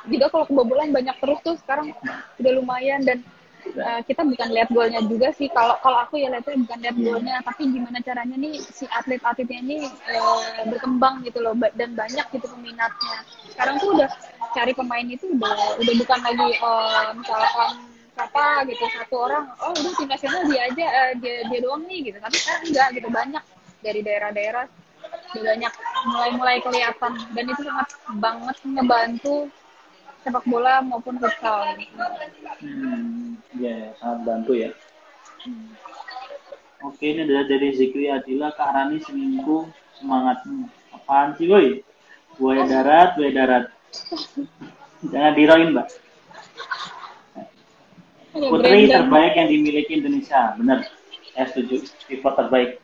Juga 0.06 0.26
kalau 0.30 0.46
kebobolan 0.46 0.94
banyak 0.94 1.18
terus 1.18 1.40
tuh 1.42 1.56
sekarang 1.58 1.90
udah 2.38 2.52
lumayan 2.54 3.02
dan 3.02 3.26
eh, 3.74 4.02
kita 4.06 4.22
bukan 4.22 4.50
lihat 4.54 4.70
golnya 4.70 5.02
juga 5.06 5.34
sih. 5.34 5.50
Kalau 5.50 5.76
kalau 5.82 6.06
aku 6.06 6.22
ya 6.22 6.30
lihatnya 6.30 6.62
bukan 6.62 6.78
lihat 6.84 6.96
Iya. 6.96 7.06
golnya, 7.10 7.36
tapi 7.42 7.62
gimana 7.74 7.98
caranya 8.06 8.36
nih 8.38 8.62
si 8.62 8.86
atlet-atletnya 8.88 9.60
ini 9.66 9.78
eh, 9.90 10.64
berkembang 10.70 11.26
gitu 11.26 11.42
loh 11.42 11.54
dan 11.74 11.98
banyak 11.98 12.26
gitu 12.30 12.46
peminatnya. 12.46 13.18
Sekarang 13.52 13.76
tuh 13.82 13.98
udah 13.98 14.10
cari 14.56 14.72
pemain 14.72 15.08
itu 15.08 15.26
udah 15.36 15.82
udah 15.82 15.94
bukan 16.00 16.20
lagi 16.24 16.50
eh, 16.56 17.08
misalkan 17.18 17.72
siapa 18.16 18.64
gitu 18.72 18.84
satu 18.96 19.16
orang 19.28 19.44
oh 19.60 19.76
udah 19.76 19.92
tim 20.00 20.08
nasional 20.08 20.48
dia 20.48 20.72
aja 20.72 20.86
eh, 20.88 21.12
dia 21.20 21.36
dia 21.52 21.60
doang 21.60 21.84
nih 21.84 22.00
gitu 22.08 22.18
tapi 22.24 22.40
sekarang 22.40 22.64
enggak 22.72 22.88
gitu 22.96 23.08
banyak 23.12 23.44
dari 23.84 24.00
daerah-daerah 24.00 24.66
udah 25.36 25.44
banyak 25.52 25.74
mulai-mulai 26.08 26.58
kelihatan 26.64 27.12
dan 27.36 27.44
itu 27.44 27.62
sangat 27.68 27.88
banget 28.16 28.56
ngebantu 28.64 29.52
sepak 30.26 30.42
bola 30.50 30.82
maupun 30.82 31.22
futsal. 31.22 31.78
Hmm, 32.58 33.38
ya, 33.62 33.94
sangat 34.02 34.20
bantu 34.26 34.58
ya. 34.58 34.74
Oke, 36.82 37.14
ini 37.14 37.30
adalah 37.30 37.46
dari 37.46 37.78
Zikri 37.78 38.10
Adila, 38.10 38.50
Kak 38.58 38.74
Rani 38.74 38.98
seminggu 39.06 39.70
semangatmu. 40.02 40.66
Apaan 40.98 41.38
sih, 41.38 41.46
woi? 41.46 41.86
Buaya 42.42 42.66
darat, 42.66 43.14
buaya 43.14 43.32
darat. 43.38 43.66
Jangan 45.06 45.34
diroin, 45.38 45.70
Mbak. 45.78 45.88
Ada 48.36 48.52
Putri 48.52 48.92
terbaik 48.92 49.34
yang 49.38 49.48
dimiliki 49.48 49.92
Indonesia, 50.02 50.58
benar. 50.58 50.90
Saya 51.38 51.46
setuju. 51.54 51.86
Pivot 52.10 52.34
terbaik. 52.34 52.82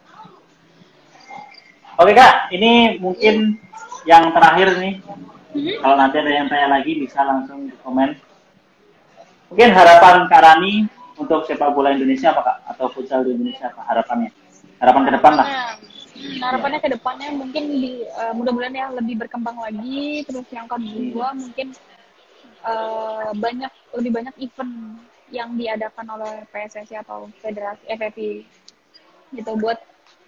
Oke 1.99 2.13
kak, 2.15 2.53
ini 2.55 2.97
mungkin 3.03 3.59
yang 4.07 4.31
terakhir 4.31 4.79
nih. 4.79 5.03
Mhm. 5.51 5.83
Kalau 5.83 5.95
nanti 5.99 6.15
ada 6.19 6.31
yang 6.31 6.47
tanya 6.47 6.67
lagi 6.79 6.91
bisa 6.95 7.19
langsung 7.27 7.67
di 7.67 7.75
komen. 7.83 8.15
Mungkin 9.51 9.69
harapan 9.75 10.31
Kak 10.31 10.41
Rani 10.47 10.87
untuk 11.19 11.43
sepak 11.43 11.75
bola 11.75 11.91
Indonesia 11.91 12.31
apa 12.31 12.41
kak? 12.41 12.57
Atau 12.71 12.87
futsal 12.95 13.27
di 13.27 13.35
Indonesia 13.35 13.67
apa 13.67 13.83
harapannya? 13.83 14.31
Harapan 14.79 15.01
ke 15.03 15.11
depan 15.19 15.33
lah. 15.35 15.47
Nah, 15.51 15.71
harapannya 16.47 16.79
ke 16.79 16.89
depannya 16.95 17.29
mungkin 17.35 17.63
di 17.67 18.07
eh, 18.07 18.33
mudah-mudahan 18.33 18.75
ya 18.79 18.87
lebih 18.95 19.27
berkembang 19.27 19.59
lagi. 19.59 20.23
Terus 20.23 20.47
yang 20.55 20.71
kedua 20.71 21.35
mungkin 21.35 21.75
eh, 22.63 23.29
banyak 23.35 23.71
lebih 23.99 24.11
banyak 24.15 24.35
event 24.39 25.03
yang 25.31 25.55
diadakan 25.59 26.07
oleh 26.15 26.47
PSSI 26.51 26.95
atau 27.03 27.27
Federasi 27.43 27.83
FFI 27.91 28.31
gitu 29.35 29.51
buat 29.59 29.79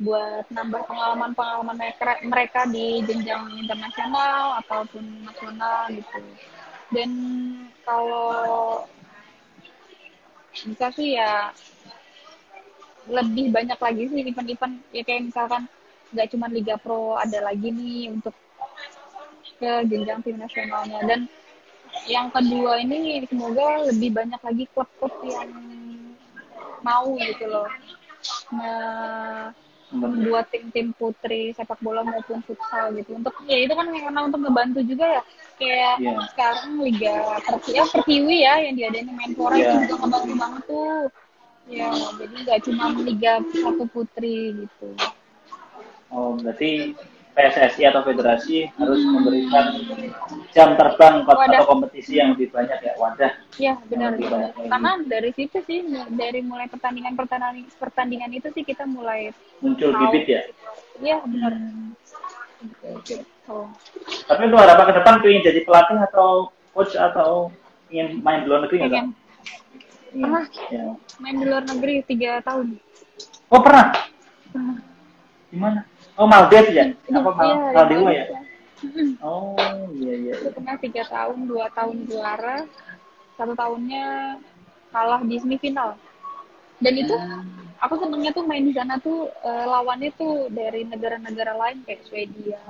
buat 0.01 0.49
nambah 0.49 0.89
pengalaman-pengalaman 0.89 1.77
mereka 2.25 2.65
di 2.65 3.05
jenjang 3.05 3.45
internasional 3.61 4.57
ataupun 4.65 5.05
nasional 5.21 5.89
gitu. 5.93 6.17
Dan 6.93 7.11
kalau 7.85 8.85
bisa 10.53 10.89
sih 10.93 11.17
ya 11.17 11.49
lebih 13.09 13.51
banyak 13.53 13.77
lagi 13.77 14.03
sih 14.09 14.19
event-event. 14.25 14.75
Ya 14.95 15.01
kayak 15.05 15.29
misalkan 15.29 15.69
nggak 16.13 16.29
cuma 16.33 16.45
Liga 16.49 16.75
Pro 16.77 17.17
ada 17.17 17.41
lagi 17.41 17.69
nih 17.73 18.13
untuk 18.13 18.33
ke 19.57 19.71
jenjang 19.89 20.21
tim 20.25 20.37
nasionalnya. 20.41 20.99
Dan 21.05 21.29
yang 22.09 22.33
kedua 22.33 22.81
ini 22.81 23.21
semoga 23.29 23.85
lebih 23.93 24.09
banyak 24.13 24.41
lagi 24.41 24.65
klub-klub 24.73 25.13
yang 25.25 25.53
mau 26.81 27.13
gitu 27.17 27.45
loh. 27.47 27.69
Nah 28.53 29.53
membuat 29.93 30.49
tim-tim 30.49 30.89
putri 30.91 31.53
sepak 31.53 31.77
bola 31.79 32.01
maupun 32.01 32.41
futsal 32.41 32.89
gitu 32.93 33.13
untuk 33.13 33.33
ya 33.45 33.61
itu 33.61 33.71
kan 33.71 33.85
karena 33.85 34.19
untuk 34.25 34.41
ngebantu 34.41 34.79
juga 34.81 35.05
ya 35.07 35.21
kayak 35.53 35.95
Iya. 36.01 36.13
sekarang 36.33 36.69
liga 36.81 37.13
Perti- 37.39 37.73
ya 37.77 37.83
Pertiwi 37.85 38.37
ya 38.41 38.53
yang 38.59 38.75
diadain 38.75 39.07
Menpora 39.07 39.55
Iya. 39.55 39.69
itu 39.69 39.75
juga 39.85 39.95
ngebantu 40.01 40.33
banget 40.35 40.61
tuh 40.65 40.97
ya 41.63 41.87
jadi 42.19 42.35
nggak 42.43 42.59
cuma 42.65 42.83
liga 42.99 43.33
satu 43.53 43.85
putri 43.87 44.37
gitu 44.57 44.87
Oh, 46.09 46.37
berarti 46.37 46.93
PSSI 47.33 47.89
atau 47.89 48.05
federasi 48.05 48.69
harus 48.77 49.01
memberikan 49.09 49.73
jam 50.53 50.77
terbang 50.77 51.25
atau 51.25 51.33
Wadah. 51.33 51.65
kompetisi 51.65 52.21
yang 52.21 52.37
lebih 52.37 52.53
banyak 52.53 52.77
ya 52.77 52.93
wadah. 53.01 53.31
ya 53.57 53.73
benar 53.89 54.13
banyak 54.13 54.53
karena 54.53 54.91
dari 55.09 55.31
situ 55.33 55.57
sih 55.65 55.81
dari 56.13 56.45
mulai 56.45 56.69
pertandingan 56.69 57.17
pertandingan 57.17 57.65
pertandingan 57.81 58.31
itu 58.37 58.53
sih 58.53 58.61
kita 58.61 58.85
mulai 58.85 59.33
Muncul 59.65 59.89
Tahu. 59.89 60.01
bibit 60.13 60.25
ya. 60.29 60.41
ya 61.01 61.17
benar 61.25 61.57
gitu. 63.03 63.19
Tapi 64.29 64.41
untuk 64.47 64.59
harapan 64.61 64.85
ke 64.87 64.93
depan 65.01 65.13
pengen 65.19 65.41
jadi 65.43 65.59
pelatih 65.67 65.99
atau 65.99 66.29
coach 66.71 66.95
atau 66.95 67.51
ingin 67.91 68.23
main 68.23 68.45
di 68.45 68.47
luar 68.47 68.63
negeri 68.65 68.77
nggak? 68.87 68.89
Ingin. 68.93 69.07
Pernah. 70.13 70.45
Ya. 70.71 70.85
Main 71.19 71.35
di 71.41 71.45
luar 71.45 71.63
negeri 71.67 71.95
tiga 72.07 72.39
tahun. 72.45 72.77
Oh 73.51 73.61
pernah? 73.61 73.91
Pernah. 74.53 74.77
Di 75.51 75.57
mana? 75.59 75.81
Oh 76.13 76.27
Maldives 76.29 76.71
ya? 76.71 76.85
Apa 77.09 77.31
Mal 77.33 77.43
Iya, 77.43 77.57
iya, 77.57 77.71
Maldives 77.73 78.05
ya? 78.05 78.11
iya. 78.13 78.39
Oh 79.23 79.55
iya 79.95 80.13
iya. 80.19 80.33
Itu 80.37 80.49
pernah 80.53 80.75
tiga 80.77 81.03
tahun, 81.07 81.47
dua 81.47 81.65
tahun 81.73 81.97
juara, 82.05 82.67
satu 83.33 83.53
tahunnya 83.55 84.37
kalah 84.91 85.21
di 85.23 85.39
semifinal. 85.39 85.97
Dan 86.77 86.93
itu 86.99 87.15
aku 87.79 87.95
senengnya 87.95 88.35
tuh 88.35 88.43
main 88.43 88.61
di 88.61 88.75
sana 88.75 88.99
tuh 88.99 89.31
eh, 89.41 89.65
lawannya 89.65 90.11
tuh 90.13 90.51
dari 90.51 90.83
negara-negara 90.83 91.55
lain 91.55 91.81
kayak 91.87 92.03
Swedia, 92.05 92.61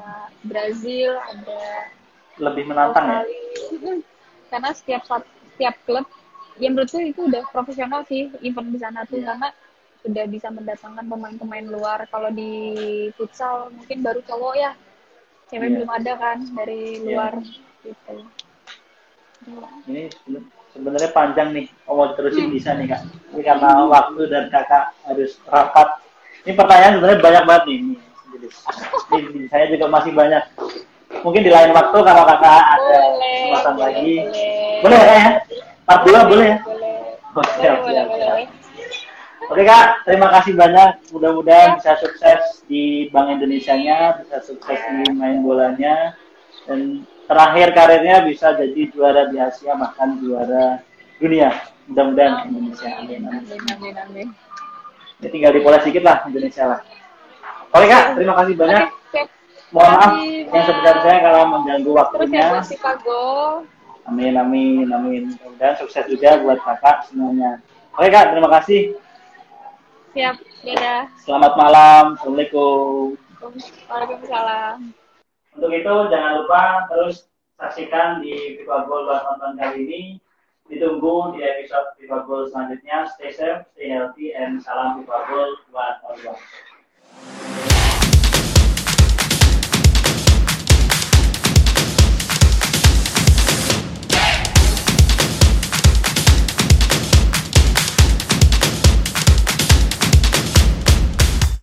Brazil, 0.45 1.17
ada 1.17 1.89
Lebih 2.33 2.65
menantang 2.65 3.05
ya? 3.05 3.21
Australia. 3.21 4.01
Karena 4.49 4.69
setiap 4.71 5.01
setiap 5.05 5.75
klub 5.85 6.05
yang 6.61 6.77
menurutku 6.77 7.01
itu 7.01 7.25
udah 7.25 7.41
profesional 7.49 8.05
sih 8.05 8.29
event 8.41 8.69
di 8.69 8.77
sana 8.77 9.01
tuh 9.05 9.17
Iya. 9.17 9.33
karena 9.33 9.49
sudah 10.03 10.25
bisa 10.27 10.51
mendatangkan 10.51 11.07
pemain-pemain 11.07 11.65
luar. 11.65 12.03
Kalau 12.11 12.29
di 12.29 12.51
futsal 13.15 13.71
mungkin 13.71 14.03
baru 14.03 14.19
cowok 14.21 14.53
ya, 14.53 14.71
cewek 15.47 15.63
Iya. 15.63 15.75
belum 15.79 15.89
ada 15.89 16.13
kan 16.19 16.37
dari 16.53 16.81
Iya. 16.99 17.03
luar 17.07 17.33
gitu. 17.81 18.13
Iya. 19.43 19.67
Ini 19.87 20.01
seben- 20.11 20.47
sebenarnya 20.71 21.11
panjang 21.11 21.49
nih. 21.51 21.67
Oh, 21.87 21.95
mau 21.95 22.11
terusin 22.13 22.47
Hmm. 22.47 22.55
bisa 22.55 22.75
nih 22.75 22.87
kak. 22.91 23.01
Ini 23.31 23.41
karena 23.41 23.69
waktu 23.87 24.21
dan 24.27 24.45
kakak 24.47 24.91
harus 25.03 25.39
rapat. 25.47 25.87
Ini 26.43 26.53
pertanyaan 26.53 26.93
sebenarnya 26.99 27.19
banyak 27.23 27.43
banget 27.47 27.63
nih. 27.65 27.79
Ini, 27.79 27.95
Ini- 29.13 29.47
saya 29.47 29.65
juga 29.71 29.85
masih 29.87 30.11
banyak. 30.11 30.43
Mungkin 31.23 31.41
di 31.45 31.51
lain 31.53 31.71
waktu 31.71 31.95
kalau 31.95 32.23
kakak 32.25 32.43
ada 32.73 32.97
Boleh, 32.99 33.35
kesempatan 33.47 33.73
boleh, 33.73 33.85
lagi. 33.87 34.13
boleh. 34.19 34.79
Boleh 34.83 34.99
ya 34.99 35.13
ya? 35.13 35.29
Part 35.83 36.01
dua 36.03 36.19
boleh 36.25 36.45
ya? 36.47 36.57
Boleh. 36.59 36.95
Boleh, 37.33 37.51
siap, 37.55 37.75
boleh, 37.79 37.93
siap, 37.93 38.07
boleh. 38.09 38.45
Oke 39.51 39.67
kak, 39.67 40.07
terima 40.07 40.31
kasih 40.39 40.55
banyak. 40.55 41.11
Mudah-mudahan 41.11 41.75
bisa 41.75 41.99
sukses 41.99 42.63
di 42.71 43.11
Bank 43.11 43.27
Indonesia-nya, 43.35 44.23
bisa 44.23 44.39
sukses 44.39 44.79
di 44.79 45.11
main 45.19 45.43
bolanya, 45.43 46.15
dan 46.63 47.03
terakhir 47.27 47.75
karirnya 47.75 48.23
bisa 48.23 48.55
jadi 48.55 48.81
juara 48.95 49.27
di 49.27 49.37
Asia 49.43 49.75
bahkan 49.75 50.15
juara 50.23 50.79
dunia. 51.19 51.51
Mudah-mudahan 51.91 52.47
Indonesia. 52.47 52.89
Amin, 53.03 53.27
amin. 53.27 53.59
Amin, 53.75 53.95
amin. 53.99 54.27
Ya, 55.19 55.27
tinggal 55.27 55.51
dipoles 55.51 55.83
sedikit 55.83 56.03
lah 56.07 56.23
Indonesia 56.23 56.63
lah. 56.63 56.79
Oke 57.75 57.85
kak, 57.91 58.15
terima 58.15 58.33
kasih 58.39 58.53
banyak. 58.55 58.87
Oke, 58.87 58.95
siap. 59.11 59.27
Mohon 59.73 59.91
maaf 59.91 60.11
yang 60.53 60.63
sebesar-besarnya 60.69 61.21
kalau 61.25 61.41
mengganggu 61.51 61.91
ya 61.91 61.97
waktunya. 61.99 62.45
Amin, 64.07 64.33
amin, 64.39 64.87
amin. 64.87 65.21
Mudah-mudahan 65.35 65.75
sukses 65.83 66.07
juga 66.07 66.39
buat 66.39 66.63
kakak 66.63 67.11
semuanya. 67.11 67.59
Oke 67.99 68.07
kak, 68.07 68.31
terima 68.31 68.47
kasih. 68.47 68.95
Siap, 70.13 70.37
dadah. 70.61 71.09
Selamat 71.25 71.53
malam. 71.57 72.13
Assalamualaikum. 72.13 73.17
Waalaikumsalam. 73.89 74.93
Untuk 75.57 75.73
itu 75.73 75.93
jangan 76.13 76.37
lupa 76.37 76.85
terus 76.85 77.25
saksikan 77.57 78.21
di 78.21 78.61
FIFA 78.61 78.85
Gold 78.85 79.09
buat 79.09 79.25
nonton 79.25 79.57
kali 79.57 79.89
ini. 79.89 80.01
Ditunggu 80.69 81.33
di 81.33 81.41
episode 81.41 81.97
FIFA 81.97 82.29
Gold 82.29 82.53
selanjutnya. 82.53 83.09
Stay 83.09 83.33
safe, 83.33 83.65
stay 83.73 83.89
healthy, 83.89 84.37
and 84.37 84.61
salam 84.61 85.01
FIFA 85.01 85.17
Gold 85.33 85.57
buat 85.73 85.97
all 86.05 86.37